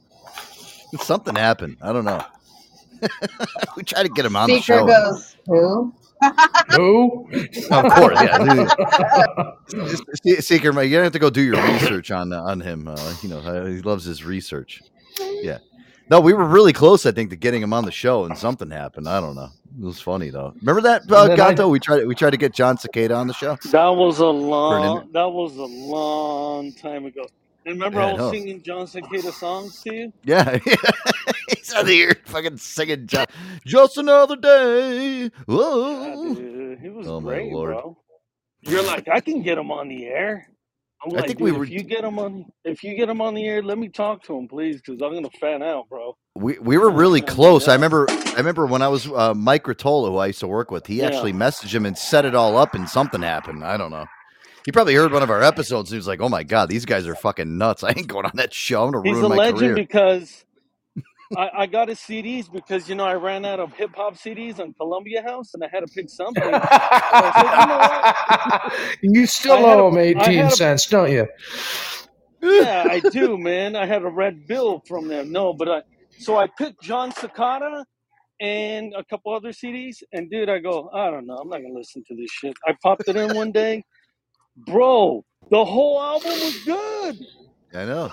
[1.01, 1.77] Something happened.
[1.81, 2.23] I don't know.
[3.75, 4.85] we try to get him on the Speaker show.
[4.87, 5.93] goes who?
[6.75, 7.29] Who?
[7.71, 8.19] Of course,
[10.23, 10.39] yeah.
[10.39, 12.87] Seeker, you don't have to go do your research on uh, on him.
[12.87, 14.81] Uh, you know, uh, he loves his research.
[15.19, 15.59] Yeah.
[16.09, 18.71] No, we were really close, I think, to getting him on the show, and something
[18.71, 19.09] happened.
[19.09, 19.49] I don't know.
[19.79, 20.53] It was funny though.
[20.61, 21.67] Remember that, uh, And then I- Gato?
[21.67, 22.07] We tried.
[22.07, 23.57] We tried to get Jon Secada on the show.
[23.71, 25.09] That was a long.
[25.11, 27.27] That was a long time ago.
[27.67, 28.31] And remember, Yeah, I was know.
[28.31, 30.13] singing Jon Secada songs to you.
[30.23, 30.57] Yeah,
[31.49, 33.25] he's out here fucking singing John.
[33.65, 35.29] Just another day.
[35.47, 36.33] Whoa.
[36.33, 37.73] Dude, he was Oh, my great, Lord.
[37.73, 37.97] bro.
[38.61, 40.47] You're like, I can get him on the air.
[41.05, 43.45] I'm I think we if you get him on, if you get him on the
[43.45, 46.15] air, let me talk to him, please, because I'm gonna fan out, bro.
[46.35, 47.67] We we were really close.
[47.67, 48.07] I remember.
[48.09, 50.87] I remember when I was uh, Mike Rotolo, who I used to work with.
[50.87, 51.07] He Yeah.
[51.07, 53.63] actually messaged him and set it all up, and something happened.
[53.63, 54.05] I don't know.
[54.67, 55.89] He probably heard one of our episodes.
[55.89, 57.83] And he was like, "Oh my god, these guys are fucking nuts!
[57.85, 58.83] I ain't going on that show.
[58.83, 60.43] I'm gonna He's ruin a my legend career." because
[61.37, 64.59] I, I got his CDs because you know I ran out of hip hop CDs
[64.59, 66.43] on Columbia House and I had to pick something.
[66.43, 68.97] And I said, you know what?
[69.15, 71.27] You still I had owe a- him I 18 had a- cents, don't you?
[72.41, 73.77] yeah, I do, man.
[73.77, 75.31] I had a red bill from them.
[75.31, 75.81] No, but I
[76.19, 77.85] so I picked Jon Secada
[78.41, 81.73] and a couple other CDs, and dude, I go, I don't know, I'm not gonna
[81.73, 82.53] listen to this shit.
[82.67, 83.83] I popped it in one day,
[84.57, 85.23] bro.
[85.49, 87.25] The whole album was good.
[87.73, 88.11] I know,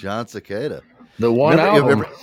[0.00, 0.82] Jon Secada.
[1.18, 1.88] The one Remember- album.
[2.00, 2.16] remember-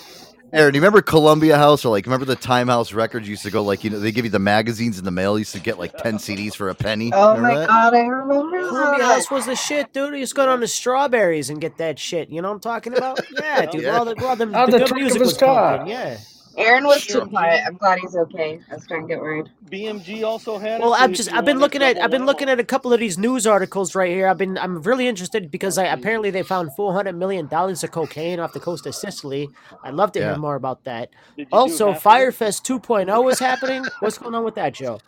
[0.54, 3.52] Aaron, do you remember Columbia House or like remember the Time House Records used to
[3.52, 5.34] go like you know they give you the magazines in the mail.
[5.34, 7.12] You used to get like ten CDs for a penny.
[7.14, 7.68] Oh Remember my that?
[7.68, 9.16] god, I remember Columbia that.
[9.16, 10.14] House was the shit, dude.
[10.14, 12.30] You just go down to strawberries and get that shit.
[12.30, 13.20] You know what I'm talking about?
[13.38, 13.82] Yeah, dude.
[13.82, 13.98] Yeah.
[13.98, 15.80] All the, all the, On the the good music of was car.
[15.80, 15.92] pumping.
[15.94, 16.18] Yeah.
[16.58, 17.22] Aaron was Sure.
[17.22, 17.64] too quiet.
[17.68, 18.60] I'm glad he's okay.
[18.72, 19.50] I was starting to get worried.
[19.70, 20.82] BMG also had.
[20.82, 23.00] Well, so I'm just I've been looking at I've been looking at a couple of
[23.00, 24.28] these news articles right here.
[24.28, 26.00] I've been I'm really interested because I mm-hmm.
[26.00, 29.50] apparently they found 400 million dollars of cocaine off the coast of Sicily.
[29.84, 30.32] I'd love to Yeah.
[30.32, 31.10] hear more about that.
[31.36, 32.10] Did you do Also, half of it?
[32.10, 33.86] Fyrefest 2.0 is happening.
[34.00, 35.00] What's going on with that, Joe?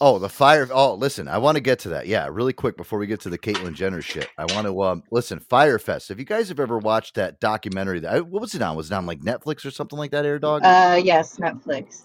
[0.00, 0.68] Oh, the fire.
[0.72, 2.06] Oh, listen, I want to get to that.
[2.06, 4.28] Yeah, really quick before we get to the Caitlyn Jenner shit.
[4.38, 5.40] I want to um listen.
[5.40, 6.10] Fyrefest.
[6.10, 8.76] If you guys have ever watched that documentary, that what was it on?
[8.76, 10.24] Was it on like Netflix or something like that?
[10.24, 10.62] Air Dog.
[10.64, 12.02] Uh, yes, Netflix.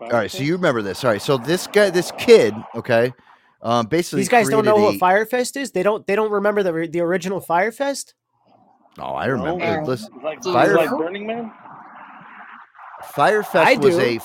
[0.00, 1.02] All right, so you remember this?
[1.04, 3.12] All right, so this guy, this kid, okay,
[3.62, 5.72] um, basically These guys don't know created what a- Fyrefest is.
[5.72, 8.14] They don't they don't remember the the original Fyrefest.
[9.00, 9.62] Oh, I remember.
[9.64, 11.52] Aaron, Listen, Like, Fire- like Burning Man.
[13.12, 14.00] Fyrefest I was do.
[14.00, 14.18] a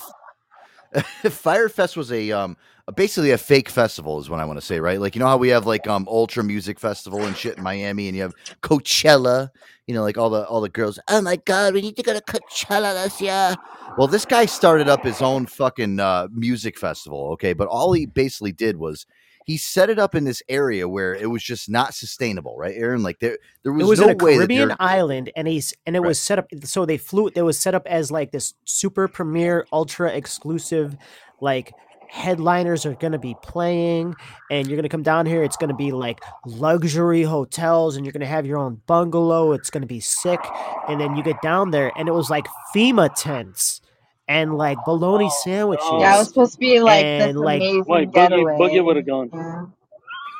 [1.23, 2.57] Fyrefest was a um
[2.95, 4.99] basically a fake festival is what I want to say, right?
[4.99, 8.07] Like you know how we have like um Ultra Music Festival and shit in Miami,
[8.07, 9.49] and you have Coachella.
[9.87, 10.99] You know, like all the all the girls.
[11.09, 13.55] Oh my god, we need to go to Coachella this year.
[13.97, 17.53] Well, this guy started up his own fucking uh, music festival, okay?
[17.53, 19.05] But all he basically did was
[19.45, 23.03] he set it up in this area where it was just not sustainable, right, Aaron?
[23.03, 25.95] Like there there was, it was no in a way Caribbean island, and he's and
[25.95, 26.47] it was set up.
[26.63, 27.31] So they flew.
[27.35, 30.95] It was set up as like this super premiere, ultra exclusive,
[31.41, 31.73] like
[32.09, 34.15] headliners are going to be playing,
[34.51, 35.43] and you're going to come down here.
[35.43, 39.51] It's going to be like luxury hotels, and you're going to have your own bungalow.
[39.53, 40.39] It's going to be sick.
[40.87, 42.45] And then you get down there, and it was like
[42.75, 43.81] FEMA tents
[44.27, 45.85] and like bologna oh, sandwiches.
[45.99, 48.53] Yeah, it was supposed to be like this and, like- amazing Wait, Boogie, getaway.
[48.57, 49.29] Boogie would have gone.
[49.33, 49.65] Yeah.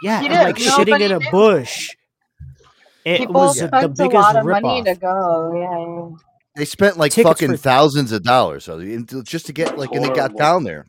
[0.04, 0.44] yeah, and did.
[0.44, 1.32] like shitting in a knew.
[1.32, 1.90] bush.
[3.06, 4.86] It People was the spent a biggest lot of money ripoff.
[4.86, 6.12] to go.
[6.16, 6.18] Yeah,
[6.56, 9.92] They spent like Tickets fucking for- thousands of dollars so uh, just to get like,
[9.92, 10.86] and they got down there.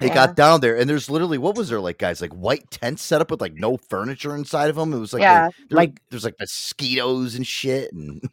[0.00, 0.14] They Yeah.
[0.14, 2.20] got down there, and there's literally what was there like, guys?
[2.20, 4.92] Like white tents set up with like no furniture inside of them.
[4.92, 5.48] It was like, Yeah.
[5.48, 8.30] they- there- Like- there's like mosquitoes and shit, and Fucking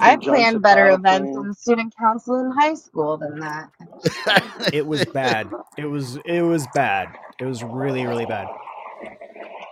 [0.00, 3.70] I planned better events in student council in high school than that.
[4.72, 5.50] it was bad.
[5.76, 7.08] It was it was bad.
[7.40, 8.46] It was really really bad.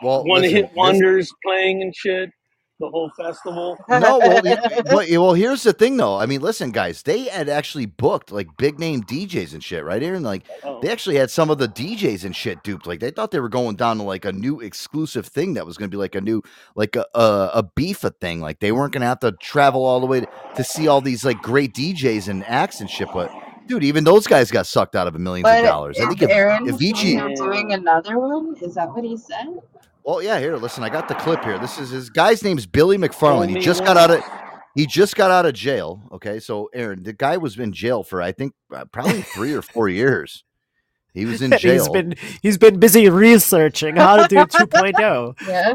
[0.03, 2.31] well, One listen, hit this- wonders playing and shit.
[2.79, 3.79] The whole festival.
[3.89, 6.19] no, well, y- but, well, here's the thing, though.
[6.19, 10.03] I mean, listen, guys, they had actually booked like big name DJs and shit, right,
[10.03, 10.23] Aaron?
[10.23, 10.81] Like, Oh.
[10.83, 12.87] they actually had some of the DJs and shit duped.
[12.87, 15.79] Like, they thought they were going down to like a new exclusive thing that was
[15.79, 16.43] going to be like a new,
[16.75, 18.41] like a a, a beefa thing.
[18.43, 21.01] Like, they weren't going to have to travel all the way to, to see all
[21.01, 23.09] these like great DJs and acts and shit.
[23.13, 23.33] But
[23.67, 25.99] Dude, even those guys got sucked out of a millions But of dollars.
[25.99, 28.55] I think if, Aaron if Vici, doing another one?
[28.63, 29.61] Is that what he said?
[30.07, 31.59] Well, yeah, here, listen, I got the clip here.
[31.59, 33.51] This is his guy's name's Billy McFarland.
[33.51, 34.23] He just got out of
[34.77, 36.01] he just got out of jail.
[36.13, 39.63] Okay, so Aaron, the guy was in jail for I think uh, probably three or
[39.63, 40.45] four years.
[41.13, 41.73] He was in jail.
[41.73, 45.35] he's been he's been busy researching how to do 2.0.
[45.49, 45.75] Yeah.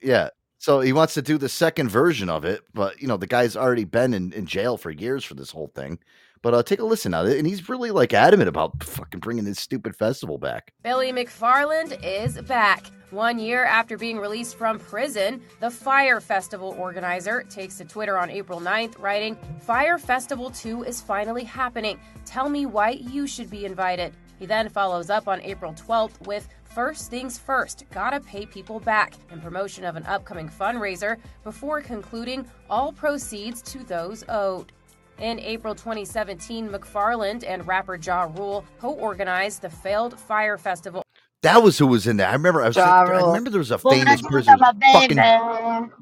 [0.00, 0.28] Yeah.
[0.58, 3.56] So he wants to do the second version of it, but you know, the guy's
[3.56, 5.98] already been in, in jail for years for this whole thing.
[6.42, 9.58] But uh, take a listen now, and he's really like adamant about fucking bringing this
[9.58, 10.72] stupid festival back.
[10.82, 12.86] Billy McFarland is back.
[13.10, 18.30] One year after being released from prison, the Fyre Festival organizer takes to Twitter on
[18.30, 21.98] April 9th, writing, Fyre Festival 2 is finally happening.
[22.26, 24.12] Tell me why you should be invited.
[24.38, 29.14] He then follows up on April 12th with, First things first, gotta pay people back,
[29.32, 34.72] in promotion of an upcoming fundraiser, before concluding all proceeds to those owed.
[35.20, 41.02] In April 2017, McFarland and rapper Ja Rule co organized the failed Fyre Festival.
[41.42, 42.28] That was who was in there.
[42.28, 42.62] I remember.
[42.62, 44.58] I, was Ja like, I remember there was a Wanna famous give person.
[44.58, 45.92] them a Fucking, baby.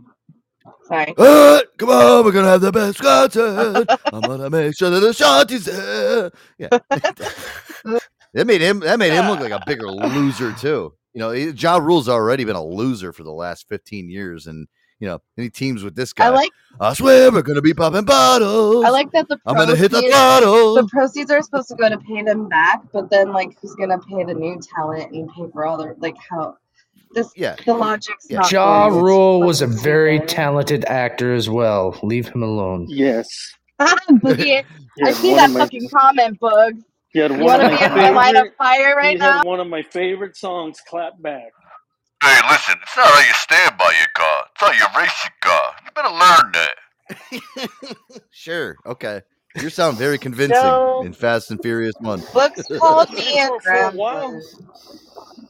[0.89, 1.15] Sorry.
[1.19, 3.87] "Uh, come on, we're gonna have the best concert.
[4.13, 6.31] I'm gonna make sure that the shot is there.
[6.59, 6.69] Yeah,
[8.35, 8.81] that made him.
[8.81, 10.93] That made him look like a bigger loser too.
[11.15, 14.69] You know, he- Ja Rule's already been a loser for the last 15 years, and
[15.01, 16.27] you know, any teams with this guy.
[16.27, 16.51] I like
[16.81, 18.85] I swear we're gonna be popping bottles.
[18.85, 20.75] I like that the I'm gonna hit the proceeds- throttle.
[20.75, 23.99] The proceeds are supposed to go to pay them back, but then like who's gonna
[23.99, 26.57] pay the new talent and pay for all their like how
[27.13, 29.03] this yeah the logic's not Ja going.
[29.05, 31.99] Rule was a very talented actor as well.
[32.03, 32.87] Leave him alone.
[32.89, 33.29] Yes.
[33.81, 34.65] Boogie,
[35.05, 36.75] I see that of my- fucking comment, Bug.
[37.11, 39.39] He had You want to be in my line of fire right he now?
[39.39, 41.53] had one of my favorite songs, "Clap Back."
[42.23, 44.47] Hey, listen, it's not how you stand by your car.
[44.53, 45.75] It's how you race your car.
[45.85, 46.75] You better learn that.
[48.31, 48.79] Sure.
[48.87, 49.23] Okay.
[49.55, 51.01] You sound very convincing No.
[51.01, 52.25] in Fast and Furious One.
[52.33, 53.91] Books called me a For a grandpa.
[53.91, 54.43] while,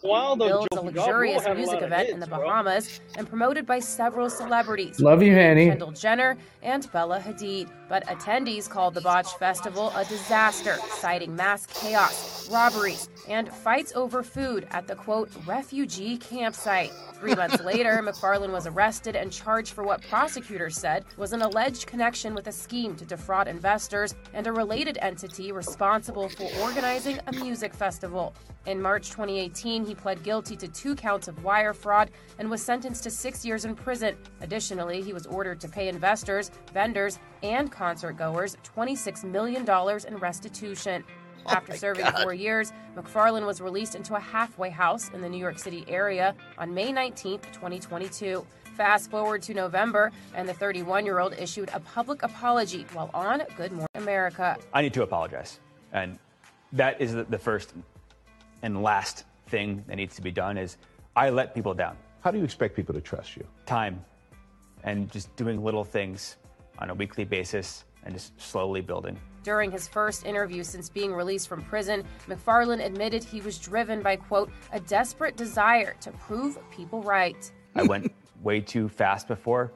[0.00, 2.46] while though, builds a luxurious had a music lot of event in hits, the bro.
[2.46, 5.00] Bahamas and promoted by several celebrities.
[5.00, 5.66] Love you, Annie.
[5.66, 7.68] Kendall Jenner and Bella Hadid.
[7.88, 14.22] But attendees called the Botch Festival a disaster, citing mass chaos, robberies, and fights over
[14.24, 16.90] food at the quote refugee campsite.
[17.14, 21.86] Three months later, McFarland was arrested and charged for what prosecutors said was an alleged
[21.86, 27.32] connection with a scheme to defraud investors and a related entity responsible for organizing a
[27.32, 28.34] music festival.
[28.66, 33.02] In March 2018, he pled guilty to two counts of wire fraud and was sentenced
[33.04, 34.16] to six years in prison.
[34.40, 39.64] Additionally, he was ordered to pay investors, vendors, and concert goers $26 million
[40.08, 41.04] in restitution.
[41.46, 45.38] Oh After serving four years, McFarland was released into a halfway house in the New
[45.38, 48.44] York City area on May 19, 2022.
[48.74, 53.42] Fast forward to November, and the 31 year old issued a public apology while on
[53.56, 54.56] Good Morning America.
[54.74, 55.60] I need to apologize.
[55.92, 56.18] And
[56.72, 57.72] that is the, the first
[58.62, 60.76] and last thing that needs to be done is
[61.14, 61.96] I let people down.
[62.20, 63.46] How do you expect people to trust you?
[63.64, 64.04] Time
[64.84, 66.36] and just doing little things
[66.78, 69.18] on a weekly basis and just slowly building.
[69.42, 74.16] During his first interview since being released from prison, McFarland admitted he was driven by,
[74.16, 77.50] quote, a desperate desire to prove people right.
[77.74, 78.12] I went
[78.42, 79.72] way too fast before,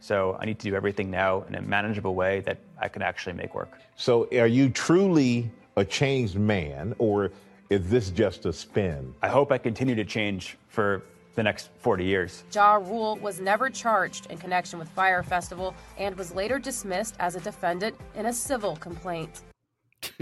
[0.00, 3.34] so I need to do everything now in a manageable way that I can actually
[3.34, 3.78] make work.
[3.96, 7.30] So, are you truly a changed man, or
[7.70, 9.14] is this just a spin?
[9.22, 11.04] I hope I continue to change for
[11.36, 12.42] the next 40 years.
[12.52, 17.36] Ja Rule was never charged in connection with Fyre Festival and was later dismissed as
[17.36, 19.42] a defendant in a civil complaint.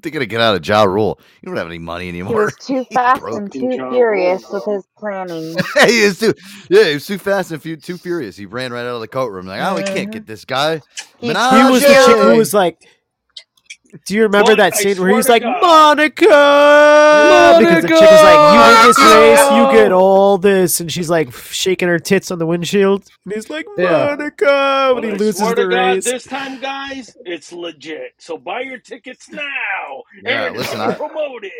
[0.00, 1.18] They're gonna get out of Ja Rule.
[1.42, 2.30] You don't have any money anymore.
[2.30, 2.44] He anymore.
[2.44, 3.36] was too fast broke.
[3.36, 5.56] and too furious with his planning.
[5.86, 6.32] he is too.
[6.70, 8.36] Yeah, he was too fast and few, too furious.
[8.36, 9.46] He ran right out of the courtroom.
[9.46, 10.10] Like, oh, we can't uh-huh.
[10.10, 10.80] get this guy.
[11.18, 12.86] He was the chick who was like.
[14.04, 14.58] Do you remember What?
[14.58, 15.62] that scene where he's like God.
[15.62, 16.24] Monica?
[17.58, 21.08] Because the chick was like, "You win this race, you get all this," and she's
[21.08, 24.14] like shaking her tits on the windshield, and he's like, Yeah.
[24.16, 26.04] "Monica!" when he I loses the God, race.
[26.04, 28.12] this time, guys, it's legit.
[28.18, 29.42] So buy your tickets now.
[30.22, 31.52] Yeah, Aaron is listen, I- promote it.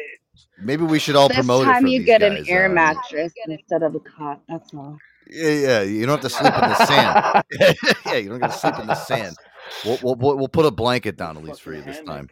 [0.60, 2.40] Maybe we should all this promote it time you get guys.
[2.40, 4.40] an air uh, mattress instead of a cot.
[4.48, 4.98] That's all.
[5.30, 5.82] Yeah, yeah.
[5.82, 7.44] You don't have to sleep in the sand.
[8.06, 9.36] yeah, you don't have to sleep in the sand.
[9.84, 12.28] We'll, we'll, we'll we'll put a blanket down at least for you this time.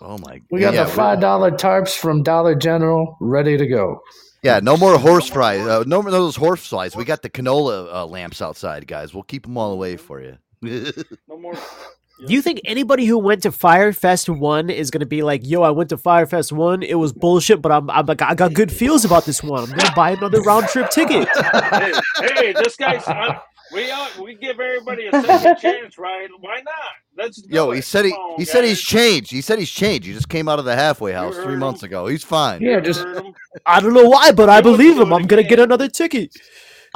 [0.00, 0.38] Oh my!
[0.38, 0.46] God.
[0.50, 4.00] We got yeah, the five dollar tarps from Dollar General ready to go.
[4.42, 5.60] Yeah, no more horse fries.
[5.60, 6.94] Uh, no more those horse flies.
[6.94, 9.14] We got the canola uh, lamps outside, guys.
[9.14, 10.38] We'll keep them all away for you.
[10.62, 11.54] No more.
[12.26, 15.70] Do you think anybody who went to Fyrefest one is gonna be like, "Yo, I
[15.70, 16.82] went to Fyrefest one.
[16.82, 19.64] It was bullshit, but I'm, I'm like, I got good feels about this one.
[19.64, 23.06] I'm gonna buy another round trip ticket." hey, hey, this guy's.
[23.06, 23.38] I,
[23.70, 26.28] we are, we give everybody a second chance, right?
[26.40, 26.74] Why not?
[27.16, 27.76] Let's do Yo, it.
[27.76, 28.64] he said he Come on, he said guys.
[28.64, 29.30] he's changed.
[29.32, 30.06] He said he's changed.
[30.06, 31.60] He just came out of the halfway house heard three him.
[31.60, 32.08] months ago.
[32.08, 32.62] He's fine.
[32.62, 33.06] Yeah, just
[33.66, 35.12] I don't know why, but I believe him.
[35.12, 36.32] I'm gonna get another ticket.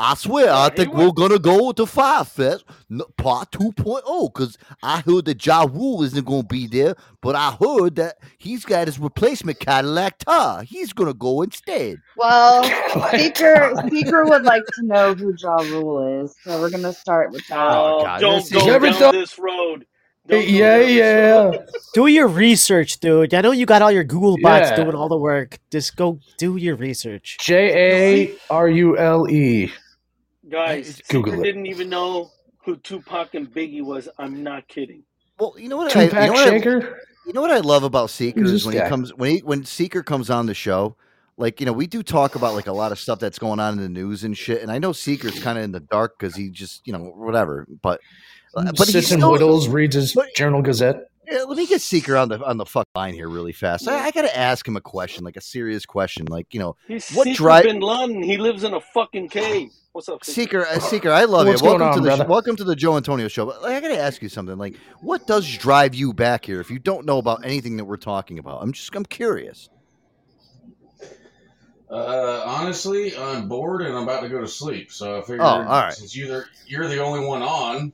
[0.03, 5.01] I swear, I think we're gonna go to Fyre Fest n- Part 2.0 because I
[5.01, 8.99] heard that Ja Rule isn't gonna be there, but I heard that he's got his
[8.99, 10.63] replacement Cadillac Tah.
[10.63, 11.99] He's gonna go instead.
[12.17, 12.63] Well,
[13.11, 17.47] Seeker Seeker would like to know who Ja Rule is, so we're gonna start with
[17.49, 17.59] that.
[17.59, 19.85] Oh, God, don't go is- You ever down thought- this road.
[20.29, 21.55] Don't Yeah, down this road.
[21.67, 21.81] yeah.
[21.95, 23.35] Do your research, dude.
[23.35, 24.77] I know you got all your Google bots Yeah.
[24.77, 25.59] doing all the work.
[25.73, 27.37] Just go do your research.
[27.41, 29.73] J A R U L E.
[30.51, 31.43] Guys, Google it.
[31.43, 32.31] didn't even know
[32.65, 34.09] who Tupac and Biggie was.
[34.19, 35.03] I'm not kidding.
[35.39, 35.97] Well, you know what?
[35.97, 36.57] I, you, know what I,
[37.27, 39.65] you know what I love about Seeker is this when he comes when he when
[39.65, 40.97] Seeker comes on the show.
[41.37, 43.75] Like you know, we do talk about like a lot of stuff that's going on
[43.75, 44.61] in the news and shit.
[44.61, 47.67] And I know Seeker's kind of in the dark because he just you know whatever.
[47.81, 48.01] But
[48.55, 51.10] uh, but he's Sits and still, whittles, reads his but- Journal Gazette.
[51.31, 53.87] Yeah, let me get Seeker on the on the fuck line here really fast.
[53.87, 57.11] I, I gotta ask him a question, like a serious question, like you know, He's
[57.13, 58.23] what Seeker drive Bin Laden.
[58.23, 59.71] He lives in a fucking cave.
[59.93, 60.65] What's up, Seeker?
[60.65, 60.67] Seeker?
[60.67, 61.69] Uh, Seeker, I love What's you.
[61.69, 62.27] Welcome going to the brother?
[62.27, 63.47] welcome to the Joe Antonio show.
[63.47, 64.59] But like, I gotta ask you something.
[64.59, 67.97] Like, what does drive you back here if you don't know about anything that we're
[67.97, 68.63] talking about?
[68.63, 69.69] I'm just I'm curious.
[71.89, 74.93] Uh, honestly, I'm bored and I'm about to go to sleep.
[74.93, 75.93] So I figured, Oh, all right.
[75.93, 77.93] since you're you're the only one on,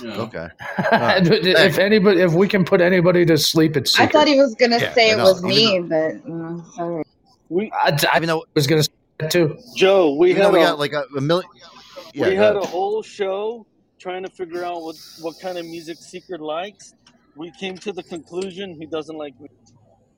[0.00, 0.48] you know, Okay.
[0.78, 4.80] if anybody, if we can put anybody to sleep, it's I thought he was gonna
[4.80, 7.04] Yeah, say it was me, but uh, sorry.
[7.50, 8.88] We, I, I Even though was gonna say
[9.20, 9.56] that too.
[9.76, 11.48] Joe, we even had we a, got like a, a million.
[12.14, 13.66] Yeah, we had a whole show
[14.00, 16.94] trying to figure out what what kind of music Secret likes.
[17.36, 19.34] We came to the conclusion he doesn't like.
[19.40, 19.48] me.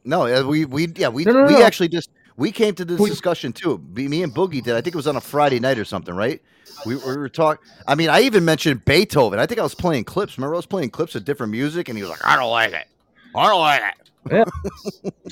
[0.04, 1.62] No, uh, we we yeah we No, no, we no.
[1.62, 3.82] actually just we came to this discussion too.
[3.94, 4.74] Me and Boogie did.
[4.74, 6.40] I think it was on a Friday night or something, right?
[6.84, 7.64] We, we were talking.
[7.86, 9.38] I mean, I even mentioned Beethoven.
[9.38, 10.36] I think I was playing clips.
[10.36, 12.72] Remember, I was playing clips of different music, and he was like, "I don't like
[12.72, 12.86] it.
[13.34, 14.44] I don't like it."
[15.04, 15.20] Yeah.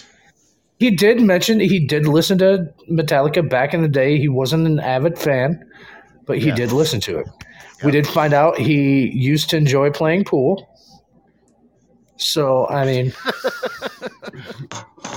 [0.81, 4.19] He did mention he did listen to Metallica back in the day.
[4.19, 5.65] He wasn't an avid fan,
[6.27, 6.57] but he Yeah.
[6.57, 7.27] did listen to it.
[7.85, 10.69] We did find out he used to enjoy playing pool.
[12.17, 13.11] So I mean,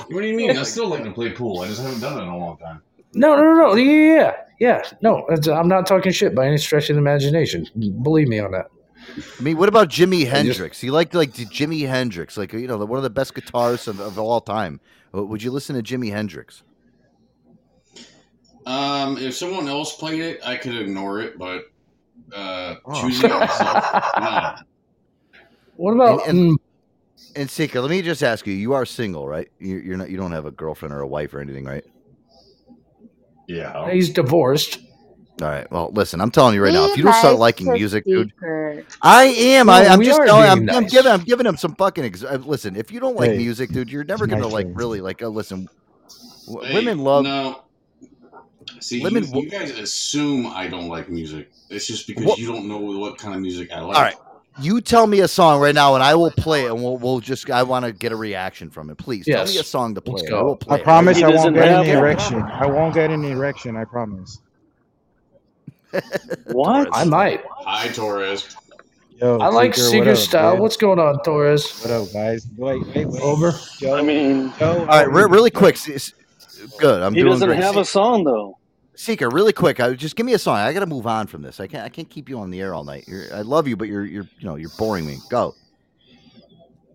[0.10, 0.57] what do you mean?
[0.57, 1.61] I still like to play pool.
[1.61, 2.82] I just haven't done it in a long time.
[3.14, 5.19] no, no, no, no, yeah, yeah, no.
[5.30, 7.68] it's- I'm not talking shit by any stretch of the imagination.
[8.02, 8.68] Believe me on that.
[9.40, 10.84] I mean, what about Jimi Hendrix?
[10.84, 14.18] You liked like Jimi Hendrix, like you know, one of the best guitarists of, of
[14.19, 14.80] all time.
[15.14, 16.64] Would you listen to Jimi Hendrix?
[18.65, 21.64] Um, if someone else played it, I could ignore it, but
[22.36, 23.02] uh, Oh.
[23.02, 24.56] choosing myself, no.
[25.78, 26.57] What about And- and- mm,
[27.38, 29.47] And Seeker, let me just ask you: You are single, right?
[29.59, 30.09] You- You're not.
[30.09, 31.84] You don't have a girlfriend or a wife or anything, right?
[33.47, 33.89] Yeah.
[33.91, 34.80] he's divorced?
[35.41, 35.72] All right.
[35.72, 38.34] Well, listen, I'm telling you right now, if you don't start liking to music, dude,
[39.03, 39.68] I am.
[39.68, 40.49] No, I, I'm we just telling.
[40.49, 41.11] I'm, being I'm giving.
[41.11, 42.03] I'm giving him some fucking.
[42.05, 44.65] Ex- uh, listen, if you don't like Hey, music, dude, you're never gonna nice like
[44.65, 44.77] things.
[44.77, 45.22] really like.
[45.22, 45.69] Uh, listen,
[46.64, 47.23] Hey, women love.
[47.23, 47.64] No.
[48.80, 51.51] See, Women you, you guys assume I don't like music.
[51.69, 53.95] It's just because What- you don't know what kind of music I like.
[53.95, 54.15] All right,
[54.60, 57.20] you tell me a song right now, and I will play it, and we'll we'll
[57.20, 57.50] just.
[57.50, 58.98] I want to get a reaction from it.
[58.98, 59.62] Please tell me Yes.
[59.62, 60.16] a song to play.
[60.22, 60.40] Let's go.
[60.40, 60.80] I will play.
[60.80, 61.98] I promise He I won't get have any one.
[62.04, 62.42] erection.
[62.42, 63.76] I won't get any erection.
[63.78, 64.40] I promise.
[66.52, 66.90] What?
[66.94, 67.44] I might.
[67.50, 68.56] Hi, Torres.
[69.20, 70.52] Yo, I like Seeker, what style.
[70.54, 70.62] dude?
[70.62, 71.82] What's going on, Torres?
[71.82, 72.46] What up, guys?
[72.56, 73.22] Wait, wait, wait.
[73.24, 73.52] Over.
[73.80, 75.74] Joe, I mean, Joe, All right, re- really quick.
[75.76, 76.14] s- s-
[76.80, 77.02] Good.
[77.02, 77.60] I'm he doing doesn't great.
[77.64, 78.58] have a song though.
[78.98, 79.80] Seeker, really quick.
[79.80, 80.57] I, just give me a song.
[80.57, 81.60] I got to move on from this.
[81.60, 81.84] I can't.
[81.84, 83.06] I can't keep you on the air all night.
[83.07, 85.19] You're, I love you, but you're you're you know you're boring me.
[85.30, 85.53] Go.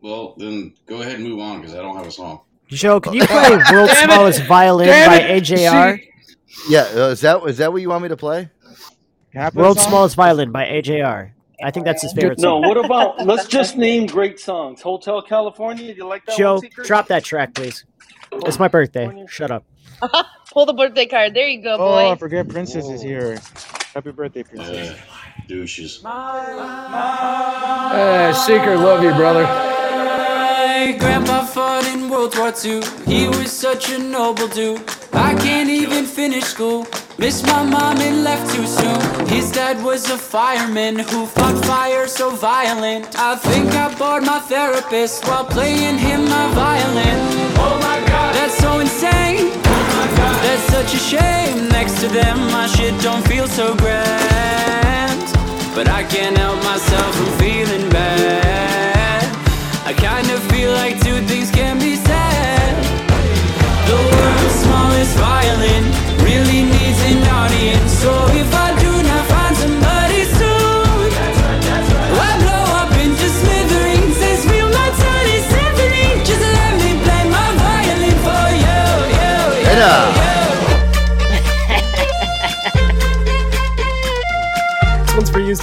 [0.00, 2.40] Well, then go ahead and move on because I don't have a song.
[2.66, 5.44] Joe, can you play World's Smallest Violin Damn by it!
[5.44, 6.02] AJR?
[6.68, 6.80] Yeah.
[6.92, 8.50] Uh, is that is that what you want me to play?
[9.30, 9.82] Can I play a World's?
[9.82, 11.30] Smallest Violin by AJR.
[11.62, 12.62] I think that's his favorite No, song.
[12.62, 13.24] what about?
[13.26, 14.82] Let's just name great songs.
[14.82, 15.92] Hotel California.
[15.92, 17.84] Do you like that Joe, one, drop that track, please.
[18.32, 19.24] It's my birthday.
[19.28, 19.64] Shut up.
[20.52, 21.32] Pull the birthday card.
[21.32, 21.84] There you go, boy.
[21.84, 23.40] Oh, I forget Princess is here.
[23.94, 24.90] Happy birthday, Princess.
[24.90, 24.96] Uh,
[25.48, 26.02] douches.
[27.92, 29.44] Hey, Seeker, love you, brother.
[29.44, 32.82] My grandpa fought in World War II.
[33.06, 34.82] He was such a noble dude.
[35.14, 36.86] I can't even finish school.
[37.18, 39.26] Missed my mom and left too soon.
[39.28, 43.18] His dad was a fireman who fought fire so violent.
[43.18, 47.18] I think I bored my therapist while playing him my violin.
[47.56, 49.61] Oh my god, that's so insane.
[50.44, 51.68] That's such a shame.
[51.68, 55.22] Next to them, my shit don't feel so grand.
[55.74, 59.24] But I can't help myself from feeling bad.
[59.84, 62.72] I kind of feel like two things can be said.
[63.90, 65.84] The world's smallest violin
[66.26, 67.92] really needs an audience.
[68.02, 68.12] So
[68.42, 68.61] if I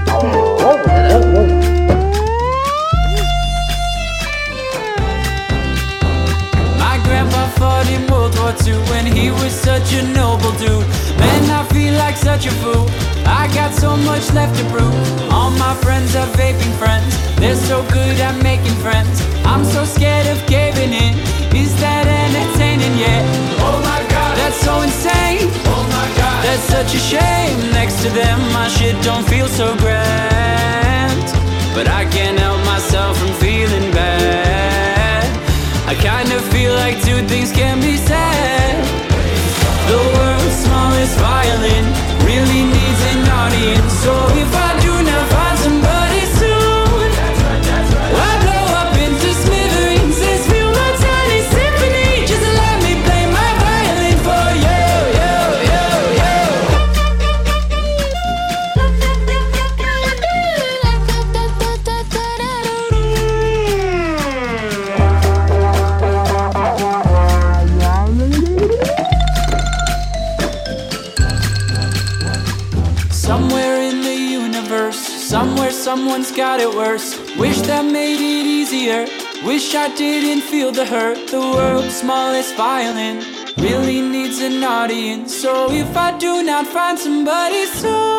[6.77, 10.87] My grandpa fought in World War II when he was such a noble dude.
[11.17, 12.89] Man, I feel like such a fool.
[13.25, 14.95] I got so much left to prove.
[15.31, 17.17] All my friends are vaping friends.
[17.37, 19.21] They're so good at making friends.
[19.45, 21.13] I'm so scared of caving in.
[21.55, 23.23] Is that entertaining yet?
[23.59, 24.12] Oh my god,
[24.53, 25.49] that's so insane.
[25.65, 27.71] Oh my god, that's such a shame.
[27.71, 31.25] Next to them, my shit don't feel so grand.
[31.73, 35.25] But I can't help myself from feeling bad.
[35.87, 38.75] I kind of feel like two things can be said.
[39.89, 41.85] The world's smallest violin
[42.29, 43.93] really needs an audience.
[44.05, 44.72] So if I
[76.13, 77.17] someone's got it worse.
[77.37, 79.07] Wish that made it easier.
[79.43, 81.17] Wish I didn't feel the hurt.
[81.27, 83.17] The world's smallest violin
[83.57, 85.35] really needs an audience.
[85.35, 88.12] So if I do not find somebody soon,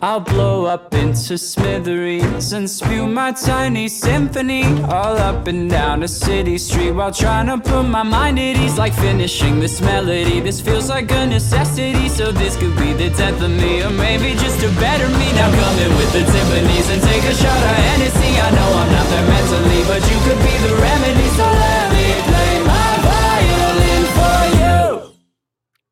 [0.00, 6.08] I'll blow up into smithereens and spew my tiny symphony all up and down a
[6.08, 8.78] city street while trying to put my mind at ease.
[8.78, 12.08] Like finishing this melody, this feels like a necessity.
[12.08, 15.32] So this could be the death of me, or maybe just a better me.
[15.34, 18.38] Now come in with the Tiffany's and take a shot of Hennessy.
[18.38, 21.26] I know I'm not there mentally, but you could be the remedy.
[21.34, 21.97] So let me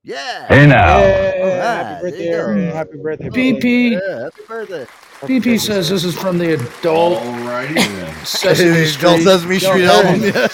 [0.06, 0.46] Yeah.
[0.46, 0.98] Hey now.
[1.00, 2.68] Hey, Alright, happy birthday, there you Aaron.
[2.68, 2.74] go.
[2.76, 3.42] Happy birthday, bro.
[3.42, 3.90] BP.
[3.90, 4.86] Yeah, happy birthday.
[5.22, 8.24] BP says this is from the adult Alrighty then.
[8.24, 9.22] Sesame Adult Street.
[9.24, 10.22] Sesame Street Yo, album.
[10.22, 10.32] Aaron.
[10.32, 10.48] Yeah.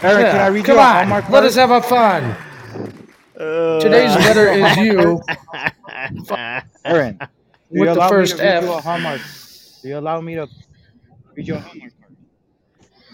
[0.02, 1.44] Aaron, can I read Come you a on, Hallmark let card?
[1.44, 2.36] us have a fun.
[3.36, 5.20] Uh, Today's letter is you.
[6.84, 7.26] Aaron, do
[7.72, 8.62] you With the allow first me to read F.
[8.64, 9.20] you a Hallmark?
[9.82, 10.48] Do you allow me to
[11.34, 12.12] read you a Hallmark card?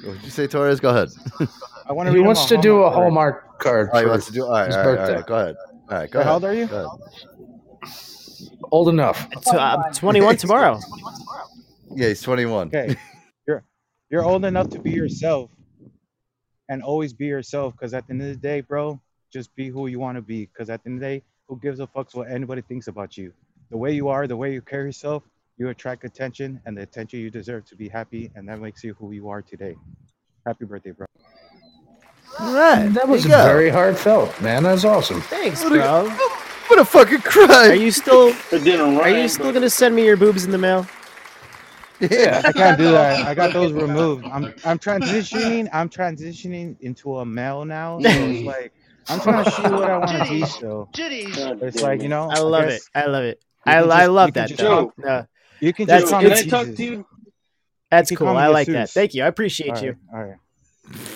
[0.05, 0.79] What did you say, Torres?
[0.81, 1.09] Go ahead.
[1.89, 2.95] I want to He read him wants a to do a card.
[2.95, 3.91] Hallmark card.
[3.93, 4.45] Oh, he for to do.
[4.45, 5.15] All right, his all right, all birthday.
[5.17, 5.27] right.
[5.27, 5.57] Go ahead.
[5.91, 6.35] All right, go How ahead.
[6.35, 6.69] old are you?
[8.71, 9.29] Old enough.
[9.31, 10.79] Tw- uh, 21 tomorrow.
[11.95, 12.69] Yeah, he's 21.
[12.69, 12.97] Okay,
[13.47, 13.65] you're
[14.11, 15.51] you're old enough to be yourself,
[16.69, 17.75] and always be yourself.
[17.75, 19.01] Because at the end of the day, bro,
[19.33, 20.47] just be who you want to be.
[20.47, 23.17] Because at the end of the day, who gives a fuck what anybody thinks about
[23.17, 23.33] you?
[23.71, 25.23] The way you are, the way you carry yourself,
[25.57, 28.95] you attract attention, and the attention you deserve to be happy, and that makes you
[28.95, 29.77] who you are today.
[30.47, 31.07] Happy birthday, bro.
[32.41, 32.87] All right.
[32.95, 33.45] That was there you go.
[33.45, 34.63] very heartfelt, man.
[34.63, 35.21] That was awesome.
[35.23, 36.09] Thanks, bro.
[36.69, 37.69] What a fucking cry.
[37.69, 40.59] Are you still It didn't are you still gonna send me your boobs in the
[40.59, 40.87] mail?
[42.01, 43.27] Yeah, I can't do that.
[43.27, 44.25] I got those removed.
[44.27, 45.69] I'm I'm transitioning.
[45.73, 47.99] I'm transitioning into a male now.
[48.01, 48.73] So it's like
[49.09, 50.45] I'm trying to see what I want to be.
[50.47, 52.29] So it's like you know.
[52.31, 52.83] I love guess it.
[52.95, 53.43] I love it.
[53.67, 54.87] I, can I love that just though.
[54.87, 55.27] call- No,
[55.61, 57.07] You can That's- just can I talk to you?
[57.91, 58.29] that's You cool.
[58.29, 58.91] I like that.
[58.91, 59.25] Thank you.
[59.25, 59.97] I appreciate All you.
[60.13, 60.37] all right.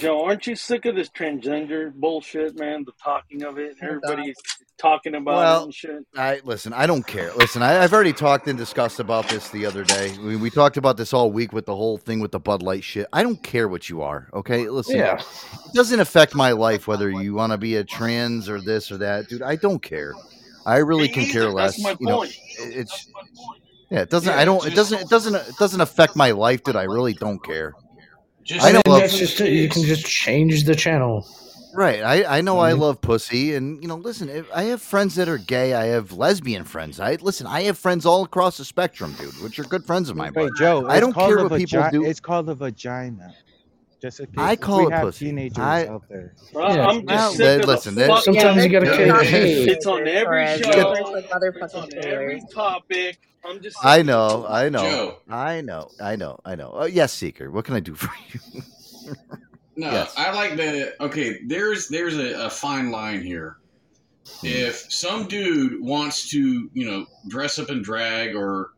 [0.00, 2.84] Joe, aren't you sick of this transgender bullshit, man?
[2.84, 6.06] The talking of it, everybody's uh, talking about it Well, and shit.
[6.16, 6.72] I listen.
[6.72, 7.32] I don't care.
[7.36, 10.16] Listen, I, I've already talked and discussed about this the other day.
[10.18, 12.84] We, we talked about this all week with the whole thing with the Bud Light
[12.84, 13.06] shit.
[13.12, 14.28] I don't care what you are.
[14.34, 14.96] Okay, listen.
[14.96, 15.20] Yeah.
[15.20, 18.98] It doesn't affect my life whether you want to be a trans or this or
[18.98, 19.42] that, dude.
[19.42, 20.14] I don't care.
[20.66, 21.32] I really Me can either.
[21.32, 21.80] care That's less.
[21.80, 22.30] my You know, point.
[22.58, 23.10] it- it's
[23.90, 24.00] yeah.
[24.02, 24.32] It doesn't.
[24.32, 24.56] Yeah, I don't.
[24.58, 25.00] it's It doesn't.
[25.02, 25.34] It doesn't.
[25.34, 26.76] It doesn't affect my life, dude.
[26.76, 27.74] I really don't care.
[28.44, 28.80] Just I know.
[28.84, 29.52] And Love, that's just it.
[29.52, 31.26] You can just change the channel.
[31.74, 32.02] right.
[32.02, 32.58] I I know.
[32.60, 32.78] I Mhm.
[32.80, 33.96] love pussy, and you know.
[33.96, 35.74] Listen, if- I have friends that are gay.
[35.74, 36.98] I have lesbian friends.
[37.00, 37.46] I listen.
[37.46, 40.32] I have friends all across the spectrum, dude, which are good friends of mine.
[40.34, 40.86] Wait, But Joe.
[40.86, 42.04] I it's don't called care a what people vagi- do.
[42.04, 43.34] It's called a vagina.
[44.02, 45.26] Just in case I call we it have pussy.
[45.26, 46.34] teenagers I- out there.
[46.52, 46.86] Well, Yeah.
[46.88, 48.24] I'm just Well, sick then, of listen, the then- fuck.
[48.24, 49.22] Sometimes you gotta Yeah.
[49.22, 49.68] kick.
[49.68, 50.52] It's on every show.
[50.54, 50.76] you're just
[51.12, 53.20] like It's on every topic.
[53.44, 53.76] I'm just.
[53.84, 54.44] I know.
[54.48, 54.78] I know.
[54.82, 55.16] Joe.
[55.30, 55.88] I know.
[56.00, 56.38] I know.
[56.44, 56.70] I know.
[56.74, 57.50] Oh, yes, Seeker.
[57.50, 58.62] What can I do for you?
[59.76, 60.12] No, Yes.
[60.16, 61.38] I like the okay.
[61.46, 63.56] There's there's a, a fine line here.
[64.40, 64.46] Hmm.
[64.46, 68.72] If some dude wants to, you know, dress up in drag or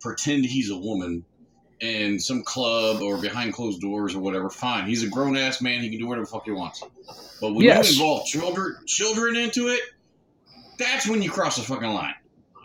[0.00, 1.24] pretend he's a woman
[1.84, 4.86] in some club or behind closed doors or whatever, fine.
[4.86, 5.82] He's a grown ass man.
[5.82, 6.82] He can do whatever the fuck he wants.
[7.40, 7.94] But when Yes.
[7.94, 9.80] you involve children children into it,
[10.78, 12.14] that's when you cross the fucking line.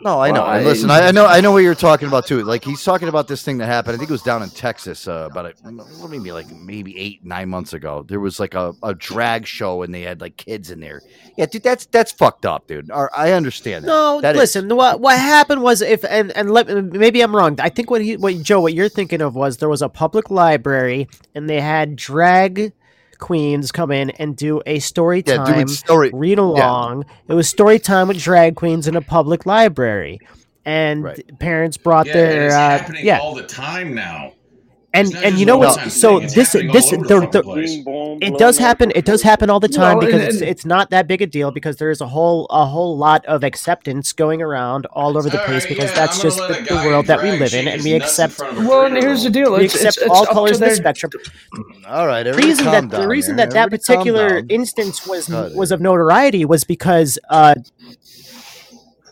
[0.02, 0.42] No, I know.
[0.42, 2.42] Well, and listen, I, I know, I know what you're talking about too.
[2.42, 3.94] Like he's talking about this thing that happened.
[3.96, 7.24] I think it was down in Texas, uh, about a, well, maybe like maybe eight,
[7.24, 8.04] nine months ago.
[8.08, 11.02] There was like a, a drag show, and they had like kids in there.
[11.36, 12.90] Yeah, dude, that's that's fucked up, dude.
[12.90, 13.88] Or, I understand that.
[13.88, 14.74] No, That is- listen.
[14.74, 17.58] What what happened was if and and let, maybe I'm wrong.
[17.60, 20.30] I think what he what Joe what you're thinking of was there was a public
[20.30, 22.72] library and they had drag
[23.20, 27.04] queens come in and do a story Yeah, time doing story- read along.
[27.28, 30.18] It was story time with drag queens in a public library,
[30.64, 31.06] and
[31.38, 33.18] parents brought Yeah, their it's uh, happening yeah.
[33.20, 34.32] all the time now.
[34.92, 35.92] And and you know what?
[35.92, 39.04] so thing, this happening this all over the, the fucking the, it does happen it
[39.04, 41.26] does happen all the time No, because and- it's, and- it's not that big a
[41.28, 45.30] deal because there is a whole a whole lot of acceptance going around all over
[45.30, 48.38] the place because that's just the, the world that we live in and we accept
[48.40, 49.56] Well, and here's the deal.
[49.56, 51.12] we It's, accept it's, it's all colors of the spectrum
[51.86, 53.46] All right, the reason that the reason here.
[53.46, 57.54] that that particular instance was was of notoriety was because uh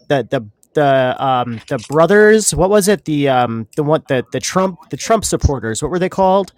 [0.09, 0.45] the the
[0.75, 4.97] the um the brothers what was it the um the one the the Trump the
[4.97, 6.53] Trump supporters what were they called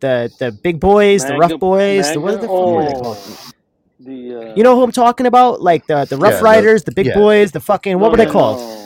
[0.00, 2.46] the the big boys the rough Manga- boys the what are manga?
[2.46, 3.18] the fuck were they Oh, called
[4.00, 6.84] the, uh, you know who I'm talking about like the the Rough Yeah, the- Riders
[6.84, 7.14] the big yeah.
[7.14, 8.85] boys the fucking what no, were they no, called no.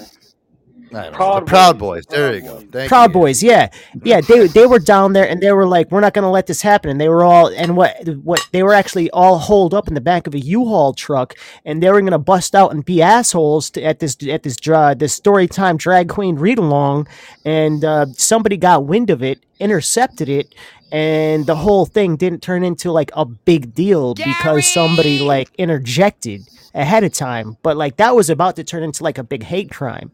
[0.92, 2.06] I don't know, Proud the Proud Boys.
[2.06, 2.60] There you go.
[2.72, 3.14] Thank Proud you.
[3.14, 3.70] Boys, yeah,
[4.02, 4.20] yeah.
[4.20, 6.62] They they were down there and they were like, "We're not going to let this
[6.62, 9.94] happen." And they were all and what what they were actually all holed up in
[9.94, 11.34] the back of a U-Haul truck,
[11.64, 14.56] and they were going to bust out and be assholes to, at this at this
[14.56, 17.06] dra- this story time drag queen read along,
[17.44, 20.54] and uh, somebody got wind of it, intercepted it.
[20.92, 26.42] And the whole thing didn't turn into like a big deal because somebody like interjected
[26.74, 27.56] ahead of time.
[27.62, 30.10] But like that was about to turn into like a big hate crime.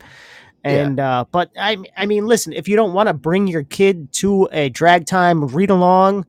[0.67, 4.13] And uh, but I I mean, listen, if you don't want to bring your kid
[4.15, 6.27] to a drag time read along,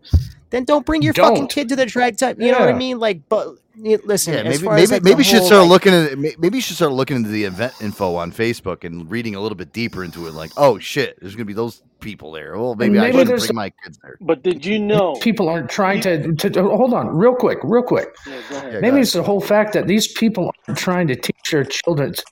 [0.50, 1.50] then don't bring your fucking Don't.
[1.52, 2.40] kid to the drag time.
[2.42, 3.00] You know what I mean?
[3.00, 5.94] Like, but listen, Yeah, maybe far maybe like, maybe you should whole, start like- looking
[5.94, 9.42] at maybe you should start looking into the event info on Facebook and reading a
[9.42, 10.34] little bit deeper into it.
[10.34, 12.58] Like, oh shit, there's gonna be those people there.
[12.58, 14.18] Well, maybe, I maybe should there's- bring my kids there.
[14.22, 15.14] But did you know?
[15.16, 18.40] people aren't trying to, to, to- hold on real quick real quick Yeah.
[18.52, 22.14] Yeah, maybe it's the whole fact that these people aren't trying to teach their children
[22.14, 22.24] to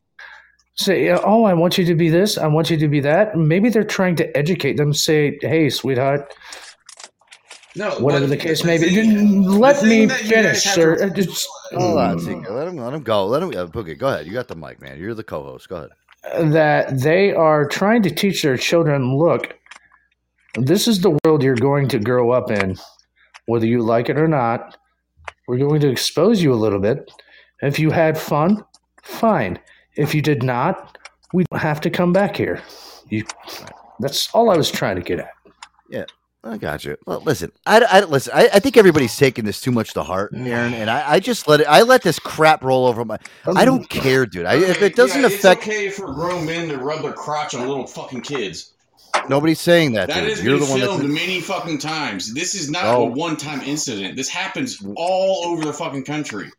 [0.78, 3.70] say oh i want you to be this i want you to be that maybe
[3.70, 6.34] they're trying to educate them say hey sweetheart
[7.76, 9.04] No, whatever but the case may be
[9.48, 12.54] let the me thing that you guys finish sir to- Uh, just- Hold on, Seeker.
[12.54, 13.26] Let him let him go.
[13.26, 13.98] Let him uh, Boogie.
[13.98, 14.28] Go ahead.
[14.28, 14.98] You got the mic, man.
[15.00, 15.68] You're the co-host.
[15.68, 16.54] Go ahead.
[16.54, 19.56] that they are trying to teach their children look
[20.58, 22.76] this is the world you're going to grow up in
[23.48, 24.78] whether you like it or not
[25.48, 27.12] we're going to expose you a little bit
[27.62, 28.64] if you had fun
[29.04, 29.60] fine
[29.98, 30.98] if you did not
[31.34, 32.62] we don't have to come back here
[33.10, 33.24] you
[34.00, 35.30] that's all i was trying to get at
[35.90, 36.06] Yeah,
[36.44, 36.96] I got you.
[37.06, 38.34] Well, listen, I, I listen.
[38.36, 40.46] I, I think everybody's taking this too much to heart, mm.
[40.46, 41.68] Aaron, and I, I just let it.
[41.68, 43.18] I let this crap roll over my.
[43.48, 43.88] I don't oh.
[43.88, 44.46] care, dude.
[44.46, 47.56] I, if it doesn't yeah, affect, it's okay for grown men to rub their crotch
[47.56, 48.74] on little fucking kids.
[49.30, 50.30] Nobody's saying that, That dude.
[50.30, 51.14] has You're been the one filmed that's.
[51.14, 52.34] many fucking times.
[52.34, 52.90] This is not No.
[52.90, 53.06] a oh.
[53.06, 54.16] one-time incident.
[54.16, 56.52] This happens all over the fucking country.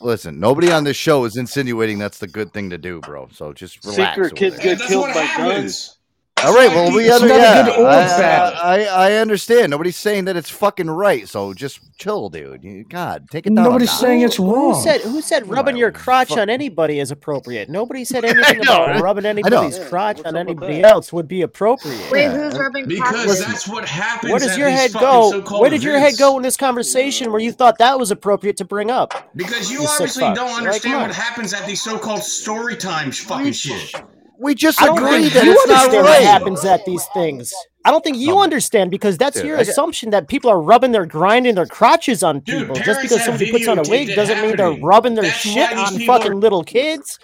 [0.00, 3.28] Listen, nobody on this show is insinuating that's the good thing to do, bro.
[3.32, 4.16] So just relax.
[4.16, 5.52] Seeker over kids get That's killed what by happens.
[5.88, 5.96] guns.
[6.44, 8.54] All right, well, we It's under, yeah, good or I, bad.
[8.54, 9.70] I, I understand.
[9.70, 11.28] Nobody's saying that it's fucking right.
[11.28, 12.88] So just chill, dude.
[12.88, 13.64] God, take it down.
[13.64, 14.74] Nobody's saying it's wrong.
[14.74, 17.68] Who said who said rubbing your crotch on anybody is appropriate?
[17.68, 19.00] Nobody said anything about right?
[19.02, 22.10] rubbing anybody's Yeah, crotch what's on anybody else would be appropriate.
[22.10, 23.44] Wait, Yeah, who's and- rubbing Because crotches?
[23.46, 24.30] that's what happens.
[24.32, 25.40] Where does at your these head go?
[25.60, 28.64] Where did your head go in this conversation where you thought that was appropriate to
[28.64, 29.30] bring up?
[29.36, 33.52] Because you You obviously don't understand come what happens at these so-called story time fucking
[33.52, 33.94] shit.
[34.40, 37.52] We just I don't think that you it's not understand what happens at these things.
[37.84, 40.60] I don't think you understand because that's Dude, your I get- assumption that people are
[40.60, 42.74] rubbing their grinding their crotches on Dude, people.
[42.76, 45.98] Just because somebody puts on a wig doesn't mean they're rubbing their That's shit on
[46.00, 47.18] fucking are- little kids.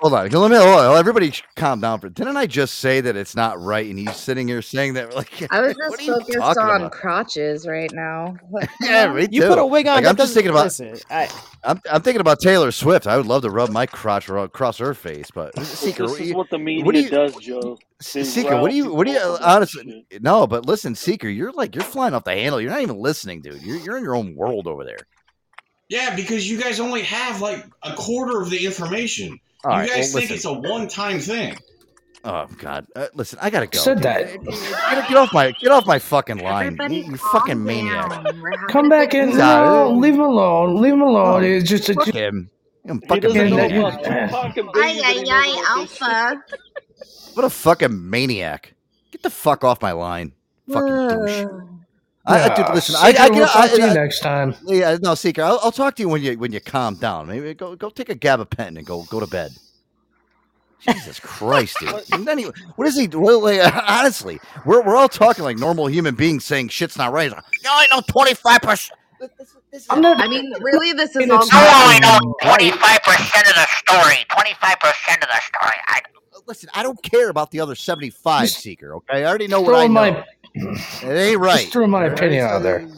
[0.00, 0.56] Hold on, let me.
[0.56, 1.98] Hold on, everybody, calm down.
[1.98, 3.84] For didn't I just say that it's not right?
[3.84, 6.92] And he's sitting here saying that, like, I was just are focused on about?
[6.92, 8.36] crotches right now.
[8.80, 9.34] Yeah, me too.
[9.34, 9.96] You put a wig on.
[9.96, 10.64] Like, I'm just thinking about.
[10.66, 11.28] Listen, I,
[11.64, 13.08] I'm, I'm thinking about Taylor Swift.
[13.08, 16.20] I would love to rub my crotch across her face, but Well, Seeker, this what,
[16.20, 17.78] is you, what the media what do you- does, Joe.
[18.14, 20.22] They Seeker, what do you, what do you, people up with honestly, shit.
[20.22, 22.60] no, but listen, Seeker, you're like, you're flying off the handle.
[22.60, 23.60] You're not even listening, dude.
[23.62, 24.98] You're, you're in your own world over there.
[25.88, 29.40] Yeah, because you guys only have like a quarter of the information.
[29.64, 30.34] All you right, guys well, think listen.
[30.36, 31.56] it's a one-time thing.
[32.24, 32.86] Oh God!
[32.96, 33.78] Uh, listen, I gotta go.
[33.78, 34.02] Said dude.
[34.04, 34.44] that.
[34.44, 36.76] Get, get off my, get off my fucking line.
[36.90, 38.10] You, you fucking maniac.
[38.68, 42.50] come back in no leave him alone leave him alone it's just Fuck it's him.
[42.84, 43.70] You He fucking maniac.
[43.72, 46.02] about Tupac and Ay, ay, ay, about this shit.
[46.02, 46.44] alpha.
[47.34, 48.74] What a fucking maniac.
[49.12, 50.32] Get the fuck off my line.
[50.70, 51.46] Fucking douche.
[52.28, 53.94] I, I, dude, Yeah, listen, I, I, Seeker, can, we'll I, talk to you I-
[53.94, 56.94] next time yeah, no, Seeker, I'll, I'll talk to you when you when you calm
[56.96, 57.26] down.
[57.28, 59.52] Maybe go go take a gabapentin and go go to bed.
[60.80, 61.92] Jesus Christ, dude.
[62.12, 62.44] And then he-
[62.76, 63.08] what is he?
[63.08, 63.60] Well, like,
[63.90, 67.30] honestly, we're we're all talking like normal human beings saying shit's not right.
[67.32, 68.96] Like, No, I know twenty five percent.
[69.90, 71.40] I mean, really, this is And all.
[71.42, 74.24] it's I know twenty-five percent of the story.
[74.30, 75.76] Twenty five percent of the story.
[75.88, 76.00] I
[76.46, 76.70] listen.
[76.74, 78.94] I don't care about the other seventy five, Seeker.
[78.94, 80.12] Okay, I already know what I throwing know.
[80.12, 80.24] my-
[80.54, 81.68] it ain't right.
[81.68, 82.16] Just throw my All right?
[82.16, 82.88] opinion out there.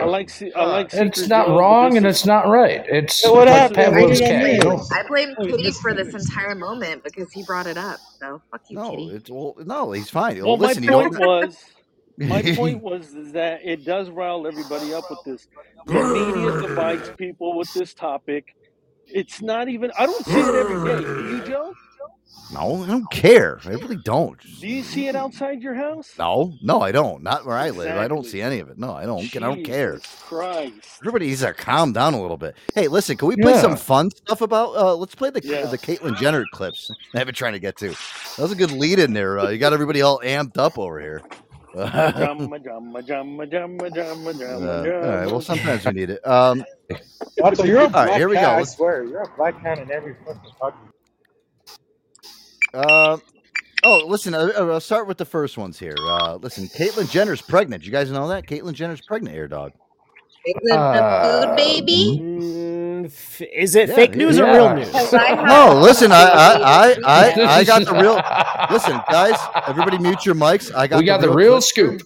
[0.00, 2.82] I like I uh, like It's not wrong and it's not right.
[2.88, 3.74] It's So what like happened?
[3.74, 4.52] Pavlov's I cat.
[4.56, 8.00] blame- I blame Kitty for this entire moment because he brought it up.
[8.20, 9.10] So fuck you, No, Kitty.
[9.10, 10.44] it's well, no, he's fine.
[10.44, 11.58] Well, listen, my you point was,
[12.26, 15.48] my point was is that it does rile everybody up with this.
[15.86, 18.46] The media divides people with this topic.
[19.06, 19.92] It's not even.
[19.98, 21.08] I don't see it every day.
[21.16, 21.76] Do you, Joe?
[22.52, 23.58] No, I don't care.
[23.64, 24.38] I really don't.
[24.60, 26.12] Do you see it outside your house?
[26.18, 27.22] No, no, I don't.
[27.22, 27.96] Not where I live.
[27.96, 28.78] I don't see any of it.
[28.78, 29.24] No, I don't.
[29.34, 29.98] I don't care.
[30.20, 30.98] Christ.
[31.00, 32.54] Everybody needs to calm down a little bit.
[32.74, 34.76] Hey, listen, can we play some fun stuff about?
[34.76, 35.66] Uh, let's play the Yeah.
[35.66, 36.90] the Caitlyn Jenner clips.
[37.14, 37.88] I've been trying to get to.
[37.88, 39.38] That was a good lead in there.
[39.38, 41.22] Uh, you got everybody all amped up over here.
[41.76, 42.12] Uh,
[43.42, 45.26] all right.
[45.26, 46.24] Well, sometimes we need it.
[46.24, 46.64] Um,
[47.38, 48.60] Watch, you're a black right, here we cat, go.
[48.60, 50.78] I swear, you're a black cat in every fucking fucking.
[52.74, 53.18] Uh,
[53.84, 54.34] oh, listen.
[54.34, 55.94] Uh, uh, I'll start with the first ones here.
[55.98, 57.84] Uh, listen, Caitlyn Jenner's pregnant.
[57.84, 58.46] You guys know that?
[58.46, 59.72] Caitlyn Jenner's pregnant, air dog.
[60.44, 62.18] the food baby.
[62.20, 64.92] Mm, is it Yeah, fake news or real news?
[65.12, 68.20] No, listen, I, I, I, I, I got the real.
[68.70, 69.36] Listen, guys,
[69.66, 70.74] everybody, mute your mics.
[70.74, 70.98] I got.
[70.98, 71.62] We got the real clip.
[71.64, 72.02] scoop.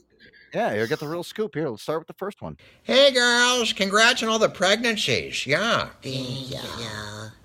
[0.54, 1.68] Yeah, I got the real scoop here.
[1.68, 2.56] Let's start with the first one.
[2.82, 5.46] Hey girls, congrats on all the pregnancies.
[5.46, 5.88] Yeah.
[6.02, 6.58] Thank you.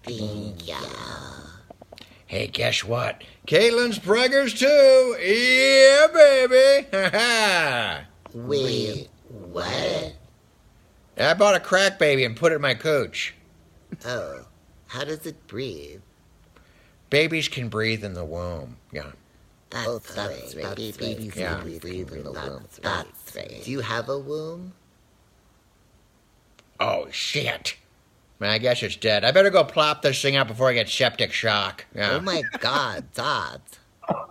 [0.03, 0.75] Thank you.
[2.33, 3.23] Hey, guess what?
[3.45, 5.15] Caitlyn's preggers too.
[5.21, 6.87] Yeah, baby.
[6.91, 8.05] Ha ha.
[8.33, 10.13] Wait, what?
[11.15, 13.35] I bought a crack baby and put it in my cooch.
[14.03, 14.47] Oh,
[14.87, 16.01] how does it breathe?
[17.11, 18.77] Babies can breathe in the womb.
[18.91, 19.11] Yeah.
[19.69, 20.75] That's, oh, that's right.
[20.97, 21.61] Babies can Yeah.
[21.61, 22.65] breathe in the womb.
[22.81, 23.61] That's right.
[23.63, 24.73] Do you have a womb?
[26.79, 27.75] Oh shit.
[28.39, 29.23] Man, I guess it's dead.
[29.23, 31.85] I better go plop this thing out before I get septic shock.
[31.95, 32.11] Yeah.
[32.13, 33.61] Oh my God, Dad.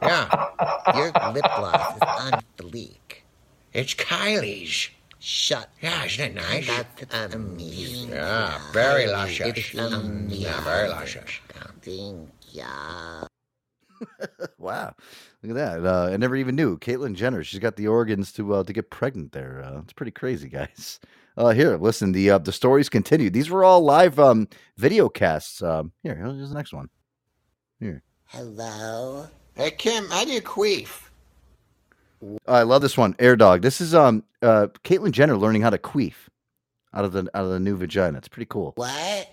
[0.03, 0.47] Yeah.
[0.95, 3.23] Your lip gloss is on fleek.
[3.73, 4.91] It's Kylie's.
[5.19, 5.69] Shut.
[5.81, 6.67] Yeah, isn't it nice?
[6.67, 8.11] That's amazing.
[8.11, 9.57] Yeah, very luscious.
[9.57, 10.01] It's amazing.
[10.01, 11.31] Mm, yeah, very luscious.
[11.81, 13.27] Thank ya.
[14.59, 14.95] Wow,
[15.43, 15.85] look at that.
[15.85, 17.43] Uh, I never even knew Caitlyn Jenner.
[17.43, 19.33] She's got the organs to uh, to get pregnant.
[19.33, 21.01] There, uh, it's pretty crazy, guys.
[21.35, 22.13] Uh, here, listen.
[22.13, 23.31] The uh, the stories continue.
[23.31, 25.63] These were all live um, video casts.
[25.63, 26.91] Um, here, here's the next one.
[27.81, 29.29] Here, Hello?
[29.55, 31.09] Hey Kim, how do you queef?
[32.47, 33.15] I love this one.
[33.19, 33.63] Air dog.
[33.63, 36.15] This is um uh Caitlyn Jenner learning how to queef
[36.95, 38.19] out of the out of the new vagina.
[38.19, 38.73] It's pretty cool.
[38.77, 39.32] What?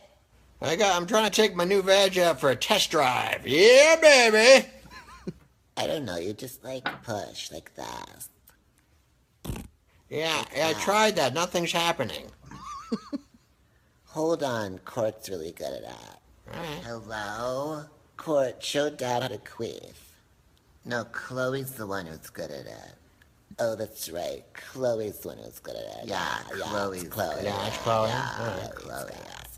[0.62, 0.96] I got.
[0.96, 3.48] I'm trying to take my new veg out for a test drive.
[3.48, 4.68] Yeah, baby.
[5.78, 6.18] I don't know.
[6.18, 8.28] You just like push like that.
[10.10, 11.34] Yeah, yeah, I tried that.
[11.34, 12.26] Nothing's happening.
[14.08, 14.80] Hold on.
[14.80, 16.20] Court's really good at that.
[16.84, 17.84] Hello?
[18.18, 19.94] Court, show Dad how to queef.
[20.84, 22.94] No, Chloe's the one who's good at it.
[23.60, 24.44] Oh, that's right.
[24.54, 26.08] Chloe's the one who's good at it.
[26.10, 27.44] Yeah, yeah, Chloe's Chloe.
[27.44, 28.10] Yeah, it's Chloe.
[28.10, 28.60] Yeah, All right.
[28.64, 29.12] yeah, Chloe.
[29.12, 29.49] Ask her.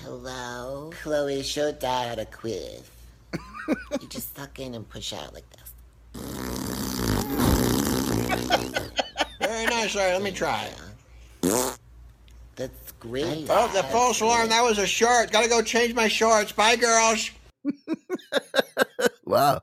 [0.00, 0.90] Hello?
[1.02, 2.82] Chloe, show Dad a quiz.
[3.68, 5.72] you just suck in and push out like this.
[9.40, 9.96] Very nice.
[9.96, 10.68] All right, let me try.
[12.56, 13.46] That's great.
[13.48, 14.48] Oh, the false alarm.
[14.50, 15.32] That was a short.
[15.32, 16.52] Gotta go change my shorts.
[16.52, 17.30] Bye, girls.
[19.26, 19.60] Wow,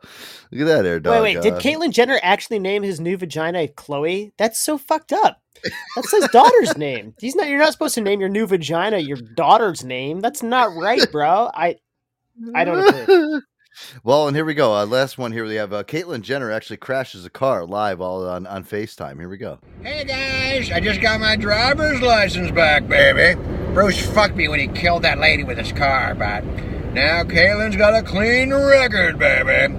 [0.52, 1.24] look at that air dog.
[1.24, 1.42] Wait, wait.
[1.42, 4.34] Did Caitlyn Jenner actually name his new vagina Chloe?
[4.38, 5.42] That's so fucked up.
[5.96, 7.14] That's his daughter's name.
[7.20, 7.48] He's not.
[7.48, 10.20] You're not supposed to name your new vagina your daughter's name.
[10.20, 11.50] That's not right, bro.
[11.54, 11.78] I,
[12.54, 13.44] I don't approve.
[14.04, 14.76] Well, and here we go.
[14.76, 15.46] Uh, last one here.
[15.46, 19.20] We have uh, Caitlyn Jenner actually crashes a car live all on, on FaceTime.
[19.20, 19.60] Here we go.
[19.82, 23.40] Hey guys, I just got my driver's license back, baby.
[23.74, 26.44] Bruce fucked me when he killed that lady with his car, but
[26.94, 29.74] now Caitlyn's got a clean record, baby.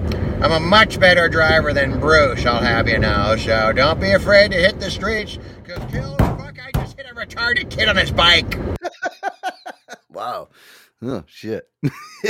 [0.44, 4.50] I'm a much better driver than Bruce, I'll have you know, so don't be afraid
[4.50, 8.10] to hit the streets, because kill fuck, I just hit a retarded kid on his
[8.10, 8.58] bike.
[10.10, 10.48] Wow.
[11.02, 11.68] Oh shit.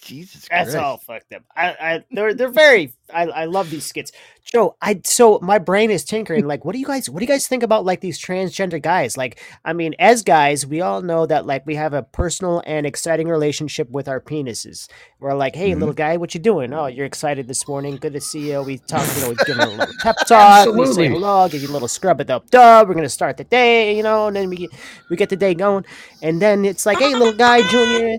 [0.00, 0.76] Jesus That's Christ.
[0.76, 1.42] all fucked up.
[1.54, 2.94] I, I, they're they're very.
[3.12, 4.12] I, I love these skits,
[4.44, 4.76] Joe.
[4.80, 6.44] I so my brain is tinkering.
[6.54, 7.08] Like, what do you guys?
[7.08, 9.16] What do you guys think about like these transgender guys?
[9.16, 12.86] Like, I mean, as guys, we all know that like we have a personal and
[12.86, 14.88] exciting relationship with our penises.
[15.20, 15.80] We're like, hey, mm-hmm.
[15.80, 16.72] little guy, what you doing?
[16.72, 17.96] Oh, you're excited this morning.
[17.96, 18.62] Good to see you.
[18.62, 20.74] We talk, you know, we give him a little pep talk.
[20.74, 22.88] We say hello, give you a little scrub it up dub.
[22.88, 24.70] We're gonna start the day, you know, and then we get
[25.08, 25.84] we get the day going,
[26.22, 28.18] and then it's like, hey, little guy, Junior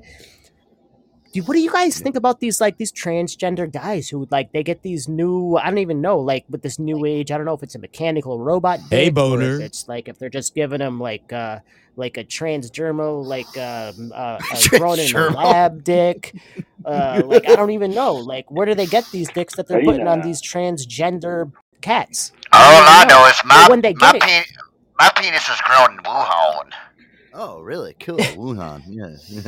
[1.43, 4.81] what do you guys think about these like these transgender guys who like they get
[4.81, 5.55] these new?
[5.57, 7.31] I don't even know like with this new age.
[7.31, 8.79] I don't know if it's a mechanical robot.
[8.89, 9.55] Hey, dick or boner.
[9.55, 11.59] If it's like if they're just giving them like uh
[11.97, 14.39] like a transdermal like um, uh,
[14.73, 16.35] a grown in a lab dick.
[16.85, 18.13] Uh, like I don't even know.
[18.13, 21.51] Like where do they get these dicks that they're Hey, putting on these transgender
[21.81, 22.31] cats?
[22.53, 24.47] All I don't know is my when they my, get it,
[24.99, 26.71] my penis is grown in Wuhan.
[27.37, 27.95] Oh, really?
[27.99, 28.15] Cool.
[28.39, 28.81] Wuhan.
[28.87, 29.03] Yeah.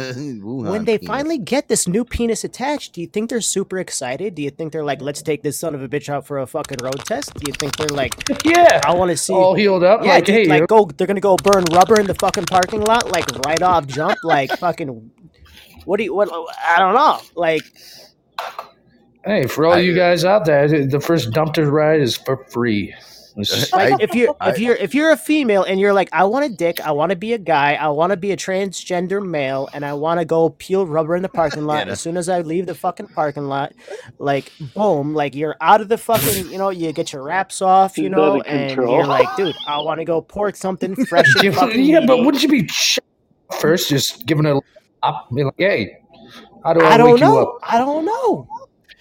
[0.43, 0.69] Wuhan.
[0.71, 1.07] when they penis.
[1.07, 4.35] finally get this new penis attached, do you think they're super excited?
[4.35, 6.45] Do you think they're like, let's take this son of a bitch out for a
[6.45, 7.33] fucking road test?
[7.35, 8.13] Do you think they're like,
[8.45, 10.85] yeah, I want to see all healed up, Yeah, like, dude, hey, like you- go,
[10.97, 14.51] they're gonna go burn rubber in the fucking parking lot, like right off jump, like
[14.57, 15.11] fucking.
[15.85, 16.13] What do you?
[16.13, 16.27] What?
[16.67, 17.21] I don't know.
[17.35, 17.61] Like,
[19.25, 22.93] Hey, for all you guys out there, the first dumpster ride is for free.
[23.37, 26.23] It's just- like if you're if you're if you're a female and you're like, I
[26.25, 29.25] want a dick, I want to be a guy, I want to be a transgender
[29.25, 31.85] male, and I want to go peel rubber in the parking lot.
[31.85, 31.93] Yeah.
[31.93, 33.73] As soon as I leave the fucking parking lot,
[34.17, 37.97] like boom, like you're out of the fucking, you know, you get your wraps off,
[37.97, 41.83] you know, and you're like, dude, I want to go pork something fresh and fucking
[41.83, 42.99] yeah, but wouldn't you be ch-
[43.59, 44.57] first just giving it
[45.03, 45.27] up?
[45.33, 45.97] Be like, hey,
[46.63, 47.43] how do I, I don't wake you know.
[47.45, 47.59] up?
[47.63, 48.47] I don't know.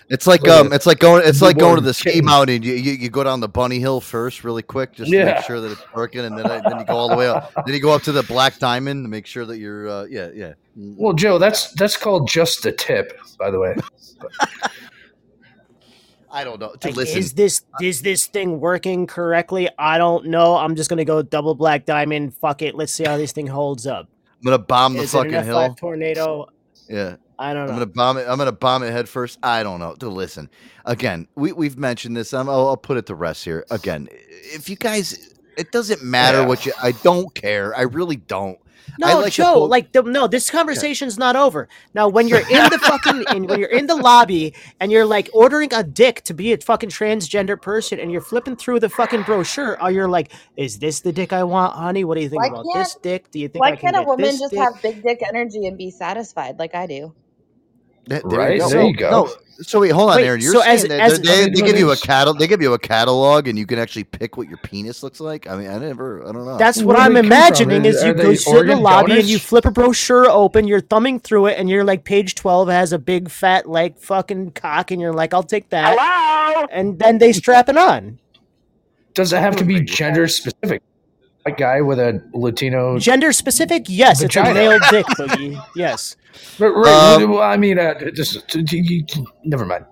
[0.09, 2.62] It's like Like um, it's like going, it's like going to the ski mountain.
[2.62, 5.24] You, you you go down the bunny hill first, really quick, just to Yeah.
[5.35, 7.53] make sure that it's working, and then then you go all the way up.
[7.66, 10.28] Then you go up to the black diamond to make sure that you're, uh, yeah,
[10.33, 10.53] yeah.
[10.77, 13.74] Well, Joe, that's that's called just the tip, by the way.
[16.31, 16.74] I don't know.
[16.85, 19.69] Like, listen, is this is this thing working correctly?
[19.78, 20.57] I don't know.
[20.57, 22.35] I'm just gonna go double black diamond.
[22.35, 22.74] Fuck it.
[22.74, 24.09] Let's see how this thing holds up.
[24.39, 25.74] I'm gonna bomb the Is it an fucking F5 hill.
[25.77, 26.47] tornado?
[26.89, 27.16] Yeah.
[27.38, 27.72] I don't know.
[27.72, 28.26] I'm gonna bomb it.
[28.28, 29.38] I'm gonna bomb it head first.
[29.42, 29.94] I don't know.
[29.98, 30.48] Dude, listen.
[30.84, 32.32] Again, we we've mentioned this.
[32.32, 33.64] I'm, I'll, I'll put it to rest here.
[33.70, 36.46] Again, if you guys, it doesn't matter Yeah.
[36.46, 36.72] what you.
[36.82, 37.76] I don't care.
[37.76, 38.58] I really don't.
[39.02, 39.52] I No, like to Joe.
[39.54, 41.68] pull- like the, no, this conversation's not over.
[41.92, 45.28] Now, when you're in the fucking, in, when you're in the lobby and you're like
[45.34, 49.24] ordering a dick to be a fucking transgender person, and you're flipping through the fucking
[49.24, 52.04] brochure, or you're like, "Is this the dick I want, honey?
[52.04, 53.30] What do you think Why about this dick?
[53.32, 55.66] Do you think Why I can can't a woman just dick?" have big dick energy
[55.66, 57.12] and be satisfied like I do?
[58.09, 59.11] Th- Right, there So- you go.
[59.11, 60.41] No, so wait, hold on, Wait, Aaron.
[60.41, 62.39] You're so saying as- that as- they, I mean, they give you a it's- catalog.
[62.39, 65.49] They give you a catalog, and you can actually pick what your penis looks like.
[65.49, 66.23] I mean, I never.
[66.23, 66.57] I don't know.
[66.57, 67.27] That's what Where I'm they from?
[67.27, 67.85] imagining.
[67.85, 70.69] Is Are you go sit in the organ lobby and you flip a brochure open,
[70.69, 74.53] you're thumbing through it, and you're like, page twelve has a big fat like fucking
[74.53, 75.97] cock, and you're like, I'll take that.
[75.99, 76.66] Hello.
[76.70, 78.19] And then they strap it on.
[79.15, 80.83] Does it have to oh be gender specific?
[81.47, 83.85] A guy with a Latino Gender specific?
[83.89, 84.55] Yes, it's a Vagina.
[84.55, 85.64] male dick, boogie.
[85.77, 86.16] Yes.
[86.59, 88.56] Right, right, Um, well, I mean, uh, just,
[89.44, 89.85] never mind.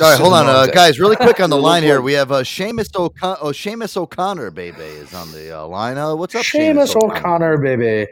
[0.00, 1.00] All right, hold on, uh, guys.
[1.00, 4.82] Really quick on the line here, we have uh, Seamus O'Con- oh, Seamus O'Connor, baby,
[4.82, 5.96] is on the uh, line.
[5.98, 8.10] Uh, what's up, Seamus O'Connor, baby.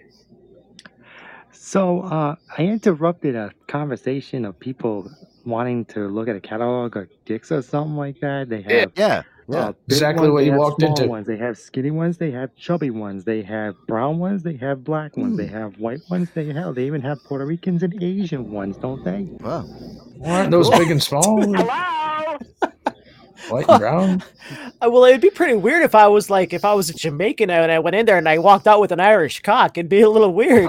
[1.53, 5.11] So uh, I interrupted a conversation of people
[5.45, 8.49] wanting to look at a catalog of dicks or something like that.
[8.49, 11.09] They have yeah, uh, Exactly ones, what you have walked small into.
[11.09, 11.27] Ones.
[11.27, 12.19] They have skinny ones.
[12.19, 13.25] They have chubby ones.
[13.25, 14.43] They have brown ones.
[14.43, 15.37] They have black ones.
[15.39, 16.29] They have white ones.
[16.35, 16.75] They have.
[16.75, 19.23] They even have Puerto Ricans and Asian ones, don't they?
[19.41, 19.67] Wow.
[20.25, 21.41] Aren't those big and small?
[21.55, 22.39] Hello.
[23.51, 24.23] White and brown?
[24.81, 27.73] Well, it'd be pretty weird if I was like, if I was a Jamaican and
[27.73, 29.77] I went in there and I walked out with an Irish cock.
[29.77, 30.67] It'd be a little weird.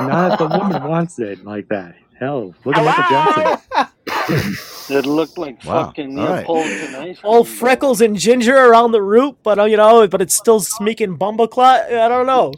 [0.00, 1.94] Not if the woman wants it like that.
[2.18, 3.86] Hell, look at Michael Jackson.
[4.88, 6.36] It looked like Wow, fucking all right.
[6.42, 10.34] Neapolitan ice All freckles and ginger around the root, but uh, you know, but it's
[10.34, 11.92] still smeeking bumbleclot.
[11.92, 12.52] I don't know.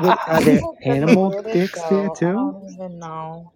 [0.00, 2.32] What, are there animal dicks there too?
[2.32, 3.52] don't even know.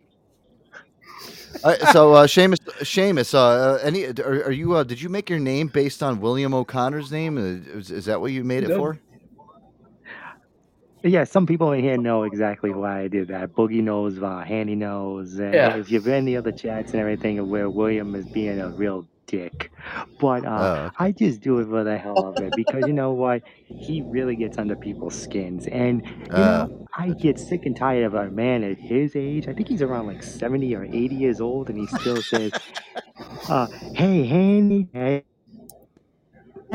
[1.65, 4.75] All right, so uh, Seamus, Seamus, uh, any are, are you?
[4.75, 7.37] Uh, did you make your name based on William O'Connor's name?
[7.39, 8.79] Uh, Is, is that what you made it No.
[8.79, 8.99] for?
[11.05, 13.55] Yeah, some people in here know exactly why I did that.
[13.55, 15.39] Boogie knows, uh, Handy knows.
[15.41, 15.77] And Yeah.
[15.77, 19.09] if you've been in the other chats and everything where William is being a real
[19.27, 19.73] dick.
[20.19, 23.13] But uh, Oh, I just do it for the hell of it because you know
[23.13, 23.43] what?
[23.79, 25.67] He really gets under people's skins.
[25.69, 26.03] And,
[26.35, 26.47] you Uh.
[26.47, 29.49] know, I get sick and tired of a man at his age.
[29.49, 32.53] I think he's around like 70 or 80 years old and he still says,
[33.49, 35.25] uh, hey, Handy, hey,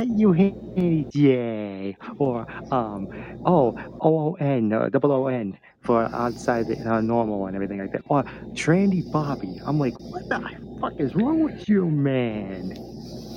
[0.03, 3.07] you Handy J, or um,
[3.45, 7.79] oh, O O N, uh, double O N for outside the uh, normal and everything
[7.79, 8.23] like that, or
[8.55, 9.59] Trendy Bobby.
[9.65, 10.41] I'm like, what the
[10.81, 12.73] fuck is wrong with you, man?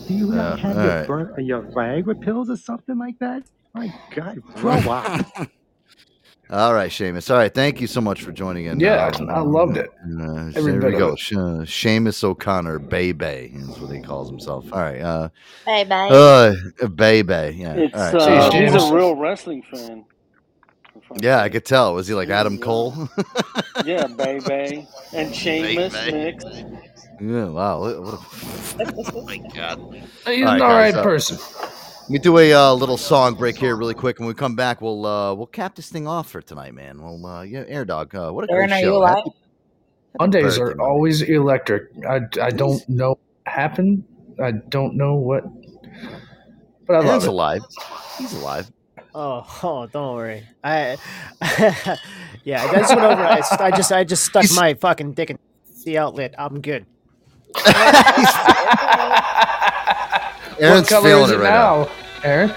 [0.07, 3.45] Do you not have your burn, your Viagra pills or something like that?
[3.75, 5.27] My God, grow up.
[6.51, 7.31] All right, Seamus.
[7.31, 8.81] All right, thank you so much for joining in.
[8.81, 9.89] Yeah, I loved it.
[10.05, 11.13] Uh, Every there bit we go.
[11.13, 11.19] it.
[11.21, 14.65] Sh- uh, Seamus O'Connor, Bebe is what he calls himself.
[14.73, 15.29] All right, uh,
[15.65, 16.11] Hey, babe.
[16.13, 17.55] uh, Bebe.
[17.57, 17.75] Yeah.
[17.75, 18.15] It's All right.
[18.17, 20.05] uh, so- he's a real wrestling fan.
[21.21, 21.95] Yeah, I could tell.
[21.95, 23.09] Was he like Adam Cole?
[23.85, 24.87] Yeah, baby.
[25.13, 26.13] And Seamus Baby.
[26.13, 26.45] Mix.
[27.21, 27.45] yeah.
[27.47, 27.81] Wow.
[27.81, 29.79] What what a, oh my god.
[30.27, 31.39] He's All an right, all guys, right uh, person.
[32.11, 34.19] We do a uh, little song break here, really quick.
[34.19, 37.01] And when we come back, we'll uh, we'll cap this thing off for tonight, man.
[37.01, 38.97] Well, uh, yeah, Air Dog, uh, what a Aaron, great are you show.
[38.97, 39.17] alive?
[39.19, 39.31] Happy-
[40.19, 41.85] Mondays birthday, are always electric.
[42.09, 44.03] I, I don't know what happened.
[44.43, 45.45] I don't know what,
[46.85, 47.31] but I love Aaron's it.
[47.31, 47.63] alive.
[48.19, 48.73] He's alive.
[49.15, 50.43] Oh, oh, don't worry.
[50.65, 50.97] I,
[52.43, 53.23] yeah, I just went over.
[53.23, 55.39] I, I just, I just stuck my fucking dick in
[55.85, 56.35] the outlet.
[56.37, 56.87] I'm good.
[60.61, 61.89] Aaron's what color feeling is it it right now,
[62.23, 62.51] Aaron?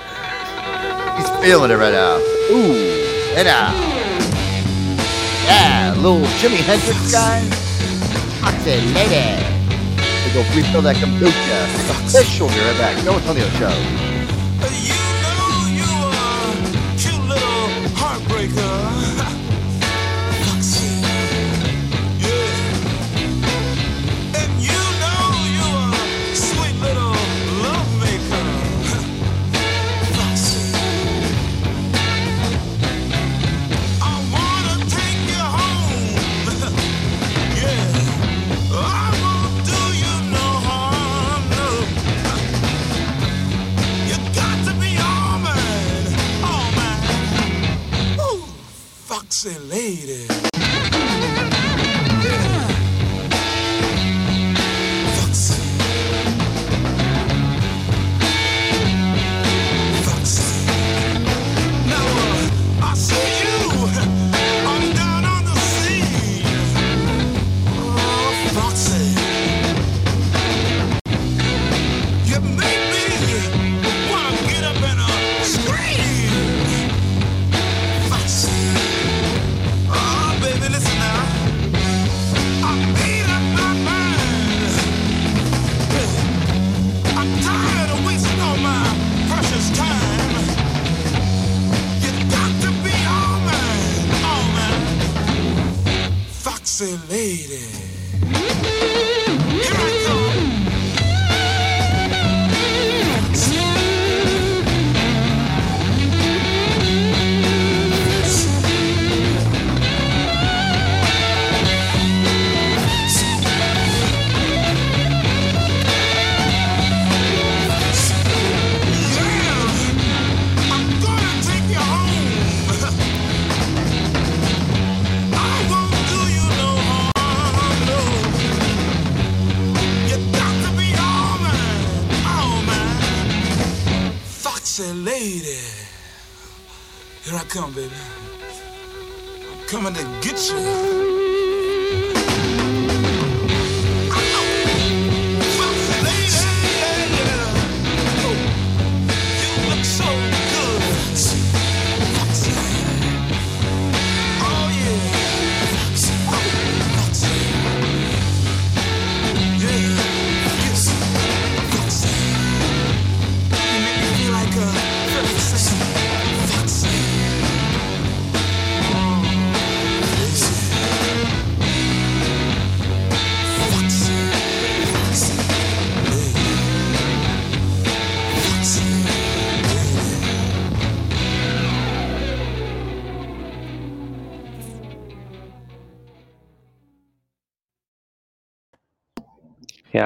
[1.18, 2.18] He's feeling it right now.
[2.52, 2.74] Ooh,
[3.38, 3.74] and out.
[5.46, 7.40] Yeah, little Jimi Hendrix guy.
[8.42, 9.40] Foxy lady.
[10.26, 12.08] We go refill that kombucha.
[12.08, 12.50] Official.
[12.50, 13.06] Be right back.
[13.06, 13.70] No Antonio Show.
[14.84, 16.56] You know you are
[16.98, 19.50] cute little heartbreaker.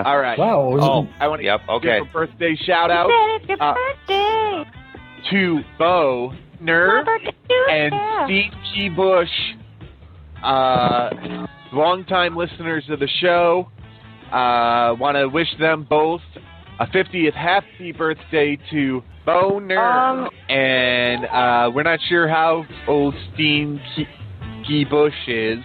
[0.06, 0.10] Yeah.
[0.12, 0.38] All right.
[0.38, 2.00] Wow, Oh, it- I want to Yep, okay.
[2.00, 3.10] give a birthday shout out
[3.60, 4.64] uh, birthday.
[5.32, 7.08] to Bo Nerve
[7.70, 7.94] and
[8.26, 8.90] Steve G.
[8.90, 9.30] Bush,
[10.44, 11.10] uh,
[11.74, 13.70] longtime listeners of the show.
[14.32, 16.22] Uh, want to wish them both
[16.80, 20.28] a 50th happy birthday to Bo Nerve.
[20.28, 23.80] Um, and uh, we're not sure how old Steve
[24.68, 24.84] G.
[24.86, 25.60] Bush is.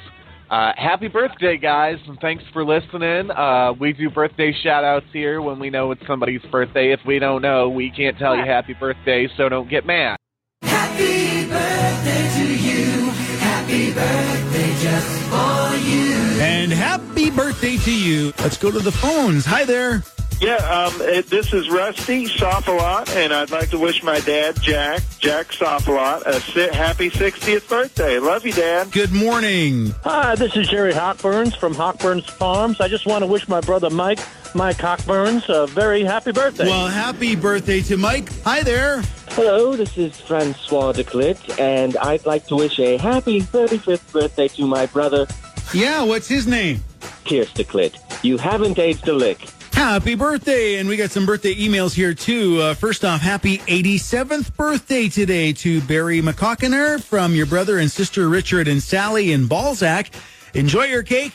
[0.53, 3.31] Uh, happy birthday, guys, and thanks for listening.
[3.31, 6.93] Uh, we do birthday shout outs here when we know it's somebody's birthday.
[6.93, 10.19] If we don't know, we can't tell you happy birthday, so don't get mad.
[10.61, 13.11] Happy birthday to you.
[13.39, 16.43] Happy birthday just for you.
[16.43, 18.35] And happy birthday to you.
[18.41, 19.47] Let's go to the phones.
[19.47, 20.03] Hi there.
[20.43, 25.01] Yeah, um, it, this is Rusty Sofalot, and I'd like to wish my dad, Jack,
[25.20, 28.19] Jack Sofalot, a si- happy 60th birthday.
[28.19, 28.90] Love you, Dad.
[28.90, 29.94] Good morning.
[30.02, 32.81] Hi, this is Jerry Hawkburns from Hawkburns Farms.
[32.81, 34.19] I just want to wish my brother Mike,
[34.52, 36.64] Mike Hawkburns, a very happy birthday.
[36.64, 38.28] Well, happy birthday to Mike.
[38.43, 39.02] Hi there.
[39.28, 44.66] Hello, this is Francois Declit, and I'd like to wish a happy 35th birthday to
[44.66, 45.28] my brother,
[45.73, 46.82] Yeah, what's his name?
[47.24, 47.97] Pierce Declit.
[48.24, 49.47] You haven't aged a lick.
[49.82, 50.76] Happy birthday!
[50.76, 52.60] And we got some birthday emails here too.
[52.60, 58.28] Uh, first off, happy 87th birthday today to Barry McCockiner from your brother and sister
[58.28, 60.09] Richard and Sally in Balzac.
[60.54, 61.32] Enjoy your cake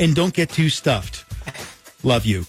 [0.00, 1.26] and don't get too stuffed.
[2.02, 2.46] Love you.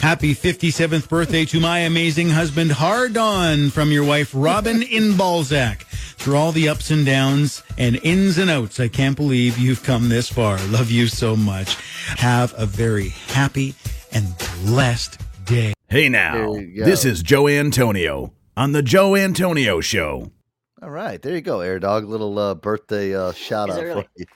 [0.00, 5.84] Happy 57th birthday to my amazing husband Hardon from your wife Robin in Balzac.
[5.84, 10.08] Through all the ups and downs and ins and outs, I can't believe you've come
[10.08, 10.58] this far.
[10.66, 11.76] Love you so much.
[12.18, 13.76] Have a very happy
[14.12, 14.26] and
[14.64, 15.72] blessed day.
[15.88, 20.30] Hey now, this is Joe Antonio on the Joe Antonio Show.
[20.82, 22.04] All right, there you go, Air Dog.
[22.04, 24.02] Little uh, birthday uh, shout Is out really?
[24.02, 24.26] for you.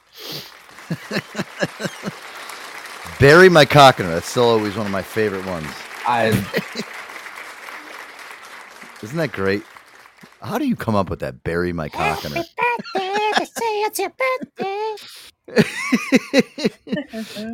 [3.21, 4.11] Bury my cockiner.
[4.11, 5.67] That's still always one of my favorite ones.
[6.07, 6.27] I
[9.03, 9.63] Isn't that great?
[10.43, 11.43] How do you come up with that?
[11.45, 12.43] Bury my cockiner.
[12.95, 14.97] it's your birthday.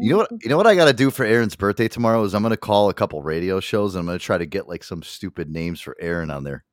[0.00, 0.30] You know what?
[0.42, 2.56] You know what I got to do for Aaron's birthday tomorrow is I'm going to
[2.56, 5.50] call a couple radio shows and I'm going to try to get like some stupid
[5.50, 6.64] names for Aaron on there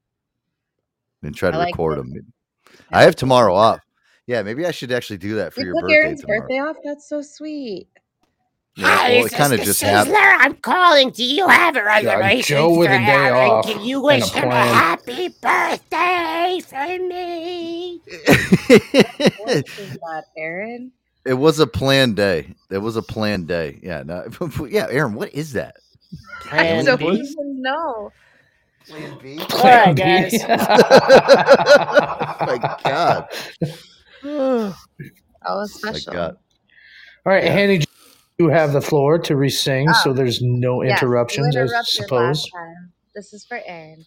[1.24, 2.14] and try to like record it.
[2.14, 2.34] them.
[2.92, 3.82] I have tomorrow off.
[4.28, 6.40] Yeah, maybe I should actually do that for You your birthday Aaron's tomorrow.
[6.42, 6.76] birthday off?
[6.84, 7.88] That's so sweet.
[8.76, 10.16] Yeah, well, it kind of just happened.
[10.18, 11.10] I'm calling.
[11.10, 13.50] Do you have a reservation Joe with for a day Aaron?
[13.50, 18.02] off Can you wish him a happy birthday for me?
[18.68, 20.92] What is that, Aaron?
[21.28, 22.56] It was a planned day.
[22.72, 23.80] It was a planned day.
[23.84, 24.26] Yeah, no,
[24.70, 25.76] yeah, Aaron, what is that?
[26.52, 27.06] I don't B?
[27.12, 28.14] even know.
[28.88, 29.40] Plan B.
[29.54, 30.34] All right, guys.
[30.50, 30.58] oh
[32.42, 33.28] my god.
[35.44, 36.14] That was My special.
[36.14, 36.38] god.
[37.26, 37.84] All right, Hanny,
[38.40, 42.50] you have the floor to re-sing, so Ah, there's no Yes, you interruptions, I suppose.
[43.16, 44.06] This is for Aaron.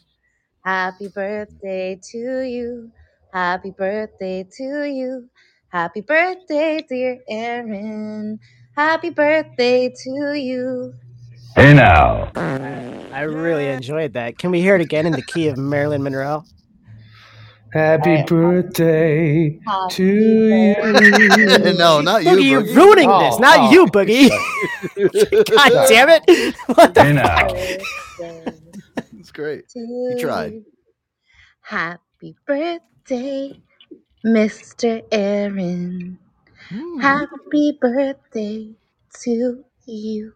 [0.64, 2.90] Happy birthday to you.
[3.32, 5.29] Happy birthday to you.
[5.70, 8.40] Happy birthday, dear Aaron.
[8.76, 10.94] Happy birthday to you.
[11.56, 12.32] Hey now.
[13.12, 14.38] I really enjoyed that.
[14.38, 16.44] Can we hear it again in the key of Marilyn Monroe?
[17.72, 21.58] Happy birthday Happy to you.
[21.78, 22.38] no, not you.
[22.38, 22.74] Boogie, you're Boogie.
[22.76, 23.38] ruining Oh, this.
[23.38, 23.70] Not oh.
[23.72, 24.30] you, Boogie.
[25.56, 26.56] God damn it.
[26.66, 27.48] What the Hey now.
[28.18, 28.52] birthday
[29.18, 29.66] It's great.
[29.70, 30.54] to You tried.
[31.62, 33.60] Happy birthday,
[34.24, 35.02] Mr.
[35.12, 36.18] Aaron.
[36.68, 37.00] Hmm.
[37.00, 38.70] Happy birthday
[39.22, 40.34] to you.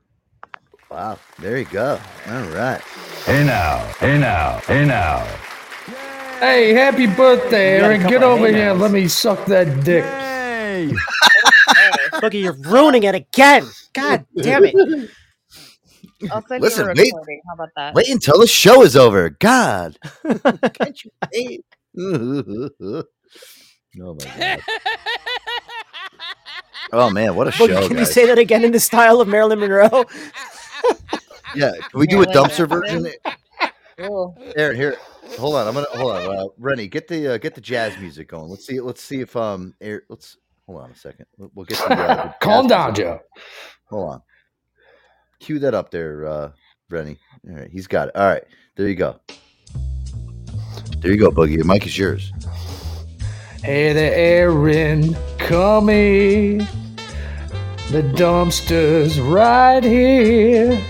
[0.91, 1.19] Wow.
[1.39, 2.01] There you go.
[2.29, 2.81] All right.
[3.27, 3.79] Hey now.
[3.99, 4.59] Hey now.
[4.67, 5.27] Hey now.
[6.41, 8.01] Hey, happy birthday, You got a Aaron.
[8.07, 8.57] Get couple of over here.
[8.59, 8.81] hey-nows.
[8.81, 10.05] Let me suck that dick.
[10.05, 10.91] Hey.
[12.21, 13.65] Boogie, you're ruining it again.
[13.95, 14.75] God damn it.
[16.31, 17.41] I'll send Listen, you a wait- recording.
[17.49, 17.95] How about that?
[17.95, 19.31] Wait until the show is over.
[19.31, 19.97] God.
[20.75, 21.65] Can't you wait?
[24.01, 24.61] oh my god.
[26.93, 28.13] Oh man, what a show, can you guys.
[28.13, 30.05] say that again in the style of Marilyn Monroe?
[31.57, 33.07] Yeah, can we do a dumpster version?
[33.97, 34.37] Cool.
[34.57, 34.97] Aaron, here.
[35.39, 35.69] Hold on.
[35.69, 36.37] I'm gonna hold on.
[36.37, 38.49] Uh, Rennie, get the uh, get the jazz music going.
[38.51, 38.81] Let's see.
[38.81, 39.75] Let's see if um.
[39.81, 41.27] Air, let's hold on a second.
[41.39, 43.05] We'll, we'll get the, uh, the Calm down, music.
[43.05, 43.21] Joe.
[43.85, 44.23] Hold on.
[45.39, 46.51] Cue that up there, uh,
[46.91, 47.19] Rennie.
[47.49, 48.17] All right, he's got it.
[48.17, 48.43] All right,
[48.77, 49.21] there you go.
[50.99, 51.59] There you go, Boogie.
[51.59, 52.33] The mic is yours.
[53.65, 55.17] Hey there, Aaron.
[55.39, 56.59] Come here.
[57.91, 60.85] The dumpster's right here.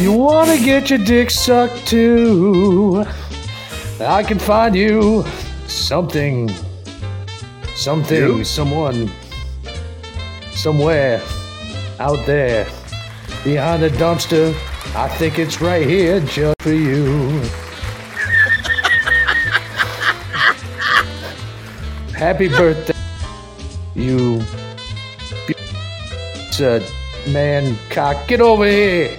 [0.00, 3.04] You wanna get your dick sucked too?
[4.00, 5.24] I can find you
[5.68, 6.50] something,
[7.76, 8.42] something, You?
[8.42, 9.08] someone,
[10.50, 11.22] somewhere
[12.00, 12.66] out there
[13.44, 14.52] behind the dumpster.
[14.96, 17.40] I think it's right here just for you.
[22.20, 22.92] Happy birthday,
[23.94, 24.42] you
[26.60, 26.80] uh,
[27.30, 28.28] man cock.
[28.28, 29.18] Get over here.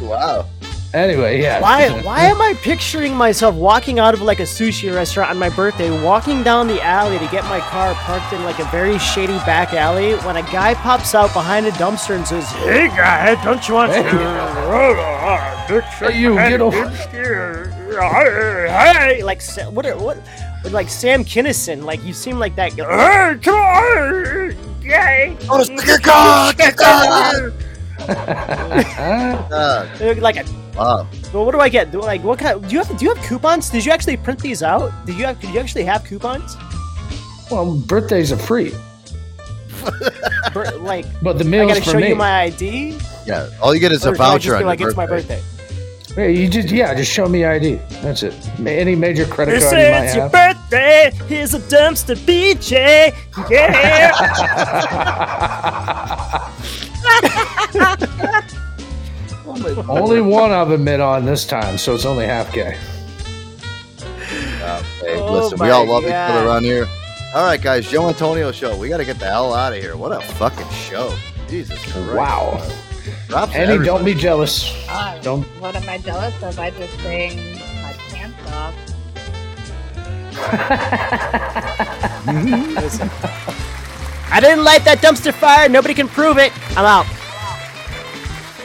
[0.00, 0.46] wow.
[0.94, 1.60] Anyway, yeah.
[1.60, 5.48] Why why am I picturing myself walking out of like a sushi restaurant on my
[5.50, 9.38] birthday, walking down the alley to get my car parked in like a very shady
[9.38, 13.66] back alley when a guy pops out behind a dumpster and says, Hey guy, don't
[13.66, 14.02] you want Hey.
[14.04, 17.72] to Hey, you, get over- here?
[18.70, 19.42] Hey like
[19.72, 20.16] what are- what
[20.72, 23.32] like Sam Kinison, like you seem like that guy.
[23.34, 25.36] Hey, come on, gay.
[25.48, 27.52] Oh, stick your cock, stick your
[28.08, 29.88] Uh,
[30.20, 30.44] like a
[30.76, 31.06] Wow.
[31.32, 31.92] well, what do I get?
[31.92, 32.60] Do, like, what kind?
[32.60, 32.98] Do you have?
[32.98, 33.70] Do you have coupons?
[33.70, 34.90] Did you actually print these out?
[35.06, 35.38] Did you have?
[35.40, 36.56] Did you actually have coupons?
[37.48, 38.74] Well, birthdays are free,
[40.52, 42.08] Bir- like, but the I meal's gotta for show me.
[42.08, 42.98] you my ID.
[43.24, 43.48] Yeah.
[43.62, 44.96] All you get is Or a can I voucher just on be your like, it's
[44.96, 45.40] my birthday.
[46.14, 46.32] Birthday.
[46.32, 47.76] Yeah, you just yeah, just show me ID.
[48.02, 48.34] That's it.
[48.60, 50.32] Any major credit This card you might is your have.
[50.32, 51.10] birthday.
[51.26, 53.14] Here's a dumpster BJ.
[53.50, 54.10] Yeah.
[59.88, 62.76] only one I've admit on this time, so it's only half gay.
[64.66, 66.86] Oh, hey, Oh listen, we all love each other around here.
[67.34, 68.76] All right, guys, Joe Antonio show.
[68.76, 69.96] We got to get the hell out of here.
[69.96, 71.14] What a fucking show!
[71.48, 72.14] Jesus Christ!
[72.14, 72.83] Wow.
[73.28, 74.72] Props to Annie, don't be jealous.
[74.88, 75.44] Uh, Don't.
[75.60, 76.58] What am I jealous of?
[76.58, 77.36] I just sang
[77.82, 78.74] my pants off.
[82.82, 83.10] Listen.
[84.30, 85.68] I didn't light that dumpster fire.
[85.68, 86.52] Nobody can prove it.
[86.76, 87.06] I'm out.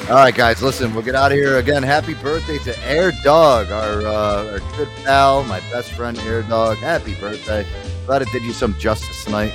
[0.10, 1.84] All right, guys, listen, we'll get out of here again.
[1.84, 6.78] Happy birthday to Air Dog, our uh, our good pal, my best friend, Air Dog.
[6.78, 7.64] Happy birthday!
[8.08, 9.54] Glad it did you some justice tonight.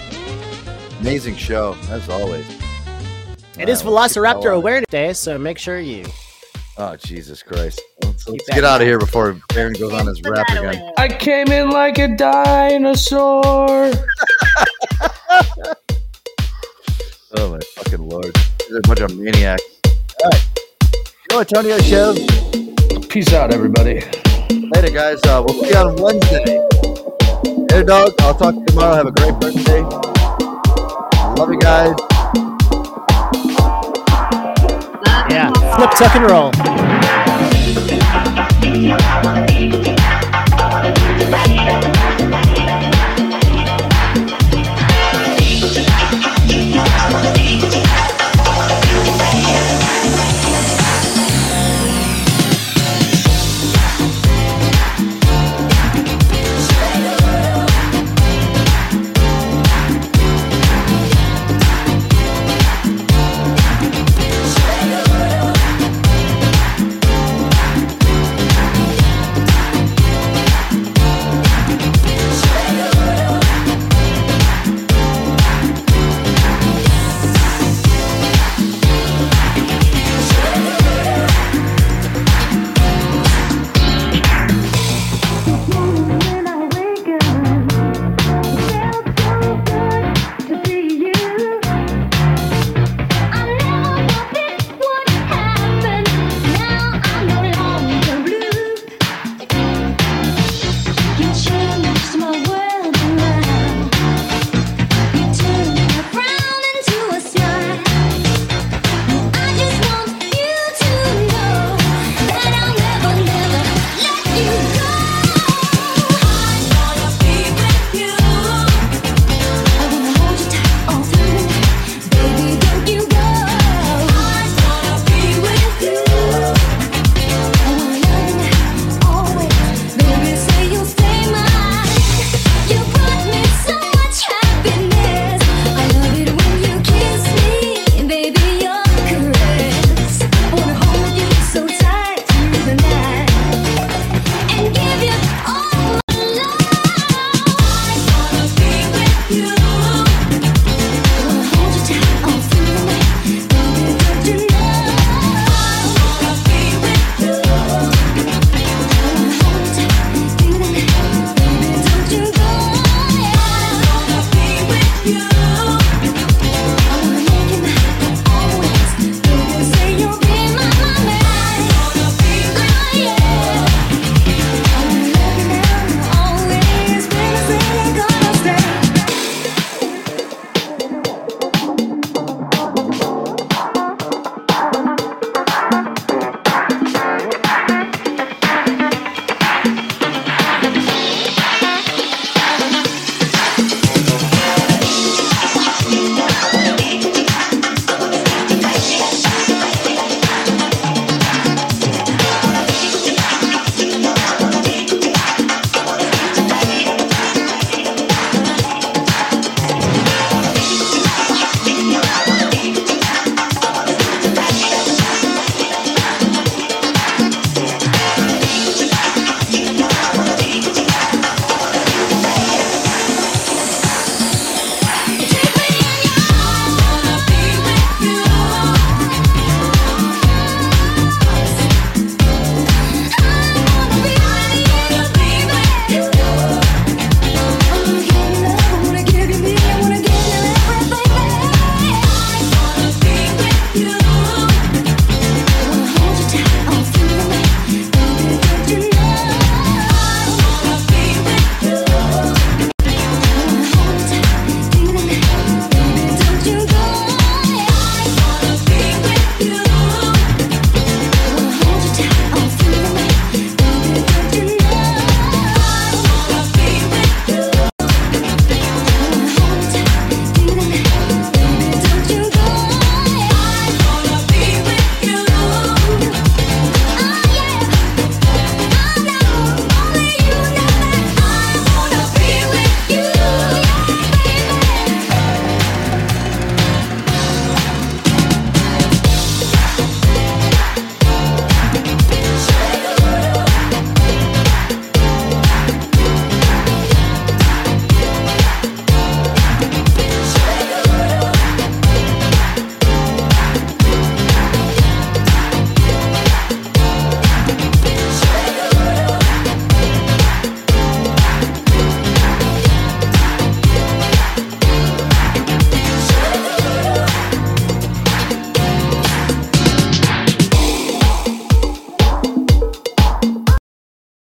[1.00, 2.46] Amazing show as always.
[3.56, 6.04] It is Velociraptor Awareness Day, so make sure you.
[6.76, 7.80] Oh Jesus Christ!
[8.02, 10.90] Let's, let's get out of here before Aaron goes on his rap again.
[10.98, 13.92] I came in like a dinosaur.
[17.36, 18.32] Oh my fucking lord!
[18.60, 19.64] These are a bunch of maniacs.
[20.22, 20.44] All right,
[21.30, 22.14] Joe Antonio show.
[23.08, 24.02] Peace out, everybody.
[24.50, 25.18] Later, guys.
[25.24, 26.60] Uh, we'll see you on Wednesday.
[27.74, 28.94] Air Dog, I'll talk to you tomorrow.
[28.94, 29.80] Have a great birthday.
[31.34, 31.96] Love you guys.
[35.76, 36.52] Flip, tuck, and roll.